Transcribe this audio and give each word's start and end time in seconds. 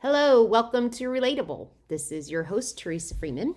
Hello, 0.00 0.44
welcome 0.44 0.90
to 0.90 1.08
Relatable. 1.08 1.70
This 1.88 2.12
is 2.12 2.30
your 2.30 2.44
host, 2.44 2.78
Teresa 2.78 3.16
Freeman. 3.16 3.56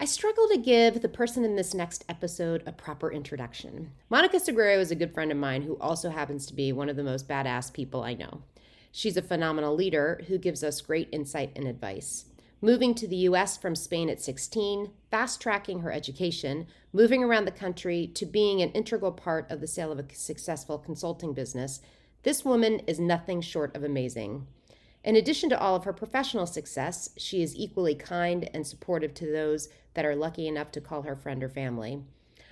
I 0.00 0.06
struggle 0.06 0.48
to 0.48 0.56
give 0.56 1.02
the 1.02 1.10
person 1.10 1.44
in 1.44 1.56
this 1.56 1.74
next 1.74 2.06
episode 2.08 2.62
a 2.64 2.72
proper 2.72 3.12
introduction. 3.12 3.90
Monica 4.08 4.38
Sagredo 4.38 4.78
is 4.78 4.90
a 4.90 4.94
good 4.94 5.12
friend 5.12 5.30
of 5.30 5.36
mine 5.36 5.60
who 5.60 5.76
also 5.76 6.08
happens 6.08 6.46
to 6.46 6.54
be 6.54 6.72
one 6.72 6.88
of 6.88 6.96
the 6.96 7.04
most 7.04 7.28
badass 7.28 7.70
people 7.70 8.02
I 8.02 8.14
know. 8.14 8.44
She's 8.90 9.18
a 9.18 9.22
phenomenal 9.22 9.74
leader 9.74 10.22
who 10.26 10.38
gives 10.38 10.64
us 10.64 10.80
great 10.80 11.10
insight 11.12 11.52
and 11.54 11.68
advice. 11.68 12.24
Moving 12.62 12.94
to 12.94 13.06
the 13.06 13.28
US 13.28 13.58
from 13.58 13.76
Spain 13.76 14.08
at 14.08 14.22
16, 14.22 14.90
fast 15.10 15.42
tracking 15.42 15.80
her 15.80 15.92
education, 15.92 16.66
moving 16.94 17.22
around 17.22 17.44
the 17.44 17.50
country 17.50 18.06
to 18.14 18.24
being 18.24 18.62
an 18.62 18.70
integral 18.70 19.12
part 19.12 19.50
of 19.50 19.60
the 19.60 19.66
sale 19.66 19.92
of 19.92 19.98
a 19.98 20.14
successful 20.14 20.78
consulting 20.78 21.34
business, 21.34 21.82
this 22.22 22.42
woman 22.42 22.80
is 22.86 22.98
nothing 22.98 23.42
short 23.42 23.76
of 23.76 23.84
amazing. 23.84 24.46
In 25.06 25.14
addition 25.14 25.48
to 25.50 25.60
all 25.60 25.76
of 25.76 25.84
her 25.84 25.92
professional 25.92 26.46
success, 26.46 27.10
she 27.16 27.40
is 27.40 27.54
equally 27.54 27.94
kind 27.94 28.50
and 28.52 28.66
supportive 28.66 29.14
to 29.14 29.30
those 29.30 29.68
that 29.94 30.04
are 30.04 30.16
lucky 30.16 30.48
enough 30.48 30.72
to 30.72 30.80
call 30.80 31.02
her 31.02 31.14
friend 31.14 31.44
or 31.44 31.48
family. 31.48 32.02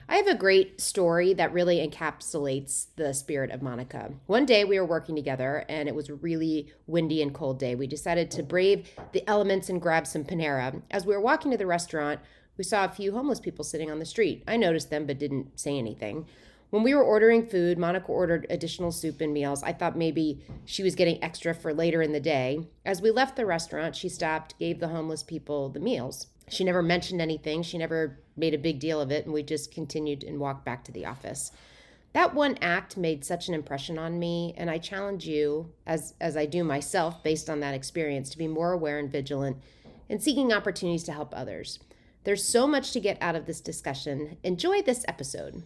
I 0.09 0.19
have 0.19 0.29
a 0.29 0.37
great 0.37 0.81
story 0.81 1.35
that 1.35 1.53
really 1.53 1.85
encapsulates 1.85 2.87
the 2.95 3.13
spirit 3.13 3.51
of 3.51 3.61
Monica. 3.61 4.13
One 4.27 4.47
day 4.47 4.65
we 4.65 4.79
were 4.79 4.87
working 4.87 5.17
together 5.17 5.65
and 5.69 5.89
it 5.89 5.97
was 5.97 6.09
a 6.09 6.15
really 6.15 6.73
windy 6.87 7.23
and 7.23 7.35
cold 7.35 7.59
day. 7.59 7.75
We 7.75 7.89
decided 7.89 8.31
to 8.31 8.45
brave 8.45 8.89
the 9.11 9.29
elements 9.29 9.69
and 9.69 9.83
grab 9.83 10.07
some 10.07 10.23
Panera. 10.23 10.81
As 10.93 11.05
we 11.05 11.15
were 11.15 11.21
walking 11.21 11.51
to 11.51 11.57
the 11.57 11.67
restaurant, 11.67 12.21
we 12.57 12.63
saw 12.63 12.85
a 12.85 12.89
few 12.89 13.11
homeless 13.11 13.41
people 13.41 13.65
sitting 13.65 13.91
on 13.91 13.99
the 13.99 14.07
street. 14.07 14.45
I 14.47 14.59
noticed 14.59 14.91
them 14.91 15.07
but 15.07 15.19
didn't 15.19 15.59
say 15.59 15.77
anything. 15.77 16.29
When 16.71 16.83
we 16.83 16.95
were 16.95 17.05
ordering 17.05 17.47
food, 17.47 17.79
Monica 17.79 18.07
ordered 18.07 18.47
additional 18.51 18.91
soup 18.91 19.21
and 19.21 19.33
meals. 19.33 19.63
I 19.63 19.73
thought 19.73 19.97
maybe 19.97 20.43
she 20.65 20.83
was 20.83 20.95
getting 20.95 21.23
extra 21.23 21.55
for 21.55 21.73
later 21.73 22.03
in 22.03 22.13
the 22.13 22.21
day. 22.21 22.67
As 22.85 23.01
we 23.01 23.11
left 23.11 23.37
the 23.37 23.47
restaurant, 23.47 23.95
she 23.95 24.09
stopped, 24.09 24.59
gave 24.59 24.81
the 24.81 24.89
homeless 24.89 25.23
people 25.23 25.69
the 25.69 25.81
meals. 25.81 26.27
She 26.49 26.65
never 26.65 26.83
mentioned 26.83 27.21
anything, 27.21 27.63
she 27.63 27.79
never 27.79 28.19
made 28.37 28.55
a 28.55 28.59
big 28.59 28.81
deal 28.81 29.01
of 29.01 29.11
it, 29.11 29.25
and 29.25 29.33
we 29.33 29.43
just 29.43 29.73
continued 29.73 30.25
and 30.25 30.41
walked 30.41 30.65
back 30.65 30.85
to 30.85 30.93
the 30.93 31.07
office. 31.07 31.53
That 32.13 32.35
one 32.35 32.59
act 32.61 32.97
made 32.97 33.25
such 33.25 33.49
an 33.49 33.55
impression 33.55 33.99
on 33.99 34.19
me, 34.19 34.55
and 34.57 34.71
I 34.71 34.79
challenge 34.79 35.27
you, 35.27 35.73
as, 35.87 36.15
as 36.21 36.37
I 36.37 36.47
do 36.47 36.63
myself 36.63 37.23
based 37.25 37.51
on 37.51 37.61
that 37.61 37.75
experience, 37.75 38.31
to 38.31 38.39
be 38.39 38.47
more 38.47 38.73
aware 38.73 38.99
and 38.99 39.11
vigilant 39.11 39.57
and 40.09 40.23
seeking 40.23 40.53
opportunities 40.53 41.05
to 41.05 41.13
help 41.13 41.33
others. 41.35 41.81
There's 42.25 42.45
so 42.45 42.67
much 42.67 42.93
to 42.93 43.01
get 43.01 43.19
out 43.21 43.35
of 43.35 43.47
this 43.47 43.61
discussion. 43.61 44.37
Enjoy 44.43 44.81
this 44.81 45.05
episode. 45.09 45.65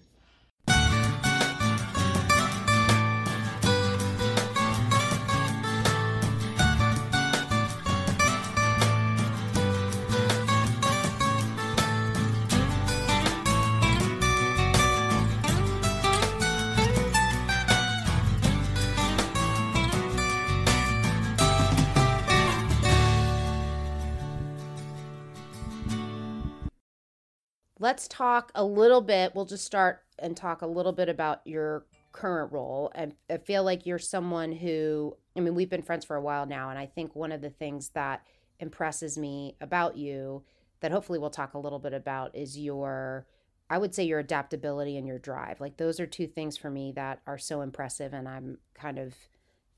Let's 27.79 28.09
talk 28.09 28.51
a 28.55 28.65
little 28.65 29.01
bit. 29.01 29.35
We'll 29.35 29.45
just 29.45 29.65
start 29.65 30.03
and 30.19 30.37
talk 30.37 30.63
a 30.63 30.67
little 30.67 30.93
bit 30.93 31.09
about 31.09 31.41
your 31.45 31.87
current 32.13 32.53
role. 32.53 32.91
And 32.95 33.15
I 33.31 33.39
feel 33.39 33.63
like 33.63 33.87
you're 33.87 33.99
someone 33.99 34.53
who, 34.53 35.17
I 35.37 35.41
mean, 35.41 35.55
we've 35.55 35.71
been 35.71 35.83
friends 35.83 36.05
for 36.05 36.17
a 36.17 36.23
while 36.23 36.47
now. 36.47 36.71
And 36.71 36.79
I 36.79 36.87
think 36.87 37.15
one 37.15 37.33
of 37.33 37.41
the 37.41 37.51
things 37.51 37.91
that 37.91 38.23
impresses 38.59 39.17
me 39.17 39.57
about 39.61 39.97
you 39.97 40.43
that 40.81 40.91
hopefully 40.91 41.19
we'll 41.19 41.31
talk 41.31 41.55
a 41.55 41.59
little 41.59 41.79
bit 41.79 41.93
about 41.93 42.35
is 42.35 42.59
your, 42.59 43.27
I 43.71 43.79
would 43.79 43.95
say, 43.95 44.05
your 44.05 44.19
adaptability 44.19 44.97
and 44.97 45.07
your 45.07 45.19
drive. 45.19 45.61
Like, 45.61 45.77
those 45.77 46.01
are 46.01 46.07
two 46.07 46.27
things 46.27 46.57
for 46.57 46.71
me 46.71 46.93
that 46.93 47.21
are 47.27 47.39
so 47.39 47.61
impressive. 47.61 48.13
And 48.13 48.29
I'm 48.29 48.59
kind 48.75 48.99
of 48.99 49.15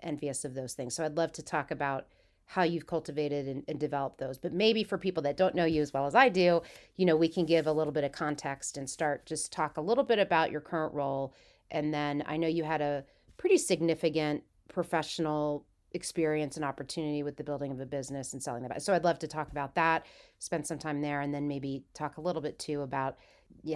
envious 0.02 0.44
of 0.44 0.54
those 0.54 0.72
things. 0.72 0.94
So 0.94 1.04
I'd 1.04 1.16
love 1.16 1.32
to 1.32 1.42
talk 1.42 1.70
about 1.70 2.06
how 2.50 2.64
you've 2.64 2.86
cultivated 2.86 3.46
and, 3.46 3.62
and, 3.68 3.78
developed 3.78 4.18
those. 4.18 4.36
But 4.36 4.52
maybe 4.52 4.82
for 4.82 4.98
people 4.98 5.22
that 5.22 5.36
don't 5.36 5.54
know 5.54 5.64
you 5.64 5.80
as 5.80 5.92
well 5.92 6.06
as 6.06 6.16
I 6.16 6.28
do, 6.28 6.62
you 6.96 7.06
know, 7.06 7.14
we 7.14 7.28
can 7.28 7.46
give 7.46 7.68
a 7.68 7.72
little 7.72 7.92
bit 7.92 8.02
of 8.02 8.10
context 8.10 8.76
and 8.76 8.90
start 8.90 9.24
just 9.24 9.52
talk 9.52 9.76
a 9.76 9.80
little 9.80 10.02
bit 10.02 10.18
about 10.18 10.50
your 10.50 10.60
current 10.60 10.92
role. 10.92 11.32
And 11.70 11.94
then 11.94 12.24
I 12.26 12.36
know 12.36 12.48
you 12.48 12.64
had 12.64 12.80
a 12.80 13.04
pretty 13.36 13.56
significant 13.56 14.42
professional 14.66 15.64
experience 15.92 16.56
and 16.56 16.64
opportunity 16.64 17.22
with 17.22 17.36
the 17.36 17.44
building 17.44 17.70
of 17.70 17.78
a 17.78 17.86
business 17.86 18.32
and 18.32 18.42
selling 18.42 18.64
that. 18.64 18.82
So 18.82 18.94
I'd 18.94 19.04
love 19.04 19.20
to 19.20 19.28
talk 19.28 19.52
about 19.52 19.76
that, 19.76 20.06
spend 20.40 20.66
some 20.66 20.78
time 20.78 21.00
there, 21.02 21.20
and 21.20 21.32
then 21.32 21.46
maybe 21.46 21.84
talk 21.94 22.16
a 22.16 22.20
little 22.20 22.42
bit 22.42 22.58
too 22.58 22.80
about 22.82 23.16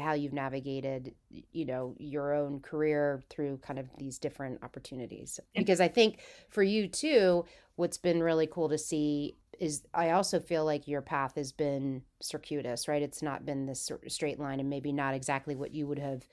how 0.00 0.12
you've 0.12 0.32
navigated 0.32 1.14
you 1.52 1.64
know 1.64 1.94
your 1.98 2.32
own 2.34 2.60
career 2.60 3.22
through 3.28 3.58
kind 3.58 3.78
of 3.78 3.86
these 3.98 4.18
different 4.18 4.62
opportunities. 4.62 5.40
Because 5.54 5.80
i 5.80 5.88
think 5.88 6.20
for 6.48 6.62
you 6.62 6.88
too 6.88 7.44
what's 7.76 7.98
been 7.98 8.22
really 8.22 8.46
cool 8.46 8.68
to 8.68 8.78
see 8.78 9.36
is 9.60 9.82
i 9.92 10.10
also 10.10 10.40
feel 10.40 10.64
like 10.64 10.88
your 10.88 11.02
path 11.02 11.34
has 11.36 11.52
been 11.52 12.02
circuitous 12.20 12.88
right? 12.88 13.02
It's 13.02 13.22
not 13.22 13.44
been 13.44 13.66
this 13.66 13.90
straight 14.08 14.38
line 14.38 14.60
and 14.60 14.70
maybe 14.70 14.92
not 14.92 15.14
exactly 15.14 15.54
what 15.54 15.74
you 15.74 15.86
would 15.86 15.98
have 15.98 16.26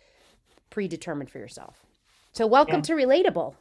predetermined 0.69 1.29
for 1.29 1.39
yourself. 1.39 1.85
So 2.31 2.47
welcome 2.47 2.75
yeah. 2.75 2.81
to 2.81 2.93
relatable. 2.93 3.55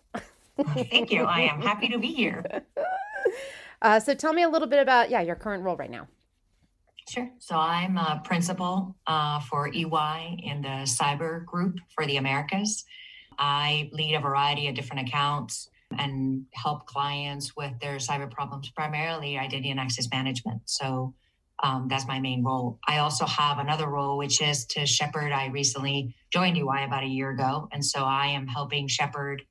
Thank 0.90 1.10
you. 1.10 1.24
I 1.24 1.40
am 1.40 1.60
happy 1.60 1.88
to 1.88 1.98
be 1.98 2.08
here. 2.08 2.44
Uh, 3.82 3.98
so 3.98 4.12
tell 4.12 4.34
me 4.34 4.42
a 4.42 4.48
little 4.48 4.68
bit 4.68 4.78
about 4.78 5.08
yeah 5.08 5.22
your 5.22 5.34
current 5.34 5.64
role 5.64 5.76
right 5.76 5.90
now 5.90 6.06
Sure. 7.08 7.30
So 7.38 7.56
I'm 7.56 7.96
a 7.96 8.20
principal 8.24 8.96
uh, 9.06 9.40
for 9.40 9.68
EY 9.68 10.40
in 10.44 10.62
the 10.62 10.84
cyber 10.84 11.44
group 11.44 11.78
for 11.94 12.06
the 12.06 12.16
Americas. 12.16 12.84
I 13.38 13.88
lead 13.92 14.14
a 14.14 14.20
variety 14.20 14.68
of 14.68 14.74
different 14.74 15.08
accounts 15.08 15.70
and 15.98 16.44
help 16.54 16.86
clients 16.86 17.56
with 17.56 17.72
their 17.80 17.96
cyber 17.96 18.30
problems, 18.30 18.70
primarily 18.70 19.38
identity 19.38 19.70
and 19.70 19.80
access 19.80 20.08
management. 20.12 20.62
So 20.66 21.14
um, 21.62 21.88
that's 21.88 22.06
my 22.06 22.20
main 22.20 22.44
role. 22.44 22.78
I 22.86 22.98
also 22.98 23.26
have 23.26 23.58
another 23.58 23.86
role, 23.86 24.16
which 24.16 24.40
is 24.40 24.64
to 24.66 24.86
shepherd. 24.86 25.32
I 25.32 25.46
recently 25.46 26.14
joined 26.32 26.56
EY 26.56 26.84
about 26.84 27.02
a 27.02 27.08
year 27.08 27.30
ago. 27.30 27.68
And 27.72 27.84
so 27.84 28.04
I 28.04 28.28
am 28.28 28.46
helping 28.46 28.88
shepherd 28.88 29.42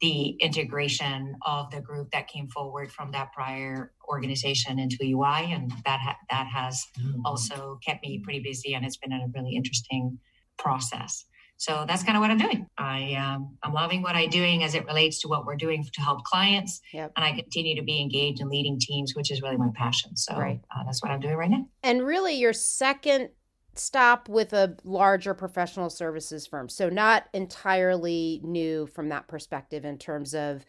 the 0.00 0.30
integration 0.40 1.34
of 1.42 1.70
the 1.70 1.80
group 1.80 2.10
that 2.12 2.28
came 2.28 2.48
forward 2.48 2.92
from 2.92 3.10
that 3.12 3.32
prior 3.32 3.92
organization 4.08 4.78
into 4.78 4.96
EY, 5.02 5.52
and 5.52 5.72
that 5.84 6.00
ha- 6.00 6.18
that 6.30 6.46
has 6.46 6.86
mm-hmm. 6.98 7.20
also 7.24 7.78
kept 7.84 8.04
me 8.04 8.20
pretty 8.22 8.40
busy, 8.40 8.74
and 8.74 8.84
it's 8.84 8.96
been 8.96 9.12
a 9.12 9.26
really 9.34 9.56
interesting 9.56 10.18
process. 10.56 11.24
So 11.58 11.84
that's 11.88 12.04
kind 12.04 12.16
of 12.16 12.20
what 12.20 12.30
I'm 12.30 12.38
doing. 12.38 12.68
I 12.78 13.14
um, 13.14 13.56
I'm 13.64 13.72
loving 13.72 14.02
what 14.02 14.14
I'm 14.14 14.30
doing 14.30 14.62
as 14.62 14.76
it 14.76 14.86
relates 14.86 15.20
to 15.22 15.28
what 15.28 15.44
we're 15.44 15.56
doing 15.56 15.84
to 15.92 16.00
help 16.00 16.22
clients, 16.22 16.80
yep. 16.92 17.12
and 17.16 17.24
I 17.24 17.32
continue 17.32 17.74
to 17.74 17.82
be 17.82 18.00
engaged 18.00 18.40
in 18.40 18.48
leading 18.48 18.78
teams, 18.78 19.16
which 19.16 19.32
is 19.32 19.42
really 19.42 19.56
my 19.56 19.70
passion. 19.74 20.16
So 20.16 20.36
right. 20.36 20.60
uh, 20.70 20.84
that's 20.84 21.02
what 21.02 21.10
I'm 21.10 21.18
doing 21.18 21.34
right 21.34 21.50
now. 21.50 21.66
And 21.82 22.06
really, 22.06 22.34
your 22.34 22.52
second 22.52 23.30
stop 23.78 24.28
with 24.28 24.52
a 24.52 24.76
larger 24.84 25.34
professional 25.34 25.90
services 25.90 26.46
firm. 26.46 26.68
So, 26.68 26.88
not 26.88 27.28
entirely 27.32 28.40
new 28.42 28.86
from 28.86 29.08
that 29.10 29.28
perspective 29.28 29.84
in 29.84 29.98
terms 29.98 30.34
of 30.34 30.64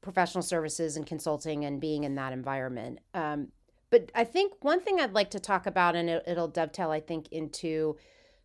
professional 0.00 0.42
services 0.42 0.96
and 0.96 1.06
consulting 1.06 1.64
and 1.64 1.80
being 1.80 2.04
in 2.04 2.14
that 2.16 2.32
environment. 2.32 3.00
Um, 3.14 3.48
but 3.90 4.10
I 4.14 4.24
think 4.24 4.52
one 4.62 4.80
thing 4.80 5.00
I'd 5.00 5.12
like 5.12 5.30
to 5.30 5.40
talk 5.40 5.66
about, 5.66 5.96
and 5.96 6.10
it, 6.10 6.24
will 6.26 6.48
dovetail, 6.48 6.90
I 6.90 7.00
think, 7.00 7.28
into 7.30 7.96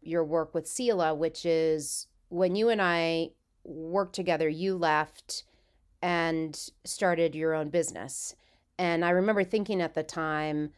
your 0.02 0.24
work 0.24 0.54
with 0.54 0.68
Sila, 0.68 1.14
which 1.14 1.46
is 1.46 2.08
when 2.30 2.56
you 2.56 2.70
and 2.70 2.82
I 2.82 3.32
worked 3.64 4.16
together, 4.16 4.48
you 4.48 4.78
left 4.78 5.44
and 6.02 6.58
started 6.86 7.36
your 7.36 7.54
own 7.54 7.70
business. 7.70 8.36
And 8.78 9.04
I 9.04 9.10
remember 9.10 9.44
thinking 9.44 9.82
at 9.82 9.94
the 9.94 10.04
time, 10.04 10.72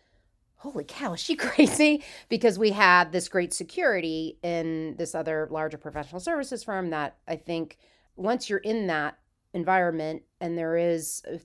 holy 0.61 0.83
cow, 0.83 1.13
is 1.13 1.19
she 1.19 1.35
crazy? 1.47 2.03
Because 2.29 2.59
we 2.59 2.71
had 2.71 3.11
this 3.11 3.27
great 3.27 3.53
security 3.53 4.37
in 4.43 4.95
this 4.97 5.15
other 5.15 5.47
larger 5.49 5.77
professional 5.77 6.21
services 6.21 6.63
firm 6.63 6.91
that 6.91 7.17
I 7.27 7.35
think 7.35 7.77
once 8.15 8.49
you're 8.49 8.59
in 8.59 8.87
that 8.87 9.17
environment 9.53 10.21
and 10.39 10.57
there 10.57 10.77
is 10.77 11.23
a 11.27 11.39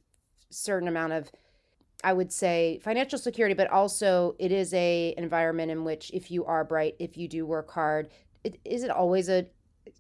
certain 0.51 0.89
amount 0.89 1.15
of 1.15 1.31
I 2.05 2.13
would 2.13 2.31
say 2.31 2.79
financial 2.85 3.19
security, 3.19 3.55
but 3.55 3.71
also 3.71 4.37
it 4.39 4.53
is 4.53 4.73
a 4.75 5.15
environment 5.17 5.71
in 5.71 5.83
which 5.83 6.11
if 6.13 6.31
you 6.31 6.45
are 6.45 6.63
bright, 6.63 6.95
if 6.99 7.17
you 7.17 7.27
do 7.27 7.47
work 7.47 7.71
hard, 7.71 8.11
it 8.45 8.61
isn't 8.67 8.91
always 8.91 9.31
a 9.31 9.47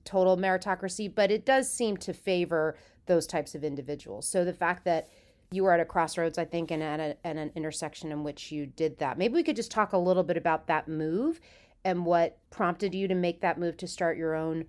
total 0.04 0.36
meritocracy, 0.36 1.12
but 1.12 1.30
it 1.30 1.46
does 1.46 1.72
seem 1.72 1.96
to 1.96 2.12
favor 2.12 2.76
those 3.06 3.26
types 3.26 3.54
of 3.54 3.64
individuals. 3.64 4.28
So 4.28 4.44
the 4.44 4.52
fact 4.52 4.84
that 4.84 5.08
you 5.50 5.62
were 5.64 5.72
at 5.72 5.80
a 5.80 5.84
crossroads, 5.84 6.38
I 6.38 6.44
think, 6.44 6.70
and 6.70 6.82
at, 6.82 7.00
a, 7.00 7.16
at 7.26 7.36
an 7.36 7.52
intersection 7.54 8.10
in 8.12 8.24
which 8.24 8.50
you 8.50 8.66
did 8.66 8.98
that. 8.98 9.18
Maybe 9.18 9.34
we 9.34 9.42
could 9.42 9.56
just 9.56 9.70
talk 9.70 9.92
a 9.92 9.98
little 9.98 10.22
bit 10.22 10.36
about 10.36 10.66
that 10.66 10.88
move 10.88 11.40
and 11.84 12.04
what 12.04 12.38
prompted 12.50 12.94
you 12.94 13.06
to 13.08 13.14
make 13.14 13.40
that 13.42 13.58
move 13.58 13.76
to 13.78 13.86
start 13.86 14.16
your 14.18 14.34
own 14.34 14.64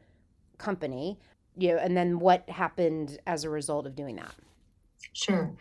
company, 0.58 1.18
you 1.58 1.74
know, 1.74 1.78
and 1.80 1.98
then 1.98 2.20
what 2.20 2.48
happened 2.50 3.18
as 3.26 3.44
a 3.44 3.50
result 3.50 3.88
of 3.88 3.96
doing 3.96 4.16
that. 4.18 4.36
Sure. 5.14 5.52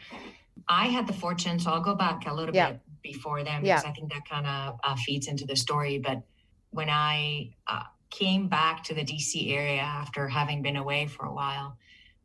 I 0.68 0.86
had 0.88 1.06
the 1.06 1.12
fortune, 1.12 1.58
so 1.58 1.70
I'll 1.70 1.80
go 1.80 1.94
back 1.94 2.26
a 2.26 2.34
little 2.34 2.54
Yeah. 2.54 2.72
bit 2.72 2.80
before 3.02 3.42
then 3.42 3.64
Yeah. 3.64 3.76
because 3.76 3.84
I 3.90 3.92
think 3.92 4.12
that 4.12 4.28
kind 4.28 4.46
of 4.46 4.78
uh, 4.84 4.96
feeds 4.96 5.28
into 5.28 5.46
the 5.46 5.56
story. 5.56 5.98
But 5.98 6.22
when 6.70 6.90
I 6.90 7.54
uh, 7.66 7.84
came 8.10 8.48
back 8.48 8.82
to 8.84 8.94
the 8.94 9.04
DC 9.04 9.52
area 9.52 9.80
after 9.80 10.28
having 10.28 10.62
been 10.62 10.76
away 10.76 11.06
for 11.06 11.24
a 11.26 11.32
while, 11.32 11.78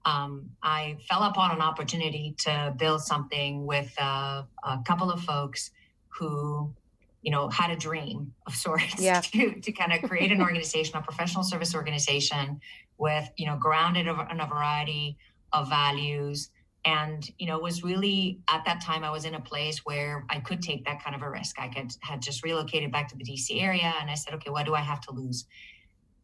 um, 0.06 0.50
I 0.64 0.98
fell 1.08 1.24
upon 1.24 1.52
an 1.52 1.62
opportunity 1.62 2.36
to 2.40 2.74
build 2.78 3.02
something 3.02 3.66
with 3.66 3.94
uh, 4.00 4.44
a 4.64 4.80
couple 4.86 5.12
of 5.12 5.22
folks 5.22 5.72
who, 6.10 6.74
you 7.22 7.32
know, 7.32 7.50
had 7.50 7.72
a 7.72 7.76
dream 7.76 8.34
of 8.48 8.56
sorts 8.56 9.00
Yeah. 9.00 9.22
to, 9.22 9.60
to 9.60 9.72
kind 9.72 9.94
of 9.94 10.02
create 10.10 10.32
an 10.32 10.42
organization, 10.42 10.98
a 10.98 11.02
professional 11.02 11.44
service 11.44 11.76
organization 11.76 12.60
with, 12.98 13.30
you 13.38 13.46
know, 13.46 13.58
grounded 13.58 14.08
in 14.08 14.40
a 14.40 14.48
variety 14.48 15.18
of 15.54 15.70
values. 15.70 16.50
And, 16.84 17.30
you 17.38 17.46
know, 17.46 17.60
was 17.60 17.84
really 17.84 18.40
at 18.50 18.66
that 18.66 18.82
time 18.82 19.04
I 19.04 19.12
was 19.12 19.26
in 19.26 19.36
a 19.36 19.40
place 19.40 19.86
where 19.86 20.26
I 20.32 20.40
could 20.40 20.64
take 20.64 20.84
that 20.86 21.04
kind 21.04 21.16
of 21.16 21.22
a 21.22 21.30
risk. 21.30 21.60
I 21.60 21.68
could 21.68 21.92
had 22.02 22.24
just 22.24 22.44
relocated 22.44 22.92
back 22.92 23.08
to 23.10 23.16
the 23.16 23.24
DC 23.24 23.62
area 23.62 23.94
and 24.02 24.10
I 24.10 24.16
said, 24.16 24.34
okay, 24.36 24.50
what 24.50 24.66
do 24.66 24.74
I 24.74 24.82
have 24.82 25.00
to 25.02 25.12
lose? 25.12 25.46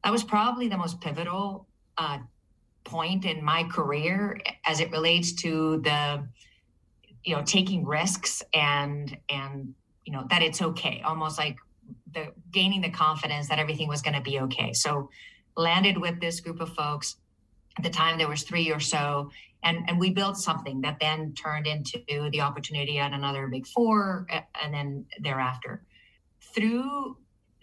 That 0.03 0.11
was 0.11 0.23
probably 0.23 0.67
the 0.67 0.77
most 0.77 0.99
pivotal 0.99 1.67
uh, 1.97 2.19
point 2.87 3.25
in 3.25 3.43
my 3.43 3.63
career 3.65 4.39
as 4.65 4.79
it 4.79 4.89
relates 4.91 5.33
to 5.33 5.81
the 5.81 6.25
you 7.23 7.35
know 7.35 7.43
taking 7.43 7.85
risks 7.85 8.41
and 8.53 9.17
and 9.29 9.73
you 10.05 10.13
know 10.13 10.25
that 10.29 10.41
it's 10.41 10.61
okay 10.61 11.01
almost 11.05 11.37
like 11.37 11.57
the 12.13 12.31
gaining 12.51 12.81
the 12.81 12.89
confidence 12.89 13.49
that 13.49 13.59
everything 13.59 13.87
was 13.87 14.01
going 14.01 14.15
to 14.15 14.21
be 14.21 14.39
okay. 14.39 14.73
So 14.73 15.09
landed 15.55 15.97
with 15.97 16.19
this 16.21 16.39
group 16.39 16.61
of 16.61 16.73
folks 16.73 17.17
at 17.77 17.83
the 17.83 17.89
time 17.89 18.17
there 18.17 18.29
was 18.29 18.43
three 18.43 18.71
or 18.71 18.79
so 18.79 19.29
and 19.63 19.79
and 19.89 19.99
we 19.99 20.09
built 20.09 20.37
something 20.37 20.81
that 20.81 20.97
then 21.01 21.33
turned 21.33 21.67
into 21.67 22.29
the 22.31 22.41
opportunity 22.41 22.99
at 22.99 23.11
another 23.11 23.47
big 23.47 23.67
four 23.67 24.25
and 24.63 24.73
then 24.73 25.05
thereafter. 25.19 25.83
Through 26.55 27.17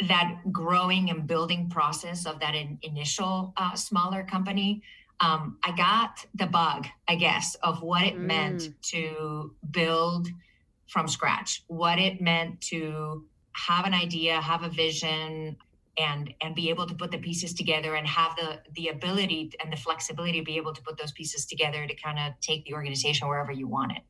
that 0.08 0.40
growing 0.52 1.08
and 1.10 1.26
building 1.26 1.70
process 1.70 2.26
of 2.26 2.40
that 2.40 2.54
in, 2.54 2.78
initial 2.82 3.54
uh, 3.56 3.74
smaller 3.74 4.24
company 4.24 4.82
um, 5.20 5.58
I 5.62 5.74
got 5.76 6.26
the 6.34 6.46
bug, 6.46 6.86
I 7.08 7.14
guess, 7.14 7.54
of 7.56 7.82
what 7.82 8.02
it 8.02 8.16
mm. 8.16 8.22
meant 8.22 8.68
to 8.90 9.54
build 9.70 10.28
from 10.88 11.08
scratch, 11.08 11.62
what 11.68 11.98
it 11.98 12.20
meant 12.20 12.60
to 12.62 13.24
have 13.52 13.86
an 13.86 13.94
idea, 13.94 14.40
have 14.40 14.62
a 14.62 14.68
vision, 14.68 15.56
and 15.96 16.34
and 16.42 16.54
be 16.54 16.70
able 16.70 16.86
to 16.86 16.94
put 16.94 17.10
the 17.10 17.18
pieces 17.18 17.54
together 17.54 17.94
and 17.94 18.06
have 18.06 18.34
the 18.36 18.60
the 18.74 18.88
ability 18.88 19.52
and 19.62 19.72
the 19.72 19.76
flexibility 19.76 20.40
to 20.40 20.44
be 20.44 20.56
able 20.56 20.72
to 20.72 20.82
put 20.82 20.98
those 20.98 21.12
pieces 21.12 21.46
together 21.46 21.86
to 21.86 21.94
kind 21.94 22.18
of 22.18 22.32
take 22.40 22.64
the 22.64 22.74
organization 22.74 23.28
wherever 23.28 23.52
you 23.52 23.68
want 23.68 23.92
it. 23.92 24.02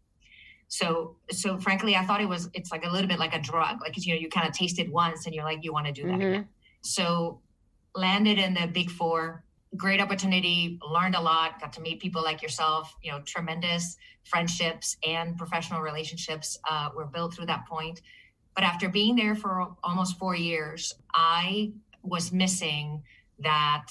So 0.68 1.16
so 1.30 1.58
frankly, 1.58 1.94
I 1.94 2.04
thought 2.04 2.20
it 2.20 2.28
was 2.28 2.48
it's 2.54 2.72
like 2.72 2.84
a 2.84 2.90
little 2.90 3.08
bit 3.08 3.18
like 3.18 3.34
a 3.34 3.40
drug, 3.40 3.80
like 3.82 3.94
you 4.04 4.14
know 4.14 4.20
you 4.20 4.28
kind 4.28 4.48
of 4.48 4.54
taste 4.54 4.78
it 4.78 4.90
once 4.90 5.26
and 5.26 5.34
you're 5.34 5.44
like 5.44 5.62
you 5.62 5.72
want 5.72 5.86
to 5.86 5.92
do 5.92 6.02
that 6.04 6.12
mm-hmm. 6.12 6.22
again. 6.22 6.48
So 6.80 7.40
landed 7.94 8.38
in 8.38 8.54
the 8.54 8.66
big 8.66 8.90
four 8.90 9.44
great 9.76 10.00
opportunity 10.00 10.78
learned 10.88 11.14
a 11.14 11.20
lot 11.20 11.60
got 11.60 11.72
to 11.72 11.80
meet 11.80 12.00
people 12.00 12.22
like 12.22 12.42
yourself 12.42 12.94
you 13.02 13.10
know 13.10 13.20
tremendous 13.24 13.96
friendships 14.24 14.96
and 15.06 15.36
professional 15.36 15.80
relationships 15.80 16.58
uh, 16.70 16.88
were 16.96 17.06
built 17.06 17.34
through 17.34 17.46
that 17.46 17.66
point. 17.66 18.00
But 18.54 18.64
after 18.64 18.88
being 18.88 19.16
there 19.16 19.34
for 19.34 19.74
almost 19.82 20.18
four 20.18 20.34
years 20.34 20.94
i 21.12 21.72
was 22.02 22.32
missing 22.32 23.02
that 23.38 23.86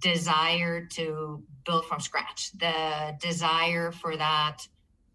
desire 0.00 0.86
to 0.86 1.42
build 1.64 1.84
from 1.86 2.00
scratch 2.00 2.50
the 2.58 3.16
desire 3.20 3.92
for 3.92 4.16
that 4.16 4.58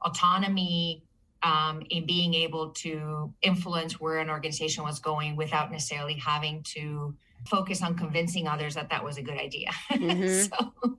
autonomy 0.01 1.03
um, 1.41 1.81
in 1.89 2.05
being 2.05 2.33
able 2.33 2.69
to 2.69 3.33
influence 3.41 3.99
where 3.99 4.19
an 4.19 4.29
organization 4.29 4.83
was 4.83 4.99
going 4.99 5.35
without 5.35 5.71
necessarily 5.71 6.15
having 6.15 6.63
to 6.63 7.15
focus 7.47 7.81
on 7.81 7.95
convincing 7.95 8.47
others 8.47 8.75
that 8.75 8.89
that 8.89 9.03
was 9.03 9.17
a 9.17 9.21
good 9.21 9.37
idea. 9.37 9.69
Mm-hmm. 9.91 10.53
so, 10.53 10.97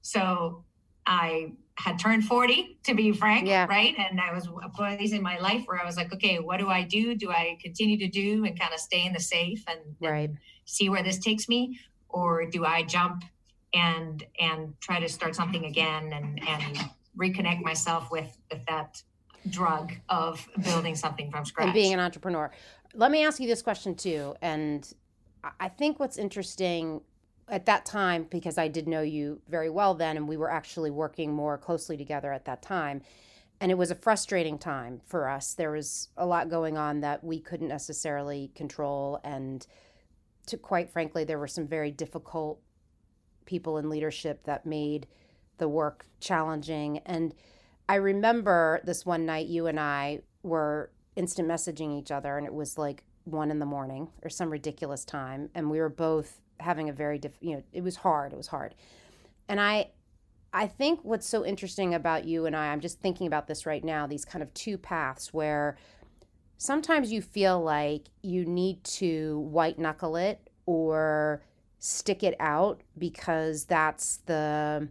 so 0.00 0.64
I 1.06 1.52
had 1.76 1.98
turned 1.98 2.24
40 2.24 2.78
to 2.84 2.94
be 2.94 3.12
frank, 3.12 3.46
yeah. 3.46 3.66
right? 3.66 3.94
And 3.98 4.20
I 4.20 4.32
was 4.32 4.48
a 4.62 4.68
place 4.68 5.12
in 5.12 5.22
my 5.22 5.38
life 5.38 5.62
where 5.66 5.80
I 5.80 5.84
was 5.84 5.96
like, 5.96 6.12
okay, 6.12 6.38
what 6.38 6.58
do 6.58 6.68
I 6.68 6.82
do? 6.82 7.14
Do 7.14 7.30
I 7.30 7.58
continue 7.62 7.98
to 7.98 8.08
do 8.08 8.44
and 8.44 8.58
kind 8.58 8.72
of 8.72 8.80
stay 8.80 9.04
in 9.06 9.12
the 9.12 9.20
safe 9.20 9.64
and, 9.68 9.80
right. 10.00 10.28
and 10.28 10.38
see 10.64 10.88
where 10.88 11.02
this 11.02 11.18
takes 11.18 11.48
me? 11.48 11.78
Or 12.08 12.46
do 12.46 12.64
I 12.64 12.82
jump 12.82 13.24
and 13.74 14.24
and 14.40 14.74
try 14.80 15.00
to 15.00 15.08
start 15.08 15.34
something 15.34 15.64
again 15.66 16.12
and 16.12 16.40
and 16.48 16.78
reconnect 17.18 17.62
myself 17.62 18.10
with 18.10 18.38
with 18.50 18.64
that 18.66 19.02
drug 19.50 19.92
of 20.08 20.46
building 20.64 20.94
something 20.94 21.30
from 21.30 21.44
scratch 21.44 21.66
and 21.66 21.74
being 21.74 21.94
an 21.94 22.00
entrepreneur. 22.00 22.50
Let 22.94 23.10
me 23.10 23.24
ask 23.24 23.40
you 23.40 23.46
this 23.46 23.62
question 23.62 23.94
too, 23.94 24.34
and 24.42 24.90
I 25.60 25.68
think 25.68 25.98
what's 26.00 26.18
interesting 26.18 27.02
at 27.48 27.66
that 27.66 27.86
time, 27.86 28.26
because 28.28 28.58
I 28.58 28.68
did 28.68 28.86
know 28.86 29.02
you 29.02 29.40
very 29.48 29.70
well 29.70 29.94
then, 29.94 30.16
and 30.16 30.28
we 30.28 30.36
were 30.36 30.50
actually 30.50 30.90
working 30.90 31.32
more 31.32 31.56
closely 31.56 31.96
together 31.96 32.32
at 32.32 32.44
that 32.44 32.62
time. 32.62 33.02
And 33.60 33.72
it 33.72 33.78
was 33.78 33.90
a 33.90 33.96
frustrating 33.96 34.58
time 34.58 35.00
for 35.06 35.28
us. 35.28 35.54
There 35.54 35.72
was 35.72 36.10
a 36.16 36.26
lot 36.26 36.48
going 36.48 36.76
on 36.76 37.00
that 37.00 37.24
we 37.24 37.40
couldn't 37.40 37.68
necessarily 37.68 38.52
control. 38.54 39.20
And 39.24 39.66
to 40.46 40.56
quite 40.56 40.90
frankly, 40.90 41.24
there 41.24 41.38
were 41.38 41.48
some 41.48 41.66
very 41.66 41.90
difficult 41.90 42.60
people 43.46 43.78
in 43.78 43.88
leadership 43.88 44.44
that 44.44 44.66
made 44.66 45.06
the 45.56 45.68
work 45.68 46.06
challenging. 46.20 46.98
And 46.98 47.34
I 47.88 47.96
remember 47.96 48.80
this 48.84 49.06
one 49.06 49.26
night 49.26 49.48
you 49.48 49.66
and 49.66 49.80
I 49.80 50.20
were 50.42 50.90
instant 51.16 51.48
messaging 51.48 51.98
each 51.98 52.12
other, 52.12 52.38
and 52.38 52.46
it 52.46 52.54
was 52.54 52.78
like 52.78 53.02
one 53.32 53.50
in 53.50 53.58
the 53.58 53.66
morning 53.66 54.08
or 54.22 54.30
some 54.30 54.50
ridiculous 54.50 55.04
time 55.04 55.50
and 55.54 55.70
we 55.70 55.80
were 55.80 55.88
both 55.88 56.40
having 56.60 56.88
a 56.88 56.92
very 56.92 57.18
diff 57.18 57.32
you 57.40 57.54
know 57.54 57.62
it 57.72 57.82
was 57.82 57.96
hard 57.96 58.32
it 58.32 58.36
was 58.36 58.48
hard. 58.48 58.74
And 59.48 59.60
i 59.60 59.90
i 60.52 60.66
think 60.66 61.00
what's 61.02 61.26
so 61.26 61.44
interesting 61.44 61.94
about 61.94 62.24
you 62.24 62.46
and 62.46 62.56
i 62.56 62.68
i'm 62.72 62.80
just 62.80 63.00
thinking 63.00 63.26
about 63.26 63.46
this 63.46 63.66
right 63.66 63.84
now 63.84 64.06
these 64.06 64.24
kind 64.24 64.42
of 64.42 64.52
two 64.54 64.78
paths 64.78 65.32
where 65.32 65.76
sometimes 66.56 67.12
you 67.12 67.22
feel 67.22 67.60
like 67.62 68.08
you 68.22 68.44
need 68.44 68.82
to 68.84 69.38
white 69.40 69.78
knuckle 69.78 70.16
it 70.16 70.50
or 70.66 71.42
stick 71.78 72.22
it 72.22 72.34
out 72.40 72.82
because 72.98 73.64
that's 73.64 74.18
the 74.26 74.88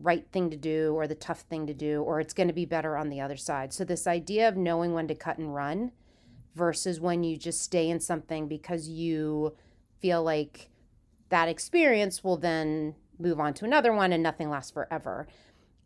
right 0.00 0.26
thing 0.30 0.50
to 0.50 0.56
do 0.56 0.94
or 0.94 1.06
the 1.06 1.14
tough 1.14 1.40
thing 1.40 1.66
to 1.66 1.74
do 1.74 2.02
or 2.02 2.20
it's 2.20 2.34
going 2.34 2.48
to 2.48 2.54
be 2.54 2.64
better 2.64 2.96
on 2.96 3.08
the 3.08 3.20
other 3.20 3.36
side. 3.36 3.72
So 3.72 3.84
this 3.84 4.06
idea 4.06 4.48
of 4.48 4.56
knowing 4.56 4.92
when 4.92 5.08
to 5.08 5.14
cut 5.14 5.38
and 5.38 5.54
run 5.54 5.92
versus 6.58 7.00
when 7.00 7.22
you 7.22 7.36
just 7.36 7.62
stay 7.62 7.88
in 7.88 8.00
something 8.00 8.48
because 8.48 8.88
you 8.88 9.54
feel 10.00 10.22
like 10.22 10.68
that 11.30 11.48
experience 11.48 12.24
will 12.24 12.36
then 12.36 12.94
move 13.18 13.40
on 13.40 13.54
to 13.54 13.64
another 13.64 13.92
one 13.92 14.12
and 14.12 14.22
nothing 14.22 14.50
lasts 14.50 14.72
forever. 14.72 15.26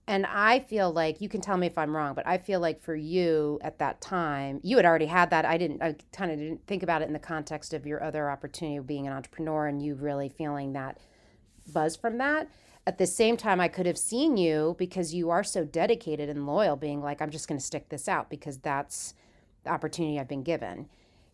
And 0.09 0.27
I 0.27 0.59
feel 0.59 0.93
like 0.93 1.21
you 1.21 1.29
can 1.29 1.41
tell 1.41 1.57
me 1.57 1.69
if 1.69 1.79
I'm 1.79 1.95
wrong, 1.97 2.15
but 2.15 2.27
I 2.27 2.39
feel 2.39 2.59
like 2.59 2.83
for 2.83 2.95
you 2.95 3.61
at 3.63 3.79
that 3.79 4.01
time, 4.01 4.61
you 4.63 4.77
had 4.77 4.85
already 4.85 5.07
had 5.07 5.31
that. 5.31 5.45
I 5.45 5.57
didn't, 5.57 5.81
I 5.81 5.95
kind 6.13 6.33
of 6.33 6.39
didn't 6.39 6.67
think 6.67 6.83
about 6.83 7.03
it 7.03 7.07
in 7.07 7.13
the 7.13 7.21
context 7.21 7.73
of 7.73 7.87
your 7.87 8.03
other 8.03 8.29
opportunity 8.29 8.79
of 8.79 8.87
being 8.87 9.07
an 9.07 9.13
entrepreneur 9.13 9.69
and 9.69 9.81
you 9.81 9.95
really 9.95 10.29
feeling 10.29 10.73
that 10.73 10.99
buzz 11.73 11.95
from 11.95 12.19
that. 12.19 12.49
At 12.85 12.99
the 12.99 13.07
same 13.07 13.37
time, 13.37 13.61
I 13.61 13.69
could 13.69 13.87
have 13.87 13.99
seen 13.99 14.37
you 14.37 14.75
because 14.77 15.15
you 15.15 15.31
are 15.31 15.45
so 15.45 15.65
dedicated 15.65 16.29
and 16.29 16.47
loyal, 16.49 16.75
being 16.75 17.01
like, 17.01 17.23
I'm 17.23 17.31
just 17.31 17.47
going 17.47 17.61
to 17.61 17.65
stick 17.65 17.89
this 17.89 18.09
out 18.09 18.29
because 18.29 18.59
that's 18.59 19.15
opportunity 19.67 20.19
I've 20.19 20.29
been 20.29 20.43
given. 20.43 20.89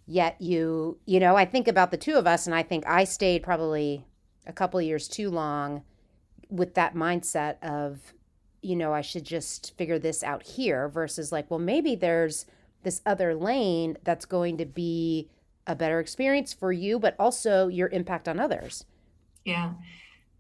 Yet 0.06 0.40
you, 0.40 0.98
you 1.04 1.20
know, 1.20 1.36
I 1.36 1.44
think 1.44 1.68
about 1.68 1.90
the 1.90 1.96
two 1.96 2.16
of 2.16 2.26
us 2.26 2.46
and 2.46 2.54
I 2.54 2.62
think 2.62 2.84
I 2.86 3.04
stayed 3.04 3.42
probably 3.42 4.06
a 4.46 4.52
couple 4.52 4.80
years 4.80 5.06
too 5.06 5.30
long 5.30 5.82
with 6.48 6.74
that 6.74 6.94
mindset 6.94 7.62
of, 7.62 8.14
you 8.62 8.74
know, 8.74 8.92
I 8.92 9.02
should 9.02 9.24
just 9.24 9.76
figure 9.76 9.98
this 9.98 10.22
out 10.22 10.42
here 10.42 10.88
versus 10.88 11.30
like, 11.30 11.50
well, 11.50 11.60
maybe 11.60 11.94
there's 11.94 12.46
this 12.82 13.02
other 13.04 13.34
lane 13.34 13.98
that's 14.04 14.24
going 14.24 14.56
to 14.58 14.64
be 14.64 15.28
a 15.66 15.74
better 15.74 16.00
experience 16.00 16.54
for 16.54 16.72
you, 16.72 16.98
but 16.98 17.14
also 17.18 17.68
your 17.68 17.88
impact 17.88 18.28
on 18.28 18.40
others. 18.40 18.84
Yeah. 19.44 19.72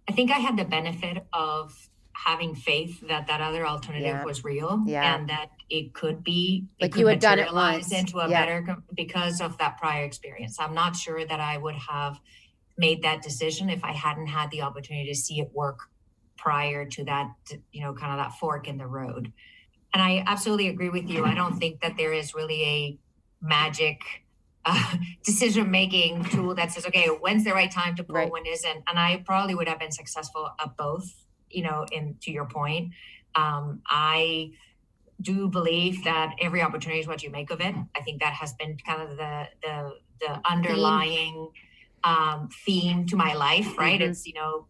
I 0.08 0.12
think 0.12 0.30
I 0.30 0.38
had 0.38 0.56
the 0.56 0.64
benefit 0.64 1.26
of 1.34 1.87
having 2.24 2.52
faith 2.54 3.00
that 3.06 3.28
that 3.28 3.40
other 3.40 3.64
alternative 3.66 4.06
yeah. 4.06 4.24
was 4.24 4.42
real 4.42 4.82
yeah. 4.86 5.14
and 5.14 5.28
that 5.28 5.50
it 5.70 5.94
could 5.94 6.24
be 6.24 6.66
like 6.80 6.94
it 6.94 6.98
you 6.98 7.06
had 7.06 7.20
done 7.20 7.38
it 7.38 7.52
once 7.52 7.92
into 7.92 8.18
a 8.18 8.28
yeah. 8.28 8.44
better 8.44 8.76
because 8.94 9.40
of 9.40 9.56
that 9.58 9.78
prior 9.78 10.04
experience 10.04 10.58
i'm 10.58 10.74
not 10.74 10.96
sure 10.96 11.24
that 11.24 11.38
i 11.38 11.56
would 11.56 11.76
have 11.76 12.18
made 12.76 13.02
that 13.02 13.22
decision 13.22 13.70
if 13.70 13.84
i 13.84 13.92
hadn't 13.92 14.26
had 14.26 14.50
the 14.50 14.60
opportunity 14.60 15.08
to 15.08 15.14
see 15.14 15.38
it 15.38 15.48
work 15.54 15.78
prior 16.36 16.84
to 16.84 17.04
that 17.04 17.30
you 17.70 17.80
know 17.80 17.94
kind 17.94 18.12
of 18.12 18.18
that 18.18 18.36
fork 18.36 18.66
in 18.66 18.78
the 18.78 18.86
road 18.86 19.32
and 19.94 20.02
i 20.02 20.22
absolutely 20.26 20.66
agree 20.66 20.90
with 20.90 21.08
you 21.08 21.24
i 21.24 21.34
don't 21.34 21.58
think 21.58 21.80
that 21.80 21.96
there 21.96 22.12
is 22.12 22.34
really 22.34 22.64
a 22.64 22.98
magic 23.40 24.00
uh, 24.64 24.96
decision 25.24 25.70
making 25.70 26.24
tool 26.24 26.52
that 26.52 26.72
says 26.72 26.84
okay 26.84 27.06
when's 27.06 27.44
the 27.44 27.52
right 27.52 27.70
time 27.70 27.94
to 27.94 28.02
pull 28.02 28.16
right. 28.16 28.32
when 28.32 28.44
isn't 28.44 28.82
and 28.88 28.98
i 28.98 29.22
probably 29.24 29.54
would 29.54 29.68
have 29.68 29.78
been 29.78 29.92
successful 29.92 30.50
at 30.60 30.76
both 30.76 31.14
you 31.50 31.62
know, 31.62 31.86
in 31.92 32.16
to 32.22 32.30
your 32.30 32.46
point, 32.46 32.92
um, 33.34 33.82
I 33.86 34.52
do 35.20 35.48
believe 35.48 36.04
that 36.04 36.34
every 36.40 36.62
opportunity 36.62 37.00
is 37.00 37.06
what 37.06 37.22
you 37.22 37.30
make 37.30 37.50
of 37.50 37.60
it. 37.60 37.74
I 37.96 38.00
think 38.00 38.20
that 38.20 38.32
has 38.34 38.52
been 38.54 38.76
kind 38.86 39.02
of 39.02 39.16
the 39.16 39.48
the 39.62 39.92
the 40.20 40.40
underlying 40.48 41.48
um, 42.04 42.48
theme 42.64 43.06
to 43.06 43.16
my 43.16 43.34
life, 43.34 43.76
right? 43.78 44.00
Mm-hmm. 44.00 44.10
It's 44.10 44.26
you 44.26 44.34
know 44.34 44.66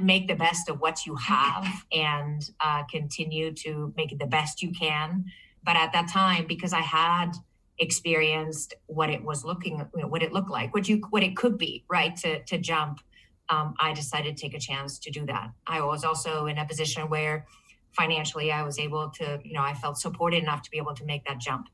make 0.00 0.26
the 0.26 0.34
best 0.34 0.68
of 0.68 0.80
what 0.80 1.06
you 1.06 1.14
have 1.16 1.66
and 1.92 2.50
uh, 2.60 2.82
continue 2.90 3.52
to 3.52 3.92
make 3.96 4.10
it 4.10 4.18
the 4.18 4.26
best 4.26 4.60
you 4.62 4.72
can. 4.72 5.24
But 5.62 5.76
at 5.76 5.92
that 5.92 6.08
time, 6.08 6.46
because 6.46 6.72
I 6.72 6.80
had 6.80 7.32
experienced 7.78 8.74
what 8.86 9.10
it 9.10 9.24
was 9.24 9.44
looking, 9.44 9.78
you 9.94 10.02
know, 10.02 10.08
what 10.08 10.22
it 10.22 10.32
looked 10.32 10.50
like, 10.50 10.74
what 10.74 10.88
you 10.88 11.02
what 11.10 11.22
it 11.22 11.36
could 11.36 11.58
be, 11.58 11.84
right? 11.88 12.14
To 12.16 12.42
to 12.44 12.58
jump, 12.58 13.00
um, 13.48 13.74
I 13.80 13.92
decided 13.92 14.36
to 14.36 14.42
take 14.42 14.54
a 14.54 14.60
chance 14.60 14.98
to 15.00 15.10
do 15.10 15.26
that. 15.26 15.50
I 15.66 15.80
was 15.80 16.04
also 16.04 16.46
in 16.46 16.58
a 16.58 16.66
position 16.66 17.08
where 17.08 17.46
financially 17.92 18.50
I 18.50 18.62
was 18.62 18.78
able 18.78 19.10
to, 19.10 19.40
you 19.44 19.52
know, 19.52 19.62
I 19.62 19.74
felt 19.74 19.98
supported 19.98 20.42
enough 20.42 20.62
to 20.62 20.70
be 20.70 20.78
able 20.78 20.94
to 20.94 21.04
make 21.04 21.24
that 21.26 21.38
jump. 21.38 21.68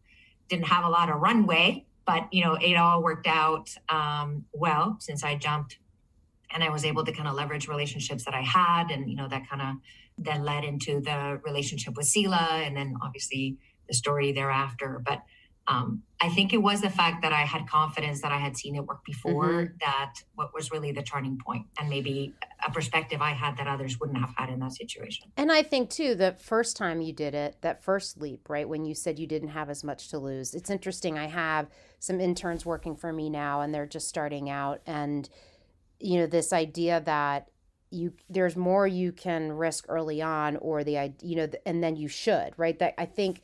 Didn't 0.49 0.67
have 0.67 0.85
a 0.85 0.89
lot 0.89 1.09
of 1.09 1.17
runway, 1.21 1.87
but 2.07 2.33
you 2.33 2.45
know, 2.45 2.55
it 2.55 2.75
all 2.75 3.03
worked 3.03 3.27
out 3.27 3.71
um, 3.89 4.45
well 4.53 4.97
since 5.00 5.23
I 5.25 5.37
jumped 5.37 5.79
and 6.53 6.65
I 6.65 6.71
was 6.71 6.85
able 6.85 7.05
to 7.05 7.12
kind 7.12 7.29
of 7.29 7.35
leverage 7.35 7.69
relationships 7.69 8.25
that 8.25 8.35
I 8.35 8.43
had, 8.43 8.91
and 8.91 9.09
you 9.09 9.17
know 9.17 9.29
that 9.29 9.49
kind 9.49 9.62
of 9.62 9.77
then 10.19 10.45
led 10.45 10.65
into 10.65 11.00
the 11.00 11.41
relationship 11.45 11.97
with 11.97 12.07
Sila, 12.07 12.62
and 12.65 12.77
then 12.77 12.95
obviously 13.03 13.57
the 13.89 13.95
story 13.95 14.33
thereafter. 14.33 15.00
But 15.05 15.21
um, 15.67 16.02
I 16.21 16.29
think 16.29 16.52
it 16.52 16.59
was 16.59 16.81
the 16.81 16.90
fact 16.90 17.23
that 17.23 17.33
I 17.33 17.43
had 17.43 17.67
confidence 17.67 18.21
that 18.23 18.33
I 18.33 18.38
had 18.38 18.57
seen 18.57 18.75
it 18.75 18.85
work 18.85 19.05
before 19.05 19.47
mm-hmm. 19.47 19.75
that 19.81 20.14
what 20.35 20.52
was 20.52 20.71
really 20.71 20.93
the 20.93 21.02
turning 21.02 21.38
point, 21.38 21.67
and 21.79 21.88
maybe 21.88 22.35
a 22.67 22.71
perspective 22.71 23.23
I 23.23 23.31
had 23.31 23.57
that 23.57 23.67
others 23.67 23.99
wouldn't 24.00 24.19
have 24.19 24.35
had 24.37 24.50
in 24.50 24.59
that 24.61 24.73
situation. 24.73 25.31
And 25.37 25.52
I 25.52 25.62
think 25.62 25.90
too, 25.90 26.14
the 26.14 26.37
first 26.38 26.76
time 26.76 27.00
you 27.00 27.12
did 27.12 27.35
it, 27.35 27.57
that 27.61 27.83
first 27.83 28.21
leap, 28.21 28.50
right, 28.50 28.69
when 28.69 28.85
you 28.85 28.95
said 28.95 29.19
you 29.19 29.26
didn't 29.26 29.50
have 29.50 29.71
as 29.71 29.85
much 29.85 30.09
to 30.09 30.19
lose. 30.19 30.55
It's 30.55 30.71
interesting. 30.71 31.19
I 31.19 31.26
have 31.26 31.69
some 32.00 32.21
interns 32.21 32.67
working 32.67 32.97
for 32.97 33.12
me 33.12 33.31
now, 33.31 33.61
and 33.61 33.73
they're 33.73 33.87
just 33.87 34.09
starting 34.09 34.50
out, 34.50 34.81
and 34.87 35.29
you 36.00 36.19
know 36.19 36.26
this 36.26 36.52
idea 36.52 37.00
that 37.05 37.49
you 37.90 38.12
there's 38.29 38.57
more 38.57 38.87
you 38.87 39.12
can 39.12 39.52
risk 39.52 39.85
early 39.88 40.23
on 40.23 40.57
or 40.57 40.83
the 40.85 41.12
you 41.23 41.37
know 41.37 41.49
and 41.67 41.83
then 41.83 41.97
you 41.97 42.09
should 42.09 42.52
right 42.57 42.79
that 42.79 42.95
i 42.99 43.05
think 43.05 43.43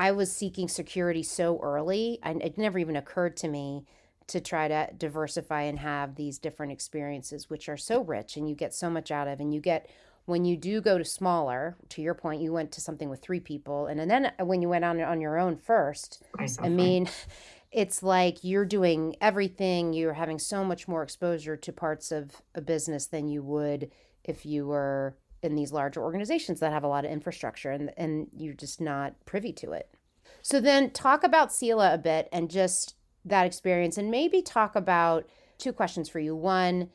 i 0.00 0.10
was 0.10 0.32
seeking 0.32 0.66
security 0.66 1.22
so 1.22 1.60
early 1.62 2.18
and 2.22 2.42
it 2.42 2.56
never 2.56 2.78
even 2.78 2.96
occurred 2.96 3.36
to 3.36 3.48
me 3.48 3.84
to 4.26 4.40
try 4.40 4.66
to 4.66 4.88
diversify 4.96 5.62
and 5.62 5.80
have 5.80 6.14
these 6.14 6.38
different 6.38 6.72
experiences 6.72 7.50
which 7.50 7.68
are 7.68 7.76
so 7.76 8.00
rich 8.02 8.36
and 8.36 8.48
you 8.48 8.54
get 8.54 8.72
so 8.72 8.88
much 8.88 9.10
out 9.10 9.28
of 9.28 9.40
and 9.40 9.52
you 9.52 9.60
get 9.60 9.90
when 10.24 10.44
you 10.44 10.56
do 10.56 10.80
go 10.80 10.96
to 10.96 11.04
smaller 11.04 11.76
to 11.90 12.00
your 12.00 12.14
point 12.14 12.40
you 12.40 12.52
went 12.52 12.72
to 12.72 12.80
something 12.80 13.10
with 13.10 13.20
three 13.20 13.40
people 13.40 13.86
and, 13.86 14.00
and 14.00 14.10
then 14.10 14.32
uh, 14.40 14.44
when 14.44 14.62
you 14.62 14.68
went 14.70 14.84
on 14.84 15.00
on 15.00 15.20
your 15.20 15.38
own 15.38 15.54
first 15.54 16.22
i, 16.38 16.48
I 16.60 16.68
mean 16.70 17.08
it's 17.72 18.02
like 18.02 18.42
you're 18.42 18.64
doing 18.64 19.16
everything 19.20 19.92
you're 19.92 20.14
having 20.14 20.38
so 20.38 20.64
much 20.64 20.88
more 20.88 21.02
exposure 21.02 21.56
to 21.56 21.72
parts 21.72 22.10
of 22.10 22.42
a 22.54 22.62
business 22.62 23.06
than 23.06 23.28
you 23.28 23.42
would 23.42 23.90
if 24.24 24.46
you 24.46 24.66
were 24.66 25.14
in 25.42 25.54
these 25.54 25.72
larger 25.72 26.02
organizations 26.02 26.60
that 26.60 26.72
have 26.72 26.84
a 26.84 26.88
lot 26.88 27.04
of 27.04 27.10
infrastructure 27.10 27.70
and 27.70 27.90
and 27.96 28.28
you're 28.36 28.54
just 28.54 28.80
not 28.80 29.14
privy 29.24 29.52
to 29.52 29.72
it. 29.72 29.90
So 30.42 30.60
then 30.60 30.90
talk 30.90 31.24
about 31.24 31.52
Sila 31.52 31.94
a 31.94 31.98
bit 31.98 32.28
and 32.32 32.50
just 32.50 32.94
that 33.24 33.46
experience 33.46 33.98
and 33.98 34.10
maybe 34.10 34.42
talk 34.42 34.74
about 34.76 35.28
two 35.58 35.72
questions 35.72 36.08
for 36.08 36.20
you. 36.20 36.34
One 36.34 36.90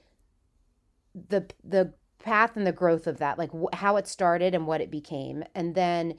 the 1.14 1.46
the 1.64 1.94
path 2.20 2.58
and 2.58 2.66
the 2.66 2.72
growth 2.72 3.08
of 3.08 3.18
that 3.20 3.38
like 3.38 3.52
wh- 3.52 3.76
how 3.76 3.98
it 3.98 4.08
started 4.08 4.54
and 4.56 4.68
what 4.68 4.82
it 4.82 4.92
became. 4.92 5.44
And 5.54 5.76
then 5.76 6.16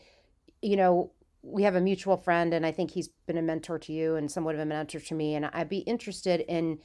you 0.63 0.77
know 0.77 1.13
we 1.43 1.63
have 1.63 1.77
a 1.77 1.81
mutual 1.81 2.17
friend 2.17 2.53
and 2.53 2.67
I 2.67 2.73
think 2.73 2.91
he's 2.91 3.09
been 3.27 3.39
a 3.39 3.43
mentor 3.43 3.79
to 3.79 3.93
you 3.93 4.17
and 4.17 4.31
somewhat 4.31 4.57
of 4.57 4.61
a 4.61 4.67
mentor 4.67 4.99
to 4.99 5.15
me. 5.15 5.35
And 5.35 5.47
I'd 5.47 5.69
be 5.69 5.79
interested 5.79 6.41
in 6.41 6.79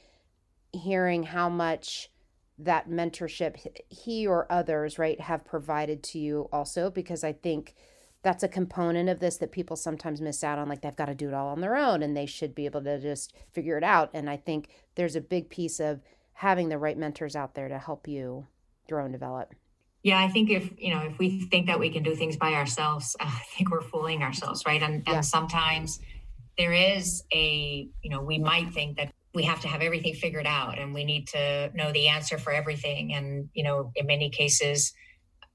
hearing 0.72 1.24
how 1.24 1.48
much 1.48 2.11
that 2.58 2.88
mentorship 2.88 3.56
he 3.88 4.26
or 4.26 4.50
others 4.50 4.98
right 4.98 5.20
have 5.20 5.44
provided 5.44 6.02
to 6.02 6.18
you 6.18 6.48
also 6.52 6.90
because 6.90 7.24
I 7.24 7.32
think 7.32 7.74
that's 8.22 8.42
a 8.42 8.48
component 8.48 9.08
of 9.08 9.18
this 9.18 9.38
that 9.38 9.50
people 9.50 9.74
sometimes 9.74 10.20
miss 10.20 10.44
out 10.44 10.58
on 10.58 10.68
like 10.68 10.82
they've 10.82 10.94
got 10.94 11.06
to 11.06 11.14
do 11.14 11.28
it 11.28 11.34
all 11.34 11.48
on 11.48 11.60
their 11.60 11.76
own 11.76 12.02
and 12.02 12.16
they 12.16 12.26
should 12.26 12.54
be 12.54 12.66
able 12.66 12.82
to 12.84 13.00
just 13.00 13.34
figure 13.52 13.78
it 13.78 13.84
out 13.84 14.10
and 14.12 14.30
I 14.30 14.36
think 14.36 14.68
there's 14.94 15.16
a 15.16 15.20
big 15.20 15.48
piece 15.48 15.80
of 15.80 16.00
having 16.34 16.68
the 16.68 16.78
right 16.78 16.98
mentors 16.98 17.36
out 17.36 17.54
there 17.54 17.68
to 17.68 17.78
help 17.78 18.06
you 18.06 18.46
grow 18.88 19.04
and 19.04 19.12
develop. 19.12 19.54
Yeah, 20.02 20.18
I 20.18 20.28
think 20.28 20.50
if 20.50 20.70
you 20.78 20.92
know 20.92 21.00
if 21.02 21.18
we 21.18 21.42
think 21.42 21.66
that 21.66 21.78
we 21.78 21.88
can 21.90 22.02
do 22.02 22.14
things 22.14 22.36
by 22.36 22.54
ourselves, 22.54 23.16
I 23.20 23.42
think 23.56 23.70
we're 23.70 23.82
fooling 23.82 24.22
ourselves, 24.22 24.64
right? 24.66 24.82
And 24.82 25.02
yeah. 25.06 25.14
and 25.14 25.24
sometimes 25.24 26.00
there 26.58 26.72
is 26.72 27.22
a 27.32 27.88
you 28.02 28.10
know 28.10 28.20
we 28.20 28.38
might 28.38 28.72
think 28.72 28.96
that 28.96 29.12
we 29.34 29.44
have 29.44 29.60
to 29.60 29.68
have 29.68 29.80
everything 29.80 30.14
figured 30.14 30.46
out 30.46 30.78
and 30.78 30.92
we 30.92 31.04
need 31.04 31.28
to 31.28 31.70
know 31.74 31.92
the 31.92 32.08
answer 32.08 32.38
for 32.38 32.52
everything, 32.52 33.14
and 33.14 33.48
you 33.54 33.64
know 33.64 33.92
in 33.94 34.06
many 34.06 34.30
cases. 34.30 34.92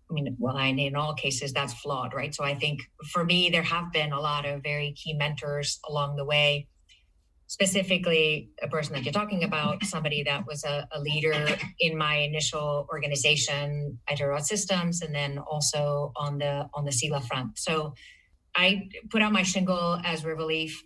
I 0.10 0.14
mean, 0.14 0.38
well, 0.40 0.56
I 0.56 0.68
in 0.68 0.96
all 0.96 1.16
cases 1.16 1.52
that's 1.52 1.74
flawed, 1.74 2.14
right? 2.14 2.34
So 2.34 2.42
I 2.42 2.56
think 2.56 2.80
for 3.12 3.26
me, 3.26 3.50
there 3.50 3.62
have 3.62 3.92
been 3.92 4.14
a 4.14 4.22
lot 4.22 4.46
of 4.46 4.64
very 4.64 4.94
key 4.94 5.14
mentors 5.14 5.80
along 5.86 6.16
the 6.16 6.24
way 6.24 6.68
specifically 7.48 8.50
a 8.62 8.68
person 8.68 8.94
that 8.94 9.04
you're 9.04 9.14
talking 9.14 9.44
about, 9.44 9.84
somebody 9.86 10.24
that 10.24 10.46
was 10.46 10.64
a, 10.66 10.88
a 10.92 11.00
leader 11.00 11.48
in 11.80 11.98
my 11.98 12.16
initial 12.18 12.86
organization, 12.92 14.00
Iditarod 14.10 14.44
Systems, 14.44 15.02
and 15.02 15.16
then 15.16 15.38
also 15.40 16.12
on 16.16 16.38
the 16.38 16.70
on 16.74 16.86
the 16.86 16.92
Sila 16.92 17.22
front. 17.22 17.58
So 17.58 17.94
I 18.56 18.90
put 19.10 19.22
out 19.22 19.32
my 19.32 19.44
shingle 19.44 20.00
as 20.04 20.26
River 20.26 20.44
Leaf 20.44 20.84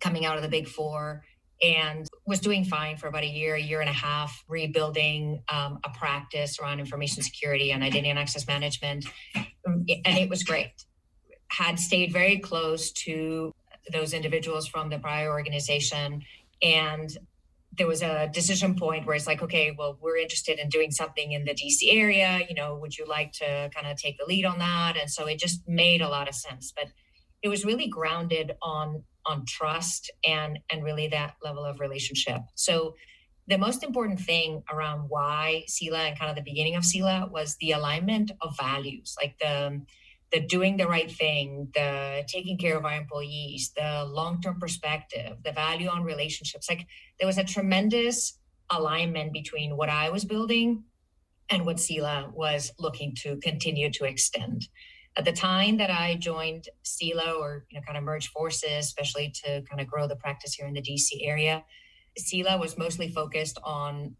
coming 0.00 0.24
out 0.24 0.36
of 0.36 0.42
the 0.42 0.48
big 0.48 0.66
four 0.66 1.22
and 1.62 2.06
was 2.26 2.40
doing 2.40 2.64
fine 2.64 2.96
for 2.96 3.06
about 3.06 3.22
a 3.22 3.28
year, 3.28 3.54
a 3.54 3.60
year 3.60 3.80
and 3.80 3.88
a 3.88 3.94
half, 3.94 4.44
rebuilding 4.48 5.42
um, 5.48 5.78
a 5.84 5.90
practice 5.90 6.58
around 6.58 6.80
information 6.80 7.22
security 7.22 7.70
and 7.70 7.82
identity 7.82 8.10
and 8.10 8.18
access 8.18 8.46
management. 8.46 9.06
And 9.64 9.88
it 9.88 10.28
was 10.28 10.42
great. 10.42 10.72
Had 11.48 11.78
stayed 11.78 12.12
very 12.12 12.38
close 12.38 12.90
to 12.92 13.52
those 13.92 14.12
individuals 14.12 14.66
from 14.66 14.90
the 14.90 14.98
prior 14.98 15.30
organization. 15.30 16.22
And 16.62 17.16
there 17.78 17.86
was 17.86 18.02
a 18.02 18.28
decision 18.32 18.74
point 18.74 19.06
where 19.06 19.16
it's 19.16 19.26
like, 19.26 19.42
okay, 19.42 19.74
well, 19.76 19.96
we're 20.00 20.18
interested 20.18 20.58
in 20.58 20.68
doing 20.68 20.90
something 20.90 21.32
in 21.32 21.44
the 21.44 21.54
DC 21.54 21.88
area. 21.90 22.40
You 22.48 22.54
know, 22.54 22.76
would 22.76 22.98
you 22.98 23.06
like 23.06 23.32
to 23.34 23.70
kind 23.74 23.86
of 23.86 23.96
take 23.96 24.18
the 24.18 24.24
lead 24.26 24.44
on 24.44 24.58
that? 24.58 24.96
And 25.00 25.10
so 25.10 25.26
it 25.26 25.38
just 25.38 25.66
made 25.66 26.02
a 26.02 26.08
lot 26.08 26.28
of 26.28 26.34
sense. 26.34 26.72
But 26.74 26.88
it 27.42 27.48
was 27.48 27.64
really 27.64 27.88
grounded 27.88 28.52
on 28.62 29.04
on 29.26 29.44
trust 29.46 30.10
and 30.26 30.58
and 30.70 30.84
really 30.84 31.08
that 31.08 31.34
level 31.42 31.64
of 31.64 31.80
relationship. 31.80 32.40
So 32.54 32.94
the 33.48 33.58
most 33.58 33.82
important 33.82 34.20
thing 34.20 34.62
around 34.72 35.06
why 35.08 35.64
Sila 35.66 35.98
and 35.98 36.18
kind 36.18 36.30
of 36.30 36.36
the 36.36 36.42
beginning 36.42 36.76
of 36.76 36.84
Sila 36.84 37.28
was 37.30 37.56
the 37.56 37.72
alignment 37.72 38.30
of 38.40 38.56
values, 38.56 39.16
like 39.20 39.38
the 39.38 39.66
um, 39.66 39.86
the 40.32 40.40
doing 40.40 40.78
the 40.78 40.88
right 40.88 41.10
thing, 41.10 41.68
the 41.74 42.24
taking 42.26 42.56
care 42.56 42.76
of 42.76 42.84
our 42.84 42.94
employees, 42.94 43.72
the 43.76 44.04
long 44.04 44.40
term 44.40 44.58
perspective, 44.58 45.36
the 45.44 45.52
value 45.52 45.88
on 45.88 46.04
relationships. 46.04 46.68
Like 46.68 46.86
there 47.18 47.26
was 47.26 47.38
a 47.38 47.44
tremendous 47.44 48.38
alignment 48.70 49.32
between 49.32 49.76
what 49.76 49.90
I 49.90 50.08
was 50.08 50.24
building 50.24 50.84
and 51.50 51.66
what 51.66 51.78
Sila 51.78 52.30
was 52.34 52.72
looking 52.78 53.14
to 53.22 53.36
continue 53.36 53.90
to 53.90 54.04
extend. 54.04 54.68
At 55.16 55.24
the 55.26 55.32
time 55.32 55.76
that 55.76 55.90
I 55.90 56.16
joined 56.16 56.68
Sila 56.82 57.32
or 57.32 57.66
you 57.70 57.78
know 57.78 57.84
kind 57.84 57.98
of 57.98 58.04
merged 58.04 58.30
forces, 58.30 58.86
especially 58.86 59.32
to 59.44 59.62
kind 59.68 59.80
of 59.80 59.86
grow 59.86 60.08
the 60.08 60.16
practice 60.16 60.54
here 60.54 60.66
in 60.66 60.74
the 60.74 60.82
DC 60.82 61.20
area, 61.22 61.64
Sila 62.16 62.58
was 62.58 62.78
mostly 62.78 63.08
focused 63.08 63.58
on 63.62 64.16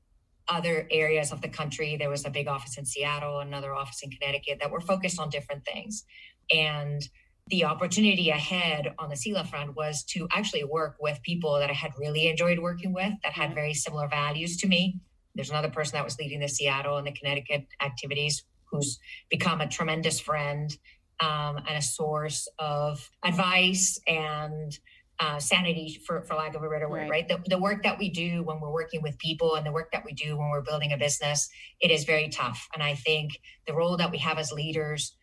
other 0.48 0.86
areas 0.90 1.32
of 1.32 1.40
the 1.40 1.48
country. 1.48 1.96
There 1.96 2.10
was 2.10 2.26
a 2.26 2.30
big 2.30 2.48
office 2.48 2.76
in 2.76 2.84
Seattle, 2.84 3.40
another 3.40 3.74
office 3.74 4.00
in 4.02 4.10
Connecticut 4.10 4.58
that 4.60 4.70
were 4.70 4.80
focused 4.80 5.18
on 5.18 5.30
different 5.30 5.64
things. 5.64 6.04
And 6.52 7.02
the 7.48 7.64
opportunity 7.64 8.30
ahead 8.30 8.94
on 8.98 9.08
the 9.08 9.16
Sila 9.16 9.44
front 9.44 9.76
was 9.76 10.04
to 10.04 10.28
actually 10.30 10.64
work 10.64 10.96
with 11.00 11.22
people 11.22 11.58
that 11.58 11.70
I 11.70 11.74
had 11.74 11.92
really 11.98 12.28
enjoyed 12.28 12.58
working 12.58 12.92
with 12.92 13.12
that 13.22 13.32
had 13.32 13.46
mm-hmm. 13.46 13.54
very 13.54 13.74
similar 13.74 14.08
values 14.08 14.56
to 14.58 14.68
me. 14.68 15.00
There's 15.34 15.50
another 15.50 15.70
person 15.70 15.96
that 15.96 16.04
was 16.04 16.18
leading 16.18 16.40
the 16.40 16.48
Seattle 16.48 16.98
and 16.98 17.06
the 17.06 17.12
Connecticut 17.12 17.66
activities 17.80 18.44
who's 18.72 18.98
become 19.30 19.60
a 19.60 19.68
tremendous 19.68 20.18
friend 20.18 20.76
um, 21.20 21.58
and 21.68 21.76
a 21.76 21.82
source 21.82 22.48
of 22.58 23.08
advice 23.24 24.00
and 24.08 24.78
uh, 25.20 25.38
sanity 25.38 26.00
for, 26.04 26.22
for 26.22 26.34
lack 26.34 26.56
of 26.56 26.62
a 26.64 26.68
better 26.68 26.88
word 26.88 27.02
right, 27.02 27.10
right? 27.10 27.28
The, 27.28 27.38
the 27.46 27.58
work 27.58 27.84
that 27.84 27.98
we 27.98 28.10
do 28.10 28.42
when 28.42 28.60
we're 28.60 28.72
working 28.72 29.02
with 29.02 29.16
people 29.18 29.54
and 29.54 29.64
the 29.64 29.70
work 29.70 29.92
that 29.92 30.04
we 30.04 30.12
do 30.14 30.36
when 30.36 30.50
we're 30.50 30.62
building 30.62 30.92
a 30.92 30.98
business 30.98 31.48
it 31.80 31.92
is 31.92 32.04
very 32.04 32.28
tough 32.28 32.66
and 32.74 32.82
i 32.82 32.94
think 32.94 33.38
the 33.68 33.74
role 33.74 33.96
that 33.98 34.10
we 34.10 34.18
have 34.18 34.38
as 34.38 34.50
leaders 34.50 35.14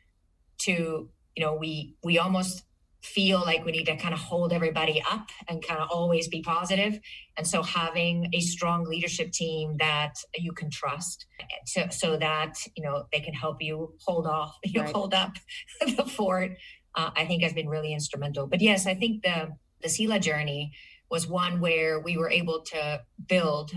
to 0.60 1.10
you 1.36 1.44
know 1.44 1.56
we 1.56 1.96
we 2.04 2.18
almost 2.18 2.64
feel 3.02 3.40
like 3.40 3.64
we 3.64 3.72
need 3.72 3.86
to 3.86 3.96
kind 3.96 4.14
of 4.14 4.20
hold 4.20 4.52
everybody 4.52 5.02
up 5.10 5.30
and 5.48 5.66
kind 5.66 5.80
of 5.80 5.90
always 5.90 6.28
be 6.28 6.42
positive 6.42 7.00
and 7.38 7.48
so 7.48 7.64
having 7.64 8.30
a 8.34 8.42
strong 8.42 8.84
leadership 8.84 9.32
team 9.32 9.78
that 9.78 10.16
you 10.36 10.52
can 10.52 10.70
trust 10.70 11.26
so, 11.66 11.88
so 11.90 12.18
that 12.18 12.56
you 12.76 12.84
know 12.84 13.06
they 13.14 13.22
can 13.22 13.34
help 13.34 13.62
you 13.62 13.94
hold 14.06 14.28
off 14.28 14.58
you 14.66 14.82
right. 14.82 14.94
hold 14.94 15.14
up 15.14 15.36
the 15.96 16.04
fort 16.04 16.52
uh, 16.96 17.12
I 17.16 17.26
think 17.26 17.44
has 17.44 17.54
been 17.54 17.70
really 17.70 17.94
instrumental. 17.94 18.48
But 18.48 18.62
yes, 18.62 18.86
I 18.86 18.96
think 18.96 19.24
the 19.24 19.50
the 19.82 19.90
Sila 19.90 20.20
journey 20.20 20.74
was 21.10 21.28
one 21.28 21.60
where 21.60 22.00
we 22.00 22.18
were 22.18 22.30
able 22.30 22.62
to 22.62 23.02
build 23.28 23.72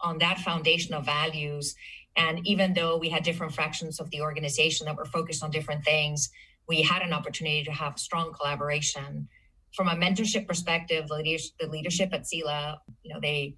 on 0.00 0.18
that 0.18 0.38
foundation 0.40 0.94
of 0.94 1.04
values. 1.06 1.74
And 2.16 2.40
even 2.46 2.74
though 2.74 2.96
we 2.98 3.08
had 3.08 3.22
different 3.22 3.54
fractions 3.54 4.00
of 4.00 4.10
the 4.10 4.20
organization 4.20 4.86
that 4.86 4.96
were 4.96 5.04
focused 5.04 5.42
on 5.44 5.50
different 5.50 5.84
things, 5.84 6.30
we 6.68 6.82
had 6.82 7.02
an 7.02 7.12
opportunity 7.12 7.64
to 7.64 7.72
have 7.72 7.98
strong 7.98 8.32
collaboration. 8.32 9.28
From 9.74 9.88
a 9.88 9.94
mentorship 9.94 10.46
perspective, 10.46 11.08
the 11.08 11.66
leadership 11.68 12.10
at 12.12 12.26
Sila, 12.26 12.78
you 13.02 13.12
know, 13.12 13.20
they 13.20 13.56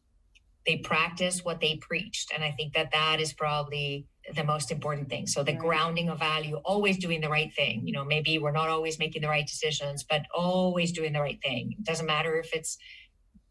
they 0.67 0.77
practice 0.77 1.43
what 1.43 1.61
they 1.61 1.79
preached, 1.81 2.31
and 2.35 2.45
I 2.45 2.51
think 2.53 2.75
that 2.75 2.93
that 2.93 3.19
is 3.19 3.33
probably 3.33 4.07
the 4.35 4.45
most 4.45 4.71
important 4.71 5.09
thing. 5.09 5.27
So 5.27 5.43
the 5.43 5.53
right. 5.53 5.61
grounding 5.61 6.11
of 6.11 6.19
value, 6.19 6.57
always 6.57 6.99
doing 6.99 7.23
the 7.23 7.31
right 7.31 7.53
thing. 7.55 7.87
You 7.87 7.95
know, 7.95 8.05
maybe 8.05 8.39
we're 8.39 8.53
not 8.53 8.69
always 8.69 8.99
making 8.99 9.23
the 9.23 9.29
right 9.29 9.47
decisions, 9.47 10.05
but 10.05 10.23
always 10.35 10.93
doing 10.93 11.15
the 11.15 11.21
right 11.21 11.39
thing. 11.43 11.75
It 11.79 11.85
doesn't 11.85 12.07
matter 12.07 12.39
if 12.39 12.53
it's 12.53 12.77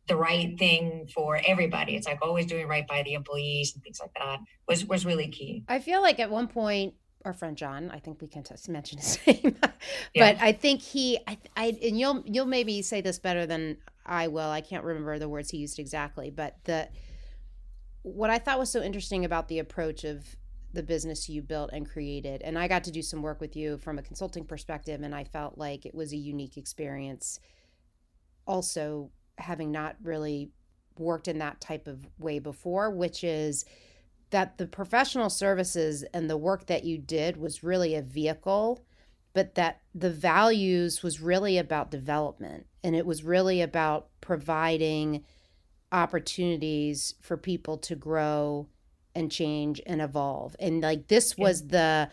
the 0.07 0.15
right 0.15 0.57
thing 0.57 1.07
for 1.13 1.39
everybody. 1.45 1.95
It's 1.95 2.07
like 2.07 2.19
always 2.21 2.45
doing 2.45 2.67
right 2.67 2.87
by 2.87 3.03
the 3.03 3.13
employees 3.13 3.73
and 3.73 3.83
things 3.83 3.99
like 3.99 4.11
that 4.17 4.39
was 4.67 4.85
was 4.85 5.05
really 5.05 5.29
key. 5.29 5.63
I 5.67 5.79
feel 5.79 6.01
like 6.01 6.19
at 6.19 6.29
one 6.29 6.47
point 6.47 6.93
our 7.25 7.33
friend 7.33 7.57
John, 7.57 7.91
I 7.91 7.99
think 7.99 8.21
we 8.21 8.27
can 8.27 8.43
just 8.43 8.69
mention 8.69 8.97
his 8.97 9.19
name, 9.27 9.57
but 9.59 9.73
yeah. 10.13 10.37
I 10.39 10.51
think 10.51 10.81
he, 10.81 11.19
I, 11.27 11.37
I, 11.55 11.77
and 11.83 11.99
you'll 11.99 12.23
you'll 12.25 12.45
maybe 12.45 12.81
say 12.81 13.01
this 13.01 13.19
better 13.19 13.45
than 13.45 13.77
I 14.05 14.27
will. 14.27 14.49
I 14.49 14.61
can't 14.61 14.83
remember 14.83 15.19
the 15.19 15.29
words 15.29 15.49
he 15.49 15.57
used 15.57 15.79
exactly, 15.79 16.29
but 16.29 16.57
the 16.63 16.89
what 18.03 18.29
I 18.29 18.37
thought 18.39 18.59
was 18.59 18.71
so 18.71 18.81
interesting 18.81 19.25
about 19.25 19.47
the 19.49 19.59
approach 19.59 20.03
of 20.03 20.25
the 20.73 20.83
business 20.83 21.27
you 21.27 21.41
built 21.41 21.71
and 21.73 21.89
created. 21.89 22.41
And 22.43 22.57
I 22.57 22.67
got 22.67 22.83
to 22.85 22.91
do 22.91 23.01
some 23.01 23.21
work 23.21 23.41
with 23.41 23.55
you 23.55 23.77
from 23.79 23.97
a 23.97 24.03
consulting 24.03 24.45
perspective, 24.45 25.01
and 25.01 25.13
I 25.13 25.23
felt 25.23 25.57
like 25.57 25.85
it 25.85 25.95
was 25.95 26.13
a 26.13 26.17
unique 26.17 26.57
experience. 26.57 27.39
Also, 28.45 29.11
having 29.37 29.71
not 29.71 29.95
really 30.03 30.51
worked 30.97 31.27
in 31.27 31.39
that 31.39 31.61
type 31.61 31.87
of 31.87 32.05
way 32.17 32.39
before, 32.39 32.91
which 32.91 33.23
is 33.23 33.65
that 34.31 34.57
the 34.57 34.67
professional 34.67 35.29
services 35.29 36.03
and 36.13 36.29
the 36.29 36.37
work 36.37 36.67
that 36.67 36.83
you 36.83 36.97
did 36.97 37.37
was 37.37 37.63
really 37.63 37.95
a 37.95 38.01
vehicle, 38.01 38.83
but 39.33 39.55
that 39.55 39.81
the 39.93 40.09
values 40.09 41.01
was 41.03 41.21
really 41.21 41.57
about 41.57 41.91
development 41.91 42.65
and 42.83 42.95
it 42.95 43.05
was 43.05 43.23
really 43.23 43.61
about 43.61 44.07
providing 44.21 45.23
opportunities 45.91 47.15
for 47.21 47.37
people 47.37 47.77
to 47.77 47.95
grow 47.95 48.67
and 49.15 49.31
change 49.31 49.81
and 49.85 50.01
evolve. 50.01 50.55
And 50.59 50.81
like 50.81 51.07
this 51.07 51.37
was 51.37 51.67
the 51.67 52.09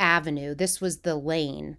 avenue, 0.00 0.54
this 0.54 0.80
was 0.80 0.98
the 0.98 1.14
lane. 1.14 1.76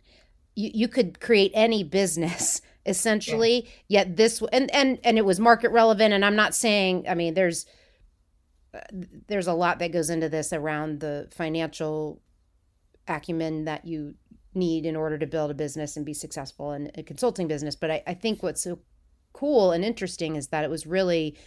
You, 0.55 0.71
you 0.73 0.87
could 0.87 1.19
create 1.19 1.51
any 1.53 1.83
business 1.83 2.61
essentially, 2.85 3.65
yeah. 3.87 3.99
yet 3.99 4.17
this 4.17 4.41
and 4.53 4.73
and 4.73 4.99
and 5.03 5.17
it 5.17 5.25
was 5.25 5.39
market 5.39 5.69
relevant 5.71 6.13
and 6.13 6.23
I'm 6.23 6.35
not 6.35 6.55
saying 6.55 7.05
I 7.09 7.15
mean 7.15 7.33
there's 7.33 7.65
there's 9.27 9.47
a 9.47 9.53
lot 9.53 9.79
that 9.79 9.91
goes 9.91 10.09
into 10.09 10.29
this 10.29 10.53
around 10.53 10.99
the 10.99 11.27
financial 11.31 12.21
acumen 13.07 13.65
that 13.65 13.85
you 13.85 14.15
need 14.53 14.85
in 14.85 14.95
order 14.95 15.17
to 15.17 15.27
build 15.27 15.51
a 15.51 15.55
business 15.55 15.95
and 15.97 16.05
be 16.05 16.13
successful 16.13 16.73
in 16.73 16.91
a 16.95 17.03
consulting 17.03 17.47
business. 17.47 17.75
But 17.75 17.91
I, 17.91 18.03
I 18.07 18.13
think 18.13 18.43
what's 18.43 18.63
so 18.63 18.79
cool 19.33 19.71
and 19.71 19.83
interesting 19.83 20.35
is 20.35 20.47
that 20.47 20.63
it 20.63 20.69
was 20.69 20.85
really 20.85 21.37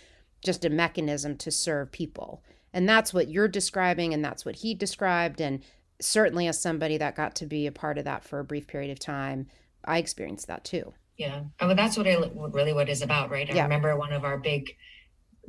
just 0.44 0.64
a 0.64 0.70
mechanism 0.70 1.36
to 1.38 1.50
serve 1.50 1.92
people. 1.92 2.42
And 2.72 2.88
that's 2.88 3.12
what 3.12 3.28
you're 3.28 3.48
describing, 3.48 4.14
and 4.14 4.24
that's 4.24 4.44
what 4.44 4.56
he 4.56 4.74
described. 4.74 5.40
And 5.40 5.62
certainly, 6.00 6.46
as 6.48 6.60
somebody 6.60 6.96
that 6.98 7.16
got 7.16 7.34
to 7.36 7.46
be 7.46 7.66
a 7.66 7.72
part 7.72 7.98
of 7.98 8.04
that 8.04 8.24
for 8.24 8.38
a 8.38 8.44
brief 8.44 8.66
period 8.66 8.90
of 8.90 8.98
time, 8.98 9.46
I 9.84 9.98
experienced 9.98 10.46
that 10.46 10.64
too. 10.64 10.94
Yeah. 11.18 11.42
Oh, 11.60 11.66
I 11.66 11.68
mean, 11.68 11.76
that's 11.76 11.96
what 11.96 12.06
it 12.06 12.32
really 12.34 12.72
what 12.72 12.88
is 12.88 13.02
about, 13.02 13.30
right? 13.30 13.48
I 13.50 13.54
yeah. 13.54 13.62
remember 13.64 13.94
one 13.96 14.12
of 14.12 14.24
our 14.24 14.38
big 14.38 14.74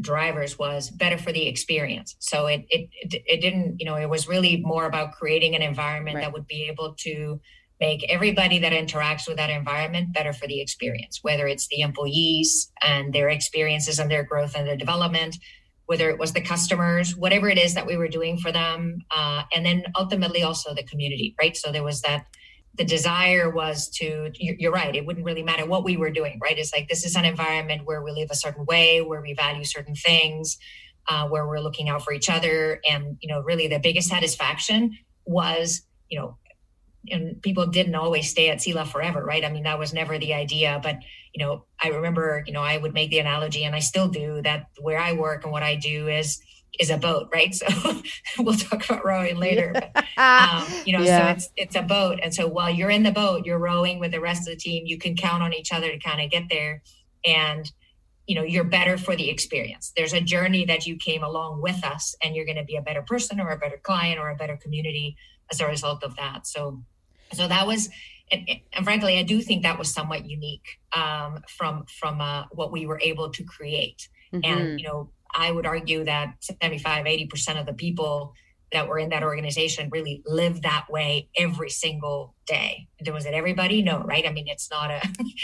drivers 0.01 0.57
was 0.57 0.89
better 0.89 1.17
for 1.17 1.31
the 1.31 1.47
experience. 1.47 2.15
So 2.19 2.47
it, 2.47 2.65
it, 2.69 2.89
it 3.01 3.41
didn't, 3.41 3.79
you 3.79 3.85
know, 3.85 3.95
it 3.95 4.09
was 4.09 4.27
really 4.27 4.57
more 4.57 4.85
about 4.85 5.13
creating 5.13 5.55
an 5.55 5.61
environment 5.61 6.15
right. 6.15 6.23
that 6.23 6.33
would 6.33 6.47
be 6.47 6.67
able 6.69 6.95
to 6.99 7.39
make 7.79 8.05
everybody 8.09 8.59
that 8.59 8.71
interacts 8.71 9.27
with 9.27 9.37
that 9.37 9.49
environment 9.49 10.13
better 10.13 10.33
for 10.33 10.47
the 10.47 10.61
experience, 10.61 11.19
whether 11.21 11.47
it's 11.47 11.67
the 11.67 11.81
employees 11.81 12.71
and 12.81 13.13
their 13.13 13.29
experiences 13.29 13.99
and 13.99 14.09
their 14.09 14.23
growth 14.23 14.55
and 14.55 14.67
their 14.67 14.77
development, 14.77 15.35
whether 15.85 16.09
it 16.09 16.17
was 16.17 16.33
the 16.33 16.41
customers, 16.41 17.15
whatever 17.15 17.49
it 17.49 17.57
is 17.57 17.73
that 17.73 17.85
we 17.85 17.97
were 17.97 18.07
doing 18.07 18.37
for 18.37 18.51
them, 18.51 18.99
uh, 19.11 19.43
and 19.53 19.65
then 19.65 19.83
ultimately 19.95 20.41
also 20.41 20.73
the 20.73 20.83
community, 20.83 21.35
right? 21.39 21.55
So 21.57 21.71
there 21.71 21.83
was 21.83 22.01
that. 22.01 22.25
The 22.75 22.83
desire 22.83 23.49
was 23.49 23.87
to, 23.99 24.31
you're 24.33 24.71
right, 24.71 24.95
it 24.95 25.05
wouldn't 25.05 25.25
really 25.25 25.43
matter 25.43 25.65
what 25.65 25.83
we 25.83 25.95
were 25.95 26.09
doing, 26.09 26.39
right? 26.41 26.57
It's 26.57 26.73
like 26.73 26.87
this 26.87 27.05
is 27.05 27.15
an 27.15 27.25
environment 27.25 27.83
where 27.85 28.01
we 28.01 28.11
live 28.11 28.29
a 28.31 28.35
certain 28.35 28.65
way, 28.65 29.01
where 29.01 29.21
we 29.21 29.33
value 29.33 29.63
certain 29.63 29.95
things, 29.95 30.57
uh, 31.07 31.27
where 31.27 31.47
we're 31.47 31.59
looking 31.59 31.89
out 31.89 32.03
for 32.03 32.13
each 32.13 32.29
other. 32.29 32.81
And, 32.89 33.17
you 33.21 33.29
know, 33.31 33.41
really 33.41 33.67
the 33.67 33.79
biggest 33.79 34.09
satisfaction 34.09 34.97
was, 35.25 35.83
you 36.09 36.19
know, 36.19 36.37
and 37.09 37.41
people 37.41 37.67
didn't 37.67 37.95
always 37.95 38.29
stay 38.29 38.49
at 38.49 38.61
Sila 38.61 38.85
forever, 38.85 39.23
right? 39.23 39.43
I 39.43 39.51
mean, 39.51 39.63
that 39.63 39.77
was 39.77 39.93
never 39.93 40.17
the 40.17 40.33
idea. 40.33 40.79
But, 40.81 40.99
you 41.33 41.45
know, 41.45 41.65
I 41.81 41.89
remember, 41.89 42.43
you 42.47 42.53
know, 42.53 42.61
I 42.61 42.77
would 42.77 42.93
make 42.93 43.09
the 43.09 43.19
analogy 43.19 43.65
and 43.65 43.75
I 43.75 43.79
still 43.79 44.07
do 44.07 44.41
that 44.43 44.67
where 44.79 44.99
I 44.99 45.13
work 45.13 45.43
and 45.43 45.51
what 45.51 45.63
I 45.63 45.75
do 45.75 46.07
is 46.07 46.39
is 46.79 46.89
a 46.89 46.97
boat, 46.97 47.29
right? 47.33 47.53
So 47.53 47.67
we'll 48.39 48.57
talk 48.57 48.89
about 48.89 49.05
rowing 49.05 49.37
later. 49.37 49.73
But, 49.73 50.05
um, 50.17 50.65
you 50.85 50.97
know, 50.97 51.03
yeah. 51.03 51.19
so 51.19 51.31
it's 51.31 51.49
it's 51.55 51.75
a 51.75 51.81
boat. 51.81 52.19
And 52.21 52.33
so 52.33 52.47
while 52.47 52.69
you're 52.69 52.89
in 52.89 53.03
the 53.03 53.11
boat, 53.11 53.45
you're 53.45 53.59
rowing 53.59 53.99
with 53.99 54.11
the 54.11 54.21
rest 54.21 54.47
of 54.47 54.53
the 54.53 54.59
team, 54.59 54.85
you 54.85 54.97
can 54.97 55.15
count 55.15 55.43
on 55.43 55.53
each 55.53 55.71
other 55.71 55.91
to 55.91 55.99
kind 55.99 56.21
of 56.21 56.29
get 56.29 56.43
there. 56.49 56.81
And 57.25 57.71
you 58.25 58.35
know 58.35 58.43
you're 58.43 58.63
better 58.63 58.97
for 58.97 59.17
the 59.17 59.29
experience 59.29 59.91
there's 59.97 60.13
a 60.13 60.21
journey 60.21 60.63
that 60.63 60.87
you 60.87 60.95
came 60.95 61.23
along 61.23 61.61
with 61.61 61.83
us 61.83 62.15
and 62.23 62.33
you're 62.33 62.45
going 62.45 62.55
to 62.55 62.63
be 62.63 62.77
a 62.77 62.81
better 62.81 63.01
person 63.01 63.37
or 63.37 63.49
a 63.49 63.57
better 63.57 63.77
client 63.83 64.17
or 64.17 64.29
a 64.29 64.35
better 64.37 64.55
community 64.55 65.17
as 65.51 65.59
a 65.59 65.67
result 65.67 66.05
of 66.05 66.15
that 66.15 66.47
so 66.47 66.81
so 67.33 67.47
that 67.47 67.67
was, 67.67 67.89
and, 68.31 68.47
and 68.71 68.85
frankly, 68.85 69.17
I 69.17 69.23
do 69.23 69.41
think 69.41 69.63
that 69.63 69.77
was 69.77 69.93
somewhat 69.93 70.25
unique 70.25 70.79
um, 70.95 71.43
from 71.47 71.85
from 71.85 72.21
uh, 72.21 72.45
what 72.51 72.71
we 72.71 72.85
were 72.85 72.99
able 73.01 73.29
to 73.31 73.43
create. 73.43 74.07
Mm-hmm. 74.33 74.51
And 74.51 74.79
you 74.79 74.87
know, 74.87 75.09
I 75.33 75.51
would 75.51 75.65
argue 75.65 76.03
that 76.05 76.35
75, 76.41 77.05
80 77.05 77.27
percent 77.27 77.59
of 77.59 77.65
the 77.65 77.73
people 77.73 78.33
that 78.71 78.87
were 78.87 78.97
in 78.97 79.09
that 79.09 79.23
organization 79.23 79.89
really 79.91 80.21
live 80.25 80.63
that 80.63 80.87
way 80.89 81.29
every 81.37 81.69
single 81.69 82.35
day. 82.47 82.87
Was 83.11 83.25
it 83.25 83.33
everybody? 83.33 83.83
No, 83.83 84.01
right? 84.01 84.27
I 84.27 84.31
mean, 84.31 84.47
it's 84.47 84.69
not 84.71 84.89
a 84.89 85.01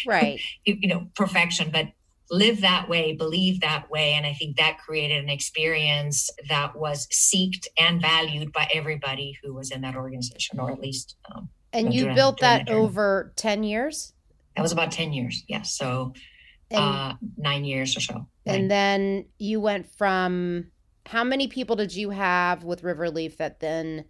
right, 0.07 0.39
you 0.65 0.87
know, 0.87 1.07
perfection, 1.15 1.69
but 1.71 1.89
live 2.31 2.61
that 2.61 2.89
way, 2.89 3.13
believe 3.13 3.61
that 3.61 3.89
way. 3.89 4.13
And 4.13 4.25
I 4.25 4.33
think 4.33 4.57
that 4.57 4.77
created 4.79 5.23
an 5.23 5.29
experience 5.29 6.29
that 6.47 6.75
was 6.75 7.07
seeked 7.07 7.67
and 7.79 8.01
valued 8.01 8.51
by 8.51 8.67
everybody 8.73 9.37
who 9.43 9.53
was 9.53 9.71
in 9.71 9.81
that 9.81 9.95
organization, 9.95 10.59
or 10.59 10.71
at 10.71 10.79
least 10.79 11.15
um, 11.33 11.49
and 11.71 11.93
you 11.93 12.13
built 12.13 12.39
that 12.39 12.69
over 12.69 13.31
10 13.35 13.63
years? 13.63 14.13
That 14.55 14.61
was 14.63 14.71
about 14.71 14.91
10 14.91 15.13
years. 15.13 15.43
Yes. 15.47 15.77
So 15.77 16.13
and, 16.13 16.17
uh, 16.77 17.13
nine 17.37 17.65
years 17.65 17.95
or 17.97 18.01
so. 18.01 18.27
Nine. 18.45 18.61
And 18.61 18.71
then 18.71 19.25
you 19.37 19.59
went 19.59 19.87
from 19.87 20.71
how 21.05 21.23
many 21.23 21.47
people 21.47 21.75
did 21.75 21.95
you 21.95 22.11
have 22.11 22.63
with 22.63 22.83
Riverleaf 22.83 23.37
that 23.37 23.59
then 23.59 24.05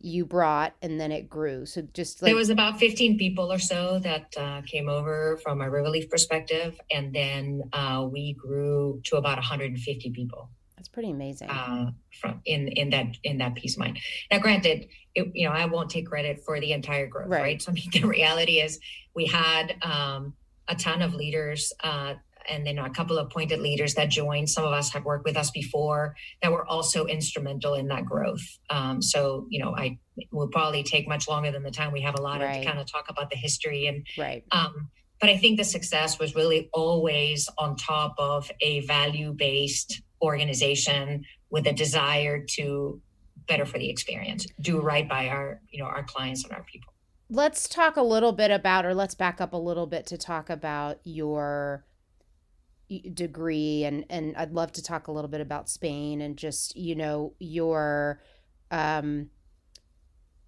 you 0.00 0.24
brought 0.24 0.74
and 0.82 1.00
then 1.00 1.12
it 1.12 1.28
grew? 1.28 1.66
So 1.66 1.82
just 1.94 2.22
like 2.22 2.30
there 2.30 2.36
was 2.36 2.50
about 2.50 2.78
15 2.78 3.18
people 3.18 3.52
or 3.52 3.58
so 3.58 3.98
that 4.00 4.34
uh, 4.36 4.62
came 4.62 4.88
over 4.88 5.38
from 5.42 5.60
a 5.60 5.66
Riverleaf 5.66 6.10
perspective. 6.10 6.80
And 6.90 7.14
then 7.14 7.62
uh, 7.72 8.06
we 8.10 8.32
grew 8.34 9.00
to 9.04 9.16
about 9.16 9.36
150 9.36 10.10
people. 10.10 10.50
That's 10.80 10.88
pretty 10.88 11.10
amazing. 11.10 11.50
Uh, 11.50 11.90
from 12.20 12.40
in 12.46 12.68
in 12.68 12.88
that 12.88 13.06
in 13.22 13.36
that 13.36 13.54
piece 13.54 13.74
of 13.74 13.80
mind. 13.80 13.98
Now, 14.30 14.38
granted, 14.38 14.88
it, 15.14 15.30
you 15.34 15.46
know 15.46 15.54
I 15.54 15.66
won't 15.66 15.90
take 15.90 16.06
credit 16.06 16.40
for 16.42 16.58
the 16.58 16.72
entire 16.72 17.06
growth, 17.06 17.28
right? 17.28 17.42
right? 17.42 17.62
So 17.62 17.70
I 17.70 17.74
mean, 17.74 17.90
the 17.92 18.06
reality 18.06 18.60
is 18.60 18.80
we 19.14 19.26
had 19.26 19.74
um, 19.82 20.32
a 20.70 20.74
ton 20.74 21.02
of 21.02 21.14
leaders. 21.14 21.72
Uh, 21.84 22.14
and 22.48 22.66
then 22.66 22.78
a 22.78 22.90
couple 22.90 23.18
of 23.18 23.26
appointed 23.26 23.60
leaders 23.60 23.94
that 23.94 24.08
joined. 24.08 24.48
Some 24.48 24.64
of 24.64 24.72
us 24.72 24.90
have 24.92 25.04
worked 25.04 25.24
with 25.24 25.36
us 25.36 25.50
before 25.50 26.16
that 26.42 26.50
were 26.50 26.66
also 26.66 27.04
instrumental 27.04 27.74
in 27.74 27.86
that 27.88 28.06
growth. 28.06 28.42
Um, 28.70 29.02
so, 29.02 29.46
you 29.50 29.62
know, 29.62 29.74
I 29.76 29.98
will 30.32 30.48
probably 30.48 30.82
take 30.82 31.06
much 31.06 31.28
longer 31.28 31.50
than 31.52 31.62
the 31.62 31.70
time 31.70 31.92
we 31.92 32.00
have 32.00 32.18
allotted 32.18 32.44
right. 32.44 32.62
to 32.62 32.66
kind 32.66 32.78
of 32.78 32.90
talk 32.90 33.06
about 33.08 33.30
the 33.30 33.36
history 33.36 33.86
and 33.86 34.06
right. 34.18 34.42
Um, 34.52 34.88
but 35.20 35.28
I 35.28 35.36
think 35.36 35.58
the 35.58 35.64
success 35.64 36.18
was 36.18 36.34
really 36.34 36.70
always 36.72 37.48
on 37.58 37.76
top 37.76 38.14
of 38.18 38.50
a 38.62 38.80
value 38.86 39.32
based 39.32 40.02
organization 40.22 41.24
with 41.50 41.66
a 41.66 41.72
desire 41.72 42.44
to 42.54 43.00
better 43.46 43.66
for 43.66 43.78
the 43.78 43.90
experience, 43.90 44.46
do 44.60 44.80
right 44.80 45.08
by 45.08 45.28
our, 45.28 45.60
you 45.70 45.82
know, 45.82 45.88
our 45.88 46.04
clients 46.04 46.44
and 46.44 46.52
our 46.52 46.64
people. 46.64 46.92
Let's 47.30 47.68
talk 47.68 47.96
a 47.96 48.02
little 48.02 48.32
bit 48.32 48.50
about, 48.50 48.84
or 48.84 48.92
let's 48.94 49.14
back 49.14 49.40
up 49.40 49.52
a 49.52 49.56
little 49.56 49.86
bit 49.86 50.06
to 50.06 50.18
talk 50.18 50.50
about 50.50 50.98
your 51.04 51.84
degree 53.14 53.84
and 53.84 54.04
and 54.10 54.36
I'd 54.36 54.52
love 54.52 54.72
to 54.72 54.82
talk 54.82 55.06
a 55.06 55.12
little 55.12 55.30
bit 55.30 55.40
about 55.40 55.68
Spain 55.68 56.20
and 56.20 56.36
just 56.36 56.74
you 56.76 56.96
know 56.96 57.34
your 57.38 58.20
um 58.72 59.30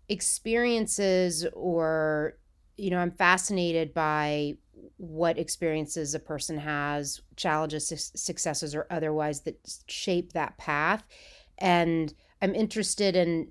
experiences 0.08 1.46
or 1.52 2.36
you 2.76 2.90
know, 2.90 2.98
I'm 2.98 3.12
fascinated 3.12 3.94
by 3.94 4.56
what 4.96 5.38
experiences 5.38 6.14
a 6.14 6.18
person 6.18 6.58
has, 6.58 7.20
challenges, 7.36 8.10
successes, 8.14 8.74
or 8.74 8.86
otherwise 8.90 9.42
that 9.42 9.56
shape 9.86 10.32
that 10.32 10.56
path. 10.58 11.04
And 11.58 12.12
I'm 12.40 12.54
interested 12.54 13.14
in 13.14 13.48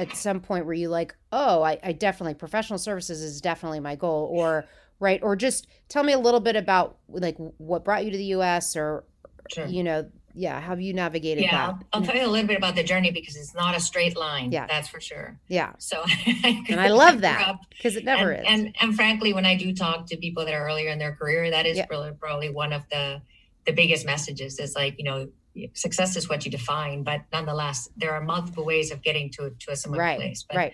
at 0.00 0.16
some 0.16 0.40
point 0.40 0.64
where 0.64 0.74
you 0.74 0.88
like, 0.88 1.14
oh, 1.30 1.62
I, 1.62 1.78
I 1.82 1.92
definitely 1.92 2.34
professional 2.34 2.78
services 2.78 3.22
is 3.22 3.40
definitely 3.40 3.80
my 3.80 3.96
goal, 3.96 4.28
or 4.32 4.64
right, 4.98 5.22
or 5.22 5.36
just 5.36 5.66
tell 5.88 6.02
me 6.02 6.12
a 6.12 6.18
little 6.18 6.40
bit 6.40 6.56
about 6.56 6.96
like 7.08 7.36
what 7.58 7.84
brought 7.84 8.04
you 8.04 8.10
to 8.10 8.16
the 8.16 8.24
U.S. 8.24 8.76
or 8.76 9.04
sure. 9.50 9.66
you 9.66 9.84
know 9.84 10.08
yeah 10.32 10.60
how 10.60 10.68
have 10.68 10.80
you 10.80 10.94
navigated 10.94 11.42
yeah 11.42 11.72
that? 11.72 11.84
I'll, 11.92 12.02
tell 12.02 12.14
you 12.14 12.24
a 12.24 12.28
little 12.28 12.46
bit 12.46 12.56
about 12.56 12.76
the 12.76 12.84
journey 12.84 13.10
because 13.10 13.34
it's 13.34 13.52
not 13.52 13.76
a 13.76 13.80
straight 13.80 14.16
line 14.16 14.52
yeah 14.52 14.64
that's 14.68 14.86
for 14.86 15.00
sure 15.00 15.36
yeah 15.48 15.72
so 15.78 16.04
and 16.68 16.80
i 16.80 16.86
love 16.86 17.22
that 17.22 17.56
because 17.70 17.96
it 17.96 18.04
never 18.04 18.30
and, 18.30 18.46
is 18.46 18.46
and 18.48 18.76
and 18.80 18.94
frankly 18.94 19.32
when 19.32 19.44
i 19.44 19.56
do 19.56 19.74
talk 19.74 20.06
to 20.06 20.16
people 20.16 20.44
that 20.44 20.54
are 20.54 20.64
earlier 20.64 20.88
in 20.88 21.00
their 21.00 21.16
career 21.16 21.50
that 21.50 21.66
is 21.66 21.78
yeah. 21.78 21.86
really 21.90 22.12
probably 22.12 22.48
one 22.48 22.72
of 22.72 22.88
the 22.90 23.20
the 23.66 23.72
biggest 23.72 24.06
messages 24.06 24.60
is 24.60 24.76
like 24.76 24.94
you 24.98 25.04
know 25.04 25.26
success 25.74 26.16
is 26.16 26.28
what 26.28 26.44
you 26.44 26.50
define 26.50 27.02
but 27.02 27.22
nonetheless 27.32 27.88
there 27.96 28.12
are 28.12 28.20
multiple 28.20 28.64
ways 28.64 28.90
of 28.90 29.02
getting 29.02 29.30
to 29.30 29.50
to 29.58 29.72
a 29.72 29.76
similar 29.76 30.00
right, 30.00 30.18
place 30.18 30.44
but, 30.48 30.56
right 30.56 30.72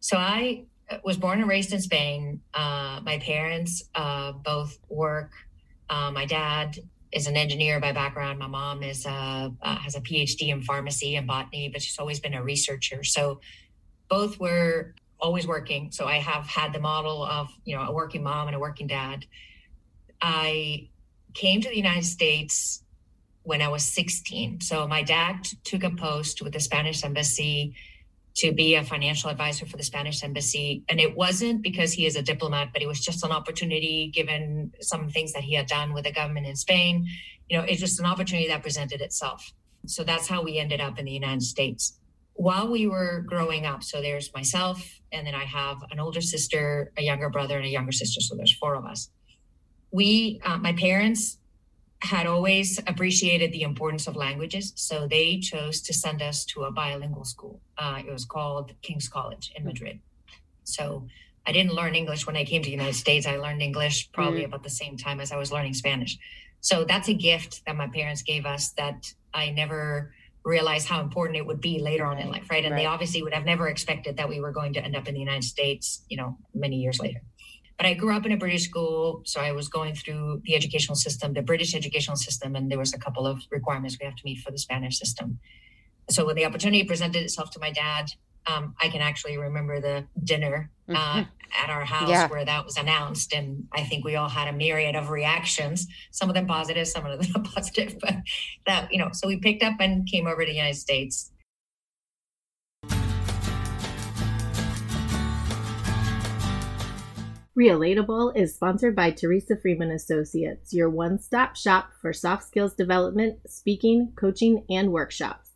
so 0.00 0.16
i 0.16 0.62
uh, 0.90 0.98
was 1.04 1.16
born 1.16 1.40
and 1.40 1.48
raised 1.48 1.72
in 1.72 1.80
spain 1.80 2.40
uh, 2.54 3.00
my 3.02 3.18
parents 3.18 3.84
uh, 3.94 4.32
both 4.32 4.78
work 4.88 5.32
uh, 5.88 6.10
my 6.10 6.26
dad 6.26 6.78
is 7.12 7.26
an 7.26 7.36
engineer 7.36 7.80
by 7.80 7.92
background. 7.92 8.38
My 8.38 8.46
mom 8.46 8.82
is 8.82 9.04
uh, 9.04 9.50
uh, 9.60 9.76
has 9.76 9.96
a 9.96 10.00
PhD 10.00 10.48
in 10.48 10.62
pharmacy 10.62 11.16
and 11.16 11.26
botany, 11.26 11.68
but 11.68 11.82
she's 11.82 11.98
always 11.98 12.20
been 12.20 12.34
a 12.34 12.42
researcher. 12.42 13.02
So 13.02 13.40
both 14.08 14.38
were 14.38 14.94
always 15.18 15.46
working. 15.46 15.90
So 15.90 16.06
I 16.06 16.16
have 16.16 16.46
had 16.46 16.72
the 16.72 16.80
model 16.80 17.24
of 17.24 17.48
you 17.64 17.76
know 17.76 17.82
a 17.82 17.92
working 17.92 18.22
mom 18.22 18.46
and 18.46 18.56
a 18.56 18.60
working 18.60 18.86
dad. 18.86 19.26
I 20.22 20.88
came 21.34 21.60
to 21.60 21.68
the 21.68 21.76
United 21.76 22.04
States 22.04 22.84
when 23.42 23.62
I 23.62 23.68
was 23.68 23.84
16. 23.84 24.60
So 24.60 24.86
my 24.86 25.02
dad 25.02 25.46
took 25.64 25.82
a 25.84 25.90
post 25.90 26.42
with 26.42 26.52
the 26.52 26.60
Spanish 26.60 27.04
embassy 27.04 27.74
to 28.36 28.52
be 28.52 28.74
a 28.74 28.84
financial 28.84 29.28
advisor 29.28 29.66
for 29.66 29.76
the 29.76 29.82
Spanish 29.82 30.22
embassy. 30.22 30.84
And 30.88 31.00
it 31.00 31.16
wasn't 31.16 31.62
because 31.62 31.92
he 31.92 32.06
is 32.06 32.16
a 32.16 32.22
diplomat, 32.22 32.70
but 32.72 32.82
it 32.82 32.86
was 32.86 33.00
just 33.00 33.24
an 33.24 33.32
opportunity 33.32 34.10
given 34.14 34.72
some 34.80 35.08
things 35.08 35.32
that 35.32 35.42
he 35.42 35.54
had 35.54 35.66
done 35.66 35.92
with 35.92 36.04
the 36.04 36.12
government 36.12 36.46
in 36.46 36.56
Spain. 36.56 37.06
You 37.48 37.58
know, 37.58 37.64
it's 37.64 37.80
just 37.80 37.98
an 37.98 38.06
opportunity 38.06 38.48
that 38.48 38.62
presented 38.62 39.00
itself. 39.00 39.52
So 39.86 40.04
that's 40.04 40.28
how 40.28 40.42
we 40.42 40.58
ended 40.58 40.80
up 40.80 40.98
in 40.98 41.06
the 41.06 41.12
United 41.12 41.42
States. 41.42 41.98
While 42.34 42.70
we 42.70 42.86
were 42.86 43.24
growing 43.26 43.66
up, 43.66 43.82
so 43.82 44.00
there's 44.00 44.32
myself, 44.32 45.00
and 45.12 45.26
then 45.26 45.34
I 45.34 45.44
have 45.44 45.78
an 45.90 45.98
older 45.98 46.20
sister, 46.20 46.92
a 46.96 47.02
younger 47.02 47.28
brother, 47.28 47.56
and 47.56 47.66
a 47.66 47.68
younger 47.68 47.92
sister. 47.92 48.20
So 48.20 48.36
there's 48.36 48.56
four 48.56 48.76
of 48.76 48.84
us. 48.84 49.10
We, 49.90 50.40
uh, 50.44 50.58
my 50.58 50.72
parents 50.72 51.39
had 52.02 52.26
always 52.26 52.78
appreciated 52.86 53.52
the 53.52 53.62
importance 53.62 54.06
of 54.06 54.16
languages, 54.16 54.72
so 54.74 55.06
they 55.06 55.38
chose 55.38 55.80
to 55.82 55.92
send 55.92 56.22
us 56.22 56.44
to 56.46 56.64
a 56.64 56.70
bilingual 56.70 57.24
school. 57.24 57.60
Uh, 57.76 58.00
it 58.06 58.10
was 58.10 58.24
called 58.24 58.72
King's 58.82 59.08
College 59.08 59.52
in 59.54 59.64
Madrid. 59.64 60.00
So 60.64 61.06
I 61.46 61.52
didn't 61.52 61.74
learn 61.74 61.94
English 61.94 62.26
when 62.26 62.36
I 62.36 62.44
came 62.44 62.62
to 62.62 62.66
the 62.66 62.72
United 62.72 62.94
States. 62.94 63.26
I 63.26 63.36
learned 63.36 63.60
English 63.60 64.12
probably 64.12 64.42
mm. 64.42 64.46
about 64.46 64.62
the 64.62 64.70
same 64.70 64.96
time 64.96 65.20
as 65.20 65.32
I 65.32 65.36
was 65.36 65.52
learning 65.52 65.74
Spanish. 65.74 66.18
So 66.60 66.84
that's 66.84 67.08
a 67.08 67.14
gift 67.14 67.62
that 67.66 67.76
my 67.76 67.88
parents 67.88 68.22
gave 68.22 68.46
us 68.46 68.70
that 68.72 69.12
I 69.32 69.50
never 69.50 70.12
realized 70.44 70.88
how 70.88 71.00
important 71.00 71.36
it 71.36 71.46
would 71.46 71.60
be 71.60 71.80
later 71.80 72.06
on 72.06 72.18
in 72.18 72.30
life, 72.30 72.50
right? 72.50 72.64
And 72.64 72.72
right. 72.72 72.80
they 72.80 72.86
obviously 72.86 73.22
would 73.22 73.34
have 73.34 73.44
never 73.44 73.68
expected 73.68 74.16
that 74.16 74.28
we 74.28 74.40
were 74.40 74.52
going 74.52 74.72
to 74.74 74.84
end 74.84 74.96
up 74.96 75.06
in 75.06 75.14
the 75.14 75.20
United 75.20 75.44
States, 75.44 76.02
you 76.08 76.16
know, 76.16 76.38
many 76.54 76.76
years 76.76 76.98
later. 76.98 77.20
But 77.80 77.86
I 77.86 77.94
grew 77.94 78.14
up 78.14 78.26
in 78.26 78.32
a 78.32 78.36
British 78.36 78.64
school, 78.64 79.22
so 79.24 79.40
I 79.40 79.52
was 79.52 79.70
going 79.70 79.94
through 79.94 80.42
the 80.44 80.54
educational 80.54 80.96
system, 80.96 81.32
the 81.32 81.40
British 81.40 81.74
educational 81.74 82.18
system, 82.18 82.54
and 82.54 82.70
there 82.70 82.78
was 82.78 82.92
a 82.92 82.98
couple 82.98 83.26
of 83.26 83.40
requirements 83.50 83.96
we 83.98 84.04
have 84.04 84.16
to 84.16 84.22
meet 84.22 84.40
for 84.40 84.50
the 84.50 84.58
Spanish 84.58 84.98
system. 84.98 85.38
So 86.10 86.26
when 86.26 86.36
the 86.36 86.44
opportunity 86.44 86.84
presented 86.84 87.22
itself 87.22 87.50
to 87.52 87.58
my 87.58 87.70
dad, 87.70 88.10
um, 88.46 88.74
I 88.82 88.90
can 88.90 89.00
actually 89.00 89.38
remember 89.38 89.80
the 89.80 90.04
dinner 90.22 90.70
uh, 90.90 90.92
mm-hmm. 90.92 91.20
at 91.58 91.70
our 91.70 91.86
house 91.86 92.10
yeah. 92.10 92.28
where 92.28 92.44
that 92.44 92.66
was 92.66 92.76
announced, 92.76 93.32
and 93.32 93.66
I 93.72 93.82
think 93.84 94.04
we 94.04 94.14
all 94.14 94.28
had 94.28 94.48
a 94.48 94.52
myriad 94.52 94.94
of 94.94 95.08
reactions. 95.08 95.86
Some 96.10 96.28
of 96.28 96.34
them 96.34 96.46
positive, 96.46 96.86
some 96.86 97.06
of 97.06 97.18
them 97.18 97.32
not 97.34 97.54
positive, 97.54 97.96
but 97.98 98.14
that 98.66 98.92
you 98.92 98.98
know. 98.98 99.08
So 99.14 99.26
we 99.26 99.38
picked 99.38 99.62
up 99.62 99.76
and 99.80 100.06
came 100.06 100.26
over 100.26 100.42
to 100.42 100.46
the 100.46 100.54
United 100.54 100.76
States. 100.76 101.32
Relatable 107.58 108.36
is 108.36 108.54
sponsored 108.54 108.94
by 108.94 109.10
Teresa 109.10 109.56
Freeman 109.56 109.90
Associates, 109.90 110.72
your 110.72 110.88
one 110.88 111.18
stop 111.18 111.56
shop 111.56 111.90
for 112.00 112.12
soft 112.12 112.44
skills 112.44 112.74
development, 112.74 113.40
speaking, 113.48 114.12
coaching, 114.14 114.64
and 114.70 114.92
workshops. 114.92 115.50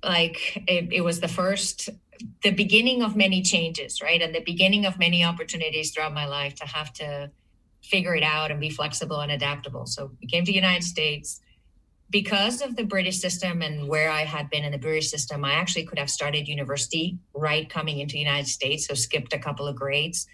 like 0.03 0.63
it, 0.67 0.91
it 0.91 1.01
was 1.01 1.19
the 1.19 1.27
first 1.27 1.91
the 2.41 2.49
beginning 2.49 3.03
of 3.03 3.15
many 3.15 3.43
changes, 3.43 4.01
right? 4.01 4.19
And 4.19 4.33
the 4.33 4.41
beginning 4.41 4.87
of 4.87 4.97
many 4.97 5.23
opportunities 5.23 5.91
throughout 5.91 6.11
my 6.11 6.25
life 6.25 6.55
to 6.55 6.65
have 6.65 6.91
to 6.93 7.29
figure 7.83 8.15
it 8.15 8.23
out 8.23 8.49
and 8.49 8.59
be 8.59 8.71
flexible 8.71 9.19
and 9.19 9.31
adaptable. 9.31 9.85
So 9.85 10.09
we 10.19 10.27
came 10.27 10.43
to 10.43 10.51
the 10.51 10.55
United 10.55 10.83
States 10.83 11.39
because 12.09 12.63
of 12.63 12.75
the 12.75 12.83
British 12.83 13.19
system 13.19 13.61
and 13.61 13.87
where 13.87 14.09
I 14.09 14.21
had 14.21 14.49
been 14.49 14.63
in 14.63 14.71
the 14.71 14.79
British 14.79 15.11
system. 15.11 15.45
I 15.45 15.53
actually 15.53 15.85
could 15.85 15.99
have 15.99 16.09
started 16.09 16.47
university 16.47 17.19
right 17.35 17.69
coming 17.69 17.99
into 17.99 18.13
the 18.13 18.19
United 18.19 18.47
States, 18.47 18.87
so 18.87 18.95
skipped 18.95 19.33
a 19.33 19.39
couple 19.39 19.67
of 19.67 19.75
grades. 19.75 20.25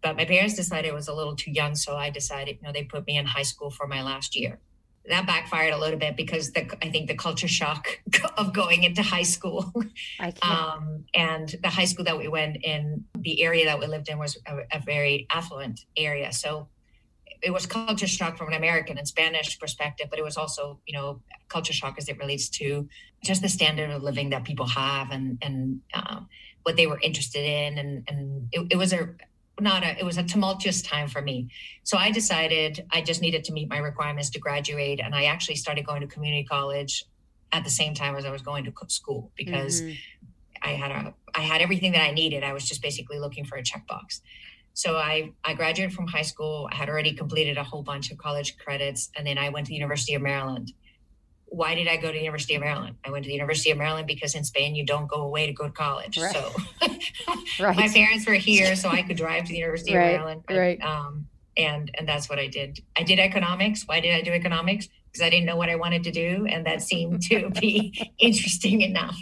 But 0.00 0.16
my 0.16 0.24
parents 0.24 0.54
decided 0.54 0.88
it 0.88 0.94
was 0.94 1.08
a 1.08 1.14
little 1.14 1.36
too 1.36 1.50
young, 1.50 1.74
so 1.74 1.96
I 1.96 2.08
decided, 2.08 2.56
you 2.62 2.66
know, 2.66 2.72
they 2.72 2.84
put 2.84 3.06
me 3.06 3.18
in 3.18 3.26
high 3.26 3.42
school 3.42 3.70
for 3.70 3.86
my 3.86 4.02
last 4.02 4.34
year 4.34 4.58
that 5.08 5.26
backfired 5.26 5.72
a 5.72 5.78
little 5.78 5.98
bit 5.98 6.16
because 6.16 6.52
the 6.52 6.60
I 6.84 6.90
think 6.90 7.08
the 7.08 7.14
culture 7.14 7.48
shock 7.48 8.00
of 8.36 8.52
going 8.52 8.84
into 8.84 9.02
high 9.02 9.24
school, 9.24 9.72
um, 10.42 11.04
and 11.14 11.54
the 11.62 11.68
high 11.68 11.86
school 11.86 12.04
that 12.04 12.16
we 12.16 12.28
went 12.28 12.58
in, 12.62 13.04
the 13.14 13.42
area 13.42 13.64
that 13.64 13.78
we 13.78 13.86
lived 13.86 14.08
in 14.08 14.18
was 14.18 14.38
a, 14.46 14.58
a, 14.76 14.80
very 14.80 15.26
affluent 15.30 15.84
area, 15.96 16.32
so 16.32 16.68
it 17.42 17.52
was 17.52 17.66
culture 17.66 18.06
shock 18.06 18.38
from 18.38 18.48
an 18.48 18.54
American 18.54 18.96
and 18.96 19.08
Spanish 19.08 19.58
perspective, 19.58 20.06
but 20.08 20.18
it 20.18 20.22
was 20.22 20.36
also 20.36 20.78
you 20.86 20.96
know 20.96 21.20
culture 21.48 21.72
shock 21.72 21.96
as 21.98 22.08
it 22.08 22.18
relates 22.18 22.48
to 22.48 22.88
just 23.24 23.42
the 23.42 23.48
standard 23.48 23.90
of 23.90 24.02
living 24.02 24.30
that 24.30 24.44
people 24.44 24.66
have 24.66 25.10
and 25.10 25.38
and 25.42 25.80
uh, 25.94 26.20
what 26.62 26.76
they 26.76 26.86
were 26.86 27.00
interested 27.00 27.44
in, 27.44 27.78
and 27.78 28.04
and 28.08 28.48
it, 28.52 28.66
it 28.70 28.76
was 28.76 28.92
a 28.92 29.08
not 29.60 29.82
a 29.82 29.98
it 29.98 30.04
was 30.04 30.18
a 30.18 30.22
tumultuous 30.22 30.82
time 30.82 31.08
for 31.08 31.20
me. 31.20 31.48
So 31.84 31.96
i 31.96 32.10
decided 32.10 32.86
i 32.90 33.00
just 33.00 33.20
needed 33.20 33.44
to 33.44 33.52
meet 33.52 33.68
my 33.68 33.78
requirements 33.78 34.30
to 34.30 34.38
graduate 34.38 35.00
and 35.00 35.14
i 35.14 35.24
actually 35.24 35.56
started 35.56 35.86
going 35.86 36.00
to 36.00 36.06
community 36.06 36.44
college 36.44 37.04
at 37.52 37.64
the 37.64 37.70
same 37.70 37.94
time 37.94 38.16
as 38.16 38.24
i 38.24 38.30
was 38.30 38.42
going 38.42 38.64
to 38.64 38.72
school 38.88 39.30
because 39.36 39.82
mm-hmm. 39.82 39.92
i 40.62 40.70
had 40.70 40.90
a 40.90 41.14
i 41.34 41.40
had 41.40 41.60
everything 41.60 41.92
that 41.92 42.02
i 42.02 42.10
needed. 42.10 42.42
I 42.44 42.52
was 42.52 42.64
just 42.64 42.82
basically 42.82 43.18
looking 43.18 43.44
for 43.44 43.56
a 43.56 43.62
checkbox. 43.62 44.20
So 44.74 44.96
i 44.96 45.32
i 45.44 45.54
graduated 45.54 45.94
from 45.94 46.06
high 46.06 46.22
school. 46.22 46.68
I 46.72 46.76
had 46.76 46.88
already 46.88 47.12
completed 47.12 47.58
a 47.58 47.64
whole 47.64 47.82
bunch 47.82 48.10
of 48.10 48.18
college 48.18 48.56
credits 48.58 49.10
and 49.16 49.26
then 49.26 49.38
i 49.38 49.48
went 49.48 49.66
to 49.66 49.70
the 49.70 49.76
university 49.76 50.14
of 50.14 50.22
maryland 50.22 50.72
why 51.52 51.74
did 51.74 51.86
I 51.86 51.96
go 51.96 52.08
to 52.08 52.14
the 52.14 52.24
University 52.24 52.54
of 52.54 52.62
Maryland? 52.62 52.96
I 53.04 53.10
went 53.10 53.24
to 53.24 53.28
the 53.28 53.34
University 53.34 53.70
of 53.70 53.76
Maryland 53.76 54.06
because 54.06 54.34
in 54.34 54.42
Spain 54.42 54.74
you 54.74 54.86
don't 54.86 55.06
go 55.06 55.16
away 55.16 55.46
to 55.46 55.52
go 55.52 55.66
to 55.66 55.72
college. 55.72 56.18
Right. 56.18 56.34
So 56.34 56.52
right. 57.62 57.76
my 57.76 57.88
parents 57.88 58.26
were 58.26 58.34
here, 58.34 58.74
so 58.74 58.88
I 58.88 59.02
could 59.02 59.18
drive 59.18 59.44
to 59.44 59.52
the 59.52 59.58
University 59.58 59.94
right. 59.94 60.06
of 60.06 60.12
Maryland. 60.12 60.44
But, 60.48 60.56
right. 60.56 60.82
Um, 60.82 61.26
and 61.58 61.90
and 61.98 62.08
that's 62.08 62.30
what 62.30 62.38
I 62.38 62.46
did. 62.46 62.80
I 62.96 63.02
did 63.02 63.18
economics. 63.18 63.82
Why 63.86 64.00
did 64.00 64.14
I 64.14 64.22
do 64.22 64.32
economics? 64.32 64.88
Because 65.04 65.26
I 65.26 65.28
didn't 65.28 65.44
know 65.44 65.56
what 65.56 65.68
I 65.68 65.76
wanted 65.76 66.04
to 66.04 66.10
do, 66.10 66.46
and 66.48 66.64
that 66.64 66.80
seemed 66.80 67.22
to 67.24 67.50
be 67.60 68.10
interesting 68.18 68.80
enough. 68.80 69.16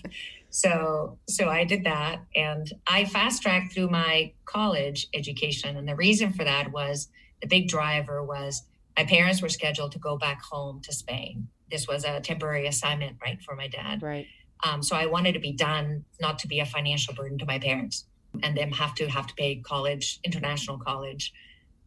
So 0.50 1.18
so 1.28 1.48
I 1.48 1.64
did 1.64 1.82
that, 1.84 2.20
and 2.36 2.72
I 2.86 3.06
fast 3.06 3.42
tracked 3.42 3.72
through 3.72 3.90
my 3.90 4.32
college 4.44 5.08
education. 5.14 5.76
And 5.76 5.88
the 5.88 5.96
reason 5.96 6.32
for 6.32 6.44
that 6.44 6.70
was 6.70 7.08
the 7.42 7.48
big 7.48 7.66
driver 7.66 8.22
was 8.22 8.62
my 8.96 9.04
parents 9.04 9.42
were 9.42 9.48
scheduled 9.48 9.90
to 9.92 9.98
go 9.98 10.16
back 10.16 10.42
home 10.42 10.80
to 10.82 10.92
Spain 10.92 11.48
this 11.70 11.86
was 11.88 12.04
a 12.04 12.20
temporary 12.20 12.66
assignment, 12.66 13.16
right, 13.22 13.40
for 13.42 13.54
my 13.54 13.68
dad. 13.68 14.02
Right. 14.02 14.26
Um, 14.64 14.82
so 14.82 14.94
I 14.96 15.06
wanted 15.06 15.32
to 15.32 15.40
be 15.40 15.52
done, 15.52 16.04
not 16.20 16.38
to 16.40 16.48
be 16.48 16.60
a 16.60 16.66
financial 16.66 17.14
burden 17.14 17.38
to 17.38 17.46
my 17.46 17.58
parents, 17.58 18.04
and 18.42 18.56
them 18.56 18.72
have 18.72 18.94
to 18.96 19.08
have 19.08 19.26
to 19.26 19.34
pay 19.34 19.56
college, 19.56 20.20
international 20.24 20.78
college, 20.78 21.32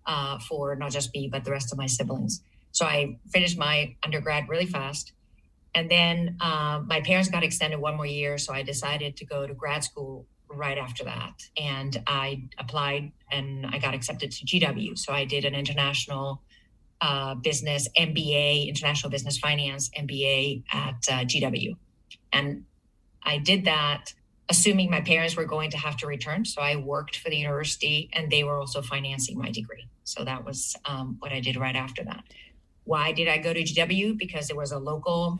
uh, 0.05 0.39
for 0.39 0.75
not 0.75 0.91
just 0.91 1.13
me 1.13 1.29
but 1.31 1.43
the 1.45 1.51
rest 1.51 1.71
of 1.71 1.77
my 1.77 1.85
siblings. 1.85 2.41
So 2.71 2.85
I 2.85 3.17
finished 3.31 3.57
my 3.57 3.95
undergrad 4.03 4.49
really 4.49 4.65
fast, 4.65 5.13
And 5.75 5.89
then 5.89 6.37
uh, 6.39 6.81
my 6.85 7.01
parents 7.01 7.29
got 7.29 7.43
extended 7.43 7.79
one 7.79 7.95
more 7.95 8.05
year, 8.05 8.37
so 8.37 8.53
I 8.53 8.61
decided 8.63 9.17
to 9.17 9.25
go 9.25 9.47
to 9.47 9.53
grad 9.53 9.83
school 9.83 10.27
right 10.49 10.77
after 10.77 11.03
that. 11.05 11.33
And 11.57 12.01
I 12.05 12.43
applied 12.59 13.11
and 13.31 13.65
I 13.65 13.79
got 13.79 13.93
accepted 13.93 14.31
to 14.31 14.45
GW. 14.45 14.97
So 14.97 15.13
I 15.13 15.25
did 15.25 15.45
an 15.45 15.55
international 15.55 16.41
uh, 17.01 17.35
business 17.35 17.87
MBA, 17.97 18.67
international 18.67 19.09
business 19.09 19.37
finance 19.37 19.89
MBA 19.97 20.63
at 20.71 20.95
uh, 21.09 21.25
GW. 21.25 21.75
And 22.31 22.65
I 23.23 23.37
did 23.37 23.65
that 23.65 24.13
assuming 24.49 24.89
my 24.89 25.01
parents 25.01 25.35
were 25.37 25.45
going 25.45 25.71
to 25.71 25.77
have 25.77 25.95
to 25.97 26.05
return. 26.05 26.45
So 26.45 26.61
I 26.61 26.75
worked 26.75 27.17
for 27.17 27.29
the 27.29 27.37
university 27.37 28.09
and 28.13 28.29
they 28.29 28.43
were 28.43 28.57
also 28.59 28.81
financing 28.81 29.37
my 29.37 29.49
degree. 29.51 29.87
So 30.03 30.25
that 30.25 30.45
was 30.45 30.75
um, 30.85 31.15
what 31.19 31.31
I 31.31 31.39
did 31.39 31.55
right 31.55 31.75
after 31.75 32.03
that. 32.03 32.23
Why 32.83 33.13
did 33.13 33.29
I 33.29 33.37
go 33.37 33.53
to 33.53 33.63
GW? 33.63 34.17
Because 34.17 34.49
it 34.49 34.57
was 34.57 34.71
a 34.73 34.79
local 34.79 35.39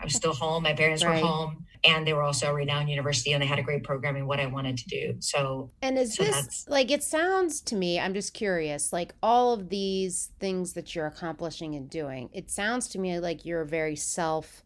I 0.00 0.04
was 0.04 0.14
still 0.14 0.34
home. 0.34 0.62
My 0.64 0.72
parents 0.72 1.04
right. 1.04 1.22
were 1.22 1.28
home, 1.28 1.66
and 1.84 2.06
they 2.06 2.12
were 2.12 2.22
also 2.22 2.50
a 2.50 2.54
renowned 2.54 2.88
university, 2.88 3.32
and 3.32 3.42
they 3.42 3.46
had 3.46 3.58
a 3.58 3.62
great 3.62 3.84
program 3.84 4.16
in 4.16 4.26
what 4.26 4.40
I 4.40 4.46
wanted 4.46 4.78
to 4.78 4.88
do. 4.88 5.16
So, 5.20 5.70
and 5.82 5.98
is 5.98 6.14
so 6.14 6.24
this 6.24 6.66
like 6.68 6.90
it 6.90 7.02
sounds 7.02 7.60
to 7.62 7.76
me? 7.76 7.98
I'm 8.00 8.14
just 8.14 8.34
curious. 8.34 8.92
Like 8.92 9.14
all 9.22 9.52
of 9.52 9.68
these 9.68 10.30
things 10.40 10.72
that 10.74 10.94
you're 10.94 11.06
accomplishing 11.06 11.74
and 11.74 11.88
doing, 11.88 12.30
it 12.32 12.50
sounds 12.50 12.88
to 12.88 12.98
me 12.98 13.18
like 13.18 13.44
you're 13.44 13.64
very 13.64 13.96
self 13.96 14.62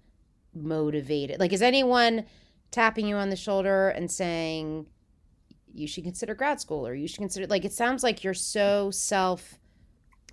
motivated. 0.55 1.41
Like, 1.41 1.53
is 1.53 1.63
anyone 1.63 2.27
tapping 2.71 3.07
you 3.07 3.17
on 3.17 3.31
the 3.31 3.37
shoulder 3.37 3.89
and 3.89 4.11
saying 4.11 4.87
you 5.73 5.87
should 5.87 6.05
consider 6.05 6.35
grad 6.35 6.61
school 6.61 6.87
or 6.87 6.95
you 6.95 7.09
should 7.09 7.19
consider 7.19 7.47
like 7.47 7.65
it 7.65 7.73
sounds 7.73 8.03
like 8.03 8.25
you're 8.25 8.35
so 8.35 8.91
self 8.91 9.59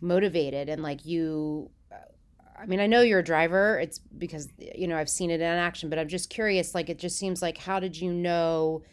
motivated 0.01 0.69
and 0.69 0.83
like 0.83 1.05
you 1.05 1.69
I 2.57 2.65
mean, 2.65 2.79
I 2.79 2.87
know 2.87 3.01
you're 3.01 3.19
a 3.19 3.23
driver. 3.23 3.79
It's 3.79 3.99
because 3.99 4.49
you 4.57 4.87
know 4.87 4.97
I've 4.97 5.09
seen 5.09 5.29
it 5.29 5.41
in 5.41 5.47
action, 5.47 5.89
but 5.89 5.99
I'm 5.99 6.07
just 6.07 6.29
curious. 6.29 6.73
Like, 6.73 6.89
it 6.89 6.99
just 6.99 7.17
seems 7.17 7.41
like, 7.41 7.57
how 7.57 7.79
did 7.79 7.99
you 7.99 8.11
know 8.11 8.83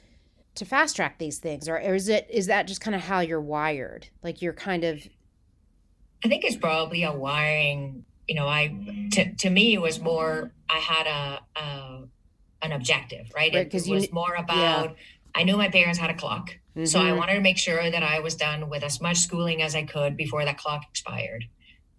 to 0.55 0.64
fast 0.64 0.96
track 0.96 1.18
these 1.18 1.38
things, 1.38 1.68
or, 1.68 1.77
or 1.77 1.94
is 1.94 2.09
it 2.09 2.27
is 2.31 2.46
that 2.46 2.66
just 2.66 2.81
kind 2.81 2.94
of 2.94 3.03
how 3.03 3.20
you're 3.20 3.40
wired? 3.40 4.09
Like, 4.22 4.42
you're 4.42 4.53
kind 4.53 4.85
of. 4.85 5.07
I 6.25 6.29
think 6.29 6.44
it's 6.44 6.57
probably 6.57 7.03
a 7.05 7.12
wiring. 7.12 8.05
You 8.29 8.37
know, 8.37 8.46
I 8.46 9.09
to 9.12 9.35
to 9.35 9.51
me 9.51 9.75
it 9.75 9.81
was 9.81 10.01
more. 10.01 10.53
I 10.68 10.79
had 10.79 11.07
a, 11.07 11.61
a 11.61 12.05
an 12.62 12.72
objective, 12.72 13.31
right? 13.35 13.53
right 13.55 13.72
it, 13.72 13.87
it 13.87 13.90
was 13.90 14.12
more 14.12 14.35
about. 14.35 14.90
Yeah. 14.90 14.94
I 15.35 15.44
knew 15.44 15.57
my 15.57 15.70
parents 15.70 15.98
had 15.98 16.11
a 16.11 16.14
clock, 16.14 16.51
mm-hmm. 16.77 16.85
so 16.85 17.01
I 17.01 17.05
mm-hmm. 17.05 17.18
wanted 17.18 17.35
to 17.35 17.40
make 17.40 17.57
sure 17.57 17.90
that 17.90 18.03
I 18.03 18.20
was 18.20 18.35
done 18.35 18.68
with 18.68 18.83
as 18.83 19.01
much 19.01 19.18
schooling 19.18 19.62
as 19.62 19.75
I 19.75 19.85
could 19.85 20.16
before 20.16 20.44
that 20.44 20.59
clock 20.59 20.83
expired. 20.90 21.46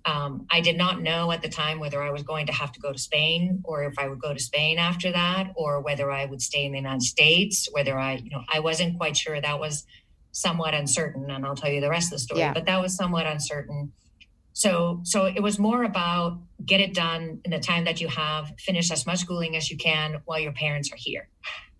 Um, 0.05 0.47
I 0.51 0.59
did 0.59 0.77
not 0.77 1.01
know 1.01 1.31
at 1.31 1.41
the 1.41 1.49
time 1.49 1.79
whether 1.79 2.01
I 2.01 2.11
was 2.11 2.23
going 2.23 2.47
to 2.47 2.53
have 2.53 2.71
to 2.73 2.79
go 2.79 2.91
to 2.91 2.99
Spain 2.99 3.61
or 3.63 3.83
if 3.83 3.97
I 3.97 4.07
would 4.07 4.19
go 4.19 4.33
to 4.33 4.39
Spain 4.39 4.77
after 4.77 5.11
that 5.11 5.53
or 5.55 5.79
whether 5.81 6.11
I 6.11 6.25
would 6.25 6.41
stay 6.41 6.65
in 6.65 6.73
the 6.73 6.77
United 6.77 7.03
States, 7.03 7.69
whether 7.71 7.97
I, 7.97 8.15
you 8.15 8.29
know, 8.29 8.43
I 8.51 8.59
wasn't 8.59 8.97
quite 8.97 9.15
sure. 9.15 9.39
That 9.39 9.59
was 9.59 9.85
somewhat 10.31 10.73
uncertain. 10.73 11.31
And 11.31 11.45
I'll 11.45 11.55
tell 11.55 11.71
you 11.71 11.79
the 11.79 11.89
rest 11.89 12.07
of 12.07 12.17
the 12.17 12.19
story, 12.19 12.41
yeah. 12.41 12.53
but 12.53 12.65
that 12.65 12.81
was 12.81 12.95
somewhat 12.95 13.25
uncertain. 13.25 13.93
So, 14.51 14.99
so 15.03 15.25
it 15.25 15.41
was 15.41 15.57
more 15.57 15.83
about 15.83 16.39
get 16.63 16.79
it 16.79 16.93
done 16.93 17.39
in 17.45 17.51
the 17.51 17.59
time 17.59 17.85
that 17.85 18.01
you 18.01 18.07
have, 18.09 18.53
finish 18.59 18.91
as 18.91 19.05
much 19.05 19.19
schooling 19.19 19.55
as 19.55 19.71
you 19.71 19.77
can 19.77 20.21
while 20.25 20.39
your 20.39 20.51
parents 20.51 20.91
are 20.91 20.97
here 20.97 21.29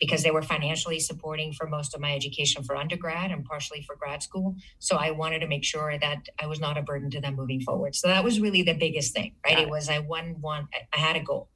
because 0.04 0.22
they 0.22 0.32
were 0.32 0.42
financially 0.42 1.00
supporting 1.00 1.54
for 1.54 1.66
most 1.66 1.96
of 1.96 2.02
my 2.02 2.14
education 2.14 2.62
for 2.62 2.76
undergrad 2.76 3.32
and 3.32 3.46
partially 3.46 3.82
for 3.84 3.96
grad 3.96 4.22
school. 4.22 4.54
So 4.80 4.98
I 4.98 5.12
wanted 5.12 5.40
to 5.40 5.48
make 5.48 5.64
sure 5.64 5.98
that 5.98 6.28
I 6.42 6.46
was 6.46 6.60
not 6.60 6.78
a 6.78 6.82
burden 6.82 7.10
to 7.12 7.22
them 7.22 7.38
moving 7.38 7.62
forward. 7.62 7.96
So 7.96 8.10
that 8.10 8.22
was 8.22 8.42
really 8.42 8.64
the 8.64 8.74
biggest 8.74 9.14
thing, 9.14 9.36
right? 9.46 9.60
It. 9.60 9.62
it 9.64 9.70
was 9.70 9.88
I 9.88 10.00
one 10.00 10.42
one 10.42 10.68
I 10.92 10.98
had 10.98 11.16
a 11.16 11.22
goal. 11.22 11.48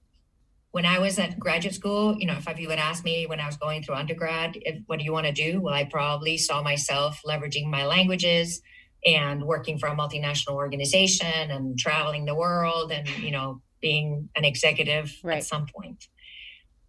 When 0.72 0.86
I 0.86 1.00
was 1.00 1.20
at 1.20 1.38
graduate 1.38 1.76
school, 1.76 2.16
you 2.18 2.26
know, 2.26 2.38
if 2.38 2.60
you 2.60 2.70
had 2.70 2.80
asked 2.80 3.04
me 3.04 3.26
when 3.28 3.42
I 3.42 3.48
was 3.48 3.58
going 3.58 3.84
through 3.84 3.96
undergrad, 3.96 4.58
if, 4.62 4.82
what 4.86 5.00
do 5.00 5.04
you 5.04 5.12
want 5.12 5.26
to 5.26 5.34
do? 5.34 5.60
Well, 5.60 5.74
I 5.74 5.84
probably 5.84 6.38
saw 6.38 6.62
myself 6.62 7.20
leveraging 7.28 7.66
my 7.66 7.86
languages 7.86 8.62
and 9.06 9.44
working 9.44 9.78
for 9.78 9.88
a 9.88 9.96
multinational 9.96 10.54
organization 10.54 11.52
and 11.52 11.78
traveling 11.78 12.24
the 12.24 12.36
world 12.36 12.94
and, 12.94 13.10
you 13.20 13.32
know, 13.32 13.62
being 13.82 14.30
an 14.36 14.46
executive 14.46 15.14
right. 15.24 15.38
at 15.38 15.44
some 15.44 15.66
point 15.66 16.08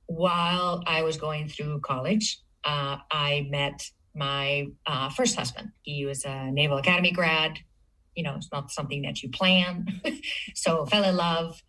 while 0.08 0.82
I 0.86 1.02
was 1.02 1.16
going 1.18 1.48
through 1.48 1.80
college, 1.80 2.40
uh, 2.64 2.96
I 3.12 3.46
met 3.50 3.88
my 4.14 4.66
uh, 4.86 5.10
first 5.10 5.36
husband. 5.36 5.70
He 5.82 6.06
was 6.06 6.24
a 6.24 6.50
Naval 6.50 6.78
Academy 6.78 7.12
grad. 7.12 7.58
You 8.16 8.24
know, 8.24 8.34
it's 8.34 8.48
not 8.50 8.72
something 8.72 9.02
that 9.02 9.22
you 9.22 9.28
plan. 9.28 9.86
so 10.54 10.86
fell 10.86 11.04
in 11.04 11.14
love 11.14 11.62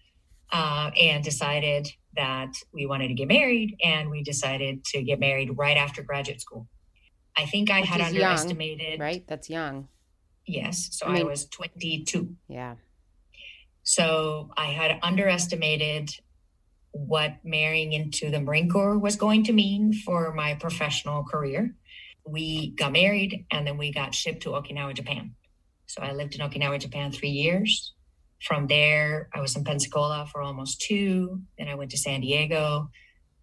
uh, 0.52 0.89
and 0.99 1.23
decided 1.23 1.89
that 2.15 2.54
we 2.73 2.86
wanted 2.86 3.10
to 3.10 3.13
get 3.13 3.28
married, 3.28 3.75
and 3.84 4.10
we 4.10 4.23
decided 4.23 4.84
to 4.86 5.04
get 5.04 5.19
married 5.19 5.58
right 5.58 5.78
after 5.78 6.02
graduate 6.02 6.41
school. 6.41 6.67
I 7.38 7.45
think 7.45 7.69
I 7.69 7.82
Which 7.82 7.89
had 7.89 8.02
underestimated. 8.02 8.93
Young, 8.93 8.99
right, 8.99 9.23
that's 9.28 9.49
young. 9.49 9.89
Yes, 10.47 10.89
so 10.93 11.06
I, 11.06 11.13
mean, 11.13 11.21
I 11.21 11.25
was 11.25 11.45
twenty-two. 11.45 12.36
Yeah. 12.47 12.75
So 13.84 14.49
I 14.58 14.65
had 14.65 14.99
underestimated 15.04 16.12
what 16.91 17.38
marrying 17.43 17.93
into 17.93 18.30
the 18.30 18.39
Marine 18.39 18.69
Corps 18.69 18.97
was 18.97 19.15
going 19.15 19.43
to 19.45 19.54
mean 19.54 19.93
for 19.93 20.34
my 20.34 20.56
professional 20.56 21.23
career. 21.23 21.75
We 22.25 22.71
got 22.71 22.91
married 22.91 23.45
and 23.52 23.65
then 23.65 23.78
we 23.78 23.91
got 23.91 24.13
shipped 24.13 24.43
to 24.43 24.49
Okinawa, 24.49 24.95
Japan. 24.95 25.36
So 25.88 26.02
I 26.02 26.13
lived 26.13 26.36
in 26.36 26.41
Okinawa, 26.41 26.80
Japan 26.80 27.12
three 27.12 27.30
years. 27.30 27.93
From 28.41 28.67
there, 28.67 29.30
I 29.34 29.41
was 29.41 29.56
in 29.56 29.63
Pensacola 29.63 30.28
for 30.32 30.41
almost 30.41 30.82
two. 30.82 31.41
Then 31.58 31.67
I 31.67 31.75
went 31.75 31.91
to 31.91 31.97
San 31.97 32.21
Diego 32.21 32.89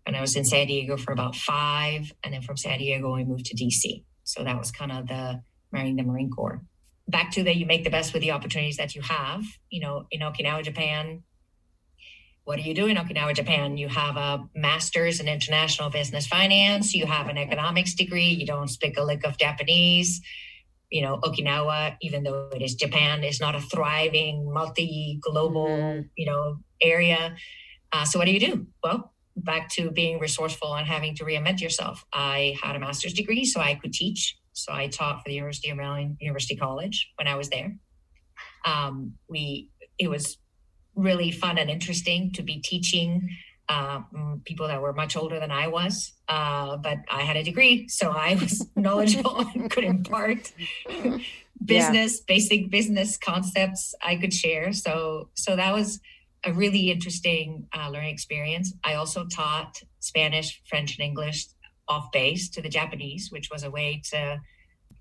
and 0.07 0.17
I 0.17 0.21
was 0.21 0.37
in 0.37 0.45
San 0.45 0.69
Diego 0.69 0.97
for 0.97 1.13
about 1.13 1.37
five. 1.37 2.13
And 2.23 2.33
then 2.33 2.43
from 2.43 2.57
San 2.57 2.79
Diego, 2.79 3.15
we 3.15 3.25
moved 3.25 3.47
to 3.47 3.57
DC. 3.57 4.05
So 4.25 4.45
that 4.45 4.59
was 4.59 4.71
kind 4.71 4.93
of 4.93 5.09
the 5.09 5.43
marrying 5.73 5.97
the 5.97 6.05
Marine 6.05 6.31
Corps. 6.31 6.63
Back 7.09 7.33
to 7.33 7.43
that, 7.45 7.57
you 7.57 7.67
make 7.67 7.85
the 7.85 7.91
best 7.91 8.13
with 8.13 8.23
the 8.23 8.33
opportunities 8.33 8.77
that 8.79 8.95
you 8.95 9.03
have. 9.03 9.45
You 9.71 9.81
know, 9.81 10.07
in 10.11 10.21
Okinawa, 10.21 10.65
Japan, 10.65 11.23
what 12.47 12.59
do 12.59 12.63
you 12.63 12.75
do 12.75 12.87
in 12.87 12.97
Okinawa, 12.97 13.35
Japan? 13.35 13.77
You 13.77 13.89
have 13.89 14.17
a 14.17 14.49
master's 14.55 15.19
in 15.19 15.27
international 15.27 15.91
business 15.91 16.29
finance, 16.29 16.95
you 16.95 17.05
have 17.05 17.27
an 17.27 17.37
economics 17.37 17.93
degree, 17.95 18.29
you 18.29 18.47
don't 18.47 18.69
speak 18.69 18.97
a 18.97 19.03
lick 19.03 19.27
of 19.27 19.37
Japanese. 19.37 20.21
You 20.89 21.03
know, 21.03 21.19
Okinawa, 21.25 21.97
even 22.01 22.23
though 22.23 22.49
it 22.55 22.63
is 22.63 22.77
Japan, 22.77 23.25
is 23.25 23.41
not 23.41 23.57
a 23.57 23.61
thriving, 23.61 24.53
multi 24.53 25.19
global, 25.21 25.67
mm-hmm. 25.67 26.03
you 26.17 26.27
know, 26.27 26.59
area. 26.81 27.35
Uh, 27.93 28.05
so, 28.05 28.21
what 28.21 28.27
do 28.27 28.31
you 28.33 28.39
do? 28.39 28.69
Well, 28.81 29.13
back 29.35 29.69
to 29.71 29.91
being 29.91 30.21
resourceful 30.21 30.73
and 30.77 30.87
having 30.87 31.17
to 31.17 31.25
reinvent 31.25 31.61
yourself. 31.61 32.05
I 32.13 32.57
had 32.63 32.77
a 32.77 32.79
master's 32.79 33.15
degree, 33.15 33.45
so 33.45 33.61
I 33.61 33.75
could 33.75 33.93
teach. 33.93 34.39
So, 34.53 34.73
I 34.73 34.87
taught 34.87 35.25
for 35.25 35.29
the 35.29 35.35
University 35.35 35.71
of 35.71 35.79
Maryland 35.79 36.19
University 36.21 36.55
College 36.55 37.11
when 37.17 37.27
I 37.27 37.35
was 37.35 37.49
there. 37.49 37.77
Um, 38.65 39.15
we, 39.29 39.71
it 39.99 40.09
was 40.09 40.39
really 40.97 41.31
fun 41.31 41.59
and 41.59 41.71
interesting 41.71 42.33
to 42.33 42.43
be 42.43 42.59
teaching 42.59 43.29
uh, 43.69 44.01
people 44.45 44.69
that 44.69 44.81
were 44.81 44.93
much 44.93 45.17
older 45.17 45.39
than 45.39 45.51
I 45.51 45.69
was. 45.69 46.13
Uh, 46.29 46.77
but 46.77 46.99
I 47.11 47.23
had 47.23 47.37
a 47.37 47.43
degree, 47.43 47.89
so 47.89 48.11
I 48.11 48.37
was 48.37 48.67
knowledgeable 48.77 49.39
and 49.39 49.71
could 49.71 49.85
impart 49.85 50.53
business, 51.65 52.19
yeah. 52.19 52.25
basic 52.27 52.71
business 52.71 53.17
concepts 53.17 53.95
I 54.03 54.17
could 54.17 54.33
share. 54.33 54.73
So, 54.73 55.31
so 55.35 55.57
that 55.57 55.73
was 55.73 56.01
a 56.45 56.53
really 56.53 56.91
interesting 56.91 57.67
uh, 57.77 57.91
learning 57.91 58.13
experience. 58.13 58.73
I 58.85 58.95
also 58.95 59.27
taught 59.27 59.81
Spanish, 60.01 60.63
French, 60.67 60.97
and 60.99 61.05
English 61.05 61.47
off 61.89 62.11
base 62.13 62.49
to 62.51 62.63
the 62.63 62.69
Japanese, 62.69 63.31
which 63.31 63.51
was 63.51 63.63
a 63.65 63.71
way 63.71 64.01
to 64.11 64.41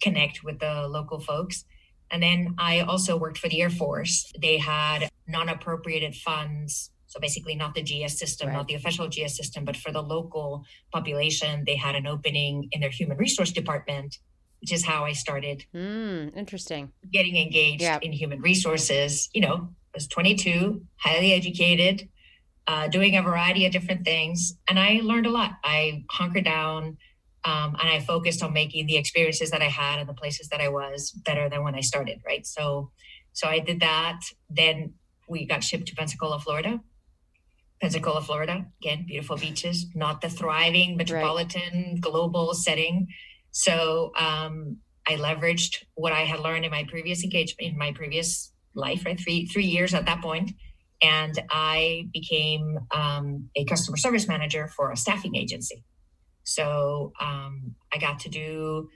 connect 0.01 0.43
with 0.43 0.59
the 0.59 0.87
local 0.87 1.19
folks. 1.19 1.65
And 2.11 2.21
then 2.21 2.55
I 2.57 2.81
also 2.81 3.17
worked 3.17 3.37
for 3.37 3.49
the 3.49 3.61
Air 3.61 3.69
Force. 3.69 4.31
They 4.39 4.57
had 4.57 5.09
non 5.27 5.49
appropriated 5.49 6.15
funds. 6.15 6.91
So 7.07 7.19
basically, 7.19 7.55
not 7.55 7.75
the 7.75 7.83
GS 7.83 8.17
system, 8.17 8.47
right. 8.47 8.55
not 8.55 8.67
the 8.67 8.73
official 8.73 9.07
GS 9.07 9.37
system, 9.37 9.63
but 9.63 9.77
for 9.77 9.91
the 9.91 10.01
local 10.01 10.65
population, 10.91 11.63
they 11.65 11.75
had 11.75 11.95
an 11.95 12.07
opening 12.07 12.67
in 12.71 12.81
their 12.81 12.89
human 12.89 13.17
resource 13.17 13.51
department, 13.51 14.17
which 14.59 14.73
is 14.73 14.85
how 14.85 15.05
I 15.05 15.13
started. 15.13 15.65
Mm, 15.73 16.35
interesting. 16.35 16.91
Getting 17.11 17.37
engaged 17.37 17.83
yeah. 17.83 17.99
in 18.01 18.11
human 18.11 18.41
resources. 18.41 19.29
You 19.33 19.41
know, 19.41 19.55
I 19.55 19.93
was 19.93 20.07
22, 20.07 20.81
highly 20.97 21.31
educated, 21.33 22.09
uh, 22.67 22.87
doing 22.87 23.15
a 23.15 23.21
variety 23.21 23.65
of 23.65 23.71
different 23.71 24.03
things. 24.03 24.57
And 24.67 24.79
I 24.79 24.99
learned 25.03 25.27
a 25.27 25.31
lot. 25.31 25.51
I 25.63 26.03
hunkered 26.09 26.45
down 26.45 26.97
um, 27.45 27.77
and 27.79 27.89
I 27.89 27.99
focused 27.99 28.41
on 28.41 28.53
making 28.53 28.87
the 28.87 28.97
experiences 28.97 29.51
that 29.51 29.61
I 29.61 29.69
had 29.69 29.99
and 29.99 30.09
the 30.09 30.13
places 30.13 30.49
that 30.49 30.61
I 30.61 30.69
was 30.69 31.11
better 31.11 31.47
than 31.47 31.63
when 31.63 31.75
I 31.75 31.81
started. 31.81 32.21
Right. 32.25 32.45
So, 32.45 32.91
so 33.33 33.47
I 33.47 33.59
did 33.59 33.81
that. 33.81 34.19
Then 34.49 34.95
we 35.27 35.45
got 35.45 35.63
shipped 35.63 35.87
to 35.87 35.95
Pensacola, 35.95 36.39
Florida. 36.39 36.81
Pensacola, 37.81 38.21
Florida, 38.21 38.65
again, 38.81 39.05
beautiful 39.05 39.35
beaches, 39.35 39.87
not 39.93 40.21
the 40.21 40.29
thriving 40.29 40.95
metropolitan 40.95 41.73
right. 41.93 42.01
global 42.01 42.53
setting. 42.53 43.07
So 43.51 44.11
um, 44.17 44.77
I 45.07 45.15
leveraged 45.15 45.83
what 45.95 46.13
I 46.13 46.21
had 46.21 46.39
learned 46.39 46.65
in 46.65 46.71
my 46.71 46.85
previous 46.85 47.23
engagement, 47.23 47.73
in 47.73 47.77
my 47.77 47.91
previous 47.91 48.51
life, 48.73 49.05
right? 49.05 49.19
Three 49.19 49.45
three 49.45 49.65
years 49.65 49.93
at 49.93 50.05
that 50.05 50.21
point, 50.21 50.51
and 51.01 51.37
I 51.49 52.07
became 52.13 52.79
um, 52.91 53.49
a 53.55 53.65
customer 53.65 53.97
service 53.97 54.27
manager 54.27 54.67
for 54.67 54.91
a 54.91 54.97
staffing 54.97 55.35
agency. 55.35 55.83
So 56.43 57.11
um, 57.19 57.75
I 57.93 57.97
got 57.97 58.19
to 58.19 58.29
do 58.29 58.89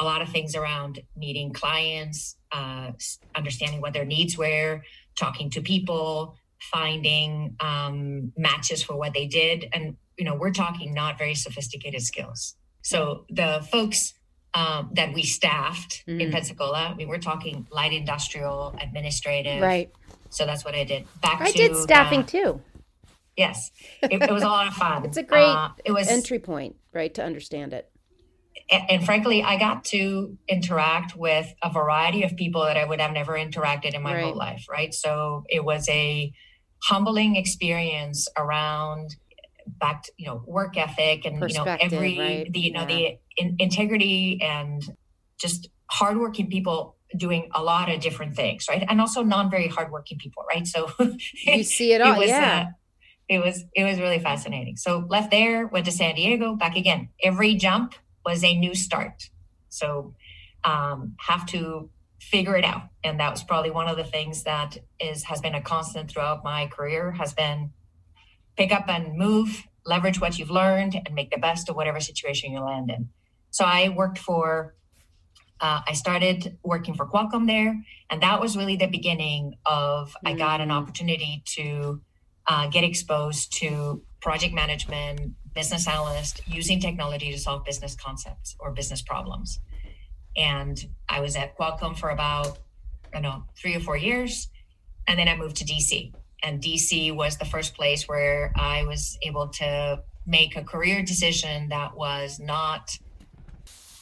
a 0.00 0.04
lot 0.04 0.22
of 0.22 0.28
things 0.28 0.54
around 0.54 1.00
meeting 1.16 1.52
clients, 1.52 2.36
uh, 2.50 2.92
understanding 3.34 3.80
what 3.80 3.92
their 3.92 4.04
needs 4.04 4.36
were, 4.38 4.82
talking 5.18 5.50
to 5.50 5.60
people, 5.60 6.36
finding 6.60 7.56
um, 7.60 8.32
matches 8.36 8.82
for 8.82 8.96
what 8.96 9.14
they 9.14 9.26
did. 9.26 9.66
And, 9.72 9.96
you 10.16 10.24
know, 10.24 10.34
we're 10.34 10.52
talking 10.52 10.94
not 10.94 11.18
very 11.18 11.34
sophisticated 11.34 12.02
skills. 12.02 12.56
So 12.82 13.24
the 13.30 13.66
folks 13.70 14.14
um, 14.54 14.90
that 14.92 15.14
we 15.14 15.22
staffed 15.22 16.04
mm. 16.06 16.20
in 16.20 16.30
Pensacola, 16.30 16.88
I 16.92 16.94
mean, 16.94 17.08
we're 17.08 17.18
talking 17.18 17.66
light 17.70 17.92
industrial, 17.92 18.76
administrative. 18.80 19.62
Right. 19.62 19.90
So 20.30 20.46
that's 20.46 20.64
what 20.64 20.74
I 20.74 20.84
did. 20.84 21.06
Back 21.20 21.40
I 21.40 21.50
to, 21.50 21.56
did 21.56 21.76
staffing 21.76 22.20
uh, 22.20 22.26
too. 22.26 22.60
Yes. 23.36 23.70
It, 24.02 24.22
it, 24.22 24.30
was 24.30 24.42
a 24.42 24.48
lot 24.48 24.66
of 24.66 24.74
fun. 24.74 25.04
it's 25.06 25.16
a 25.16 25.22
great 25.22 25.44
uh, 25.44 25.70
it 25.84 25.92
was, 25.92 26.08
entry 26.08 26.38
point, 26.38 26.76
right, 26.92 27.12
to 27.14 27.24
understand 27.24 27.72
it. 27.72 27.90
And, 28.72 28.90
and, 28.90 29.04
frankly, 29.04 29.42
I 29.42 29.58
got 29.58 29.84
to 29.86 30.36
interact 30.48 31.14
with 31.14 31.52
a 31.62 31.70
variety 31.70 32.22
of 32.22 32.36
people 32.36 32.64
that 32.64 32.76
I 32.76 32.84
would 32.84 33.00
have 33.00 33.12
never 33.12 33.34
interacted 33.34 33.94
in 33.94 34.02
my 34.02 34.14
right. 34.14 34.24
whole 34.24 34.36
life, 34.36 34.66
right? 34.70 34.94
So 34.94 35.44
it 35.48 35.64
was 35.64 35.88
a 35.88 36.32
humbling 36.82 37.36
experience 37.36 38.28
around 38.36 39.14
back 39.66 40.04
to, 40.04 40.12
you 40.18 40.26
know 40.26 40.42
work 40.46 40.76
ethic 40.76 41.24
and 41.24 41.40
you 41.48 41.56
know 41.56 41.64
every 41.64 42.18
right? 42.18 42.52
the 42.52 42.60
you 42.60 42.72
know 42.72 42.80
yeah. 42.80 42.86
the 42.86 43.18
in, 43.36 43.56
integrity 43.58 44.40
and 44.42 44.82
just 45.40 45.68
hardworking 45.90 46.48
people 46.48 46.96
doing 47.16 47.48
a 47.54 47.62
lot 47.62 47.90
of 47.90 48.00
different 48.00 48.34
things 48.34 48.66
right 48.68 48.84
and 48.88 49.00
also 49.00 49.22
non 49.22 49.50
very 49.50 49.68
hardworking 49.68 50.18
people 50.18 50.44
right 50.48 50.66
so 50.66 50.90
you 51.46 51.62
see 51.62 51.92
it 51.92 52.00
all 52.00 52.14
it 52.14 52.18
was, 52.18 52.28
yeah 52.28 52.66
uh, 52.68 52.72
it 53.28 53.38
was 53.38 53.64
it 53.74 53.84
was 53.84 53.98
really 54.00 54.18
fascinating 54.18 54.76
so 54.76 55.06
left 55.08 55.30
there 55.30 55.66
went 55.68 55.84
to 55.84 55.92
san 55.92 56.14
diego 56.14 56.54
back 56.54 56.76
again 56.76 57.08
every 57.22 57.54
jump 57.54 57.94
was 58.24 58.44
a 58.44 58.56
new 58.56 58.74
start 58.74 59.30
so 59.68 60.14
um 60.64 61.14
have 61.18 61.46
to 61.46 61.90
figure 62.20 62.56
it 62.56 62.64
out 62.64 62.82
and 63.02 63.18
that 63.18 63.30
was 63.30 63.42
probably 63.42 63.70
one 63.70 63.88
of 63.88 63.96
the 63.96 64.04
things 64.04 64.44
that 64.44 64.78
is 65.00 65.24
has 65.24 65.40
been 65.40 65.54
a 65.54 65.60
constant 65.60 66.10
throughout 66.10 66.44
my 66.44 66.66
career 66.66 67.12
has 67.12 67.32
been 67.32 67.72
pick 68.56 68.72
up 68.72 68.88
and 68.88 69.16
move 69.16 69.66
leverage 69.84 70.20
what 70.20 70.38
you've 70.38 70.50
learned 70.50 70.94
and 70.94 71.14
make 71.14 71.30
the 71.30 71.38
best 71.38 71.68
of 71.68 71.74
whatever 71.74 71.98
situation 71.98 72.52
you 72.52 72.60
land 72.60 72.90
in 72.90 73.08
so 73.50 73.64
i 73.64 73.88
worked 73.88 74.18
for 74.18 74.74
uh, 75.60 75.80
i 75.86 75.92
started 75.92 76.58
working 76.62 76.94
for 76.94 77.06
qualcomm 77.06 77.46
there 77.46 77.82
and 78.08 78.22
that 78.22 78.40
was 78.40 78.56
really 78.56 78.76
the 78.76 78.86
beginning 78.86 79.54
of 79.66 80.10
mm-hmm. 80.10 80.28
i 80.28 80.32
got 80.34 80.60
an 80.60 80.68
mm. 80.68 80.80
opportunity 80.80 81.42
to 81.44 82.00
uh, 82.46 82.68
get 82.68 82.84
exposed 82.84 83.52
to 83.52 84.02
project 84.22 84.54
management 84.54 85.34
business 85.52 85.86
analyst 85.86 86.40
using 86.46 86.80
technology 86.80 87.30
to 87.30 87.38
solve 87.38 87.64
business 87.64 87.94
concepts 87.94 88.56
or 88.58 88.70
business 88.70 89.02
problems 89.02 89.60
and 90.36 90.82
I 91.08 91.20
was 91.20 91.36
at 91.36 91.56
Qualcomm 91.56 91.96
for 91.96 92.10
about, 92.10 92.58
I 93.12 93.20
don't 93.20 93.22
know, 93.22 93.44
three 93.56 93.74
or 93.74 93.80
four 93.80 93.96
years. 93.96 94.48
And 95.06 95.18
then 95.18 95.28
I 95.28 95.36
moved 95.36 95.56
to 95.56 95.64
DC. 95.64 96.12
And 96.42 96.60
DC 96.60 97.14
was 97.14 97.36
the 97.36 97.44
first 97.44 97.74
place 97.74 98.08
where 98.08 98.52
I 98.56 98.84
was 98.84 99.18
able 99.22 99.48
to 99.48 100.02
make 100.26 100.56
a 100.56 100.62
career 100.62 101.02
decision 101.02 101.68
that 101.68 101.96
was 101.96 102.40
not 102.40 102.98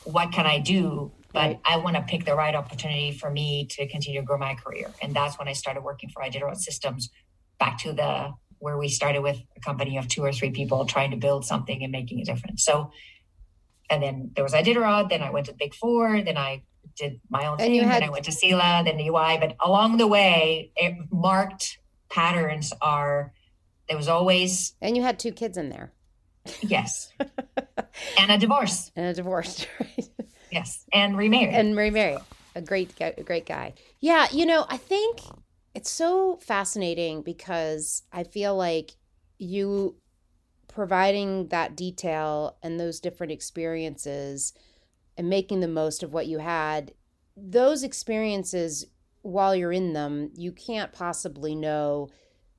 what 0.04 0.32
can 0.32 0.46
I 0.46 0.58
do, 0.58 1.12
but 1.32 1.40
right. 1.40 1.60
I 1.64 1.76
want 1.78 1.96
to 1.96 2.02
pick 2.02 2.24
the 2.24 2.34
right 2.34 2.54
opportunity 2.54 3.12
for 3.12 3.30
me 3.30 3.66
to 3.70 3.86
continue 3.88 4.20
to 4.20 4.26
grow 4.26 4.38
my 4.38 4.54
career. 4.54 4.90
And 5.02 5.14
that's 5.14 5.38
when 5.38 5.48
I 5.48 5.52
started 5.52 5.82
working 5.82 6.08
for 6.08 6.22
Iditarod 6.22 6.56
Systems 6.56 7.10
back 7.58 7.78
to 7.78 7.92
the 7.92 8.32
where 8.60 8.78
we 8.78 8.88
started 8.88 9.20
with 9.22 9.38
a 9.56 9.60
company 9.60 9.98
of 9.98 10.06
two 10.06 10.22
or 10.22 10.32
three 10.32 10.50
people 10.50 10.86
trying 10.86 11.10
to 11.10 11.16
build 11.16 11.44
something 11.44 11.82
and 11.82 11.90
making 11.90 12.20
a 12.20 12.24
difference. 12.24 12.64
So 12.64 12.92
and 13.90 14.02
then 14.02 14.30
there 14.34 14.44
was 14.44 14.52
Iditarod. 14.52 15.10
Then 15.10 15.20
I 15.20 15.30
went 15.30 15.46
to 15.46 15.52
Big 15.52 15.74
Four. 15.74 16.22
Then 16.22 16.38
I 16.38 16.62
did 16.96 17.20
my 17.28 17.46
own 17.46 17.60
and 17.60 17.72
thing. 17.72 17.82
Had... 17.82 18.02
Then 18.02 18.08
I 18.08 18.12
went 18.12 18.24
to 18.26 18.32
Sila, 18.32 18.82
then 18.84 18.96
the 18.96 19.08
UI. 19.08 19.38
But 19.38 19.56
along 19.60 19.96
the 19.96 20.06
way, 20.06 20.70
it 20.76 20.94
marked 21.10 21.78
patterns 22.08 22.72
are 22.80 23.32
there 23.88 23.96
was 23.96 24.08
always. 24.08 24.74
And 24.80 24.96
you 24.96 25.02
had 25.02 25.18
two 25.18 25.32
kids 25.32 25.58
in 25.58 25.68
there. 25.68 25.92
Yes. 26.62 27.12
and 28.18 28.30
a 28.30 28.38
divorce. 28.38 28.92
And 28.94 29.06
a 29.06 29.14
divorce. 29.14 29.66
Right? 29.80 30.08
Yes. 30.52 30.84
And 30.92 31.16
remarried. 31.16 31.54
And 31.54 31.76
remarried. 31.76 32.18
A 32.56 32.62
great, 32.62 32.92
a 33.00 33.22
great 33.22 33.46
guy. 33.46 33.74
Yeah. 34.00 34.26
You 34.32 34.46
know, 34.46 34.66
I 34.68 34.76
think 34.76 35.20
it's 35.74 35.90
so 35.90 36.38
fascinating 36.42 37.22
because 37.22 38.02
I 38.12 38.24
feel 38.24 38.56
like 38.56 38.92
you 39.38 39.96
providing 40.68 41.48
that 41.48 41.76
detail 41.76 42.56
and 42.62 42.78
those 42.78 43.00
different 43.00 43.32
experiences 43.32 44.52
and 45.16 45.28
making 45.28 45.60
the 45.60 45.68
most 45.68 46.02
of 46.02 46.12
what 46.12 46.26
you 46.26 46.38
had, 46.38 46.92
those 47.36 47.82
experiences, 47.82 48.86
while 49.22 49.54
you're 49.54 49.72
in 49.72 49.92
them, 49.92 50.30
you 50.34 50.52
can't 50.52 50.92
possibly 50.92 51.54
know 51.54 52.08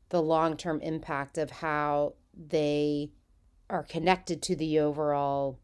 the 0.09 0.21
long 0.21 0.57
term 0.57 0.79
impact 0.81 1.37
of 1.37 1.49
how 1.49 2.13
they 2.35 3.11
are 3.69 3.83
connected 3.83 4.41
to 4.41 4.55
the 4.55 4.79
overall 4.79 5.59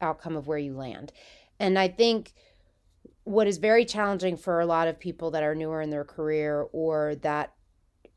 outcome 0.00 0.36
of 0.36 0.46
where 0.46 0.58
you 0.58 0.74
land. 0.74 1.12
And 1.58 1.78
I 1.78 1.88
think 1.88 2.34
what 3.24 3.46
is 3.46 3.58
very 3.58 3.84
challenging 3.84 4.36
for 4.36 4.60
a 4.60 4.66
lot 4.66 4.88
of 4.88 4.98
people 4.98 5.30
that 5.30 5.42
are 5.42 5.54
newer 5.54 5.80
in 5.80 5.90
their 5.90 6.04
career 6.04 6.66
or 6.72 7.14
that 7.16 7.54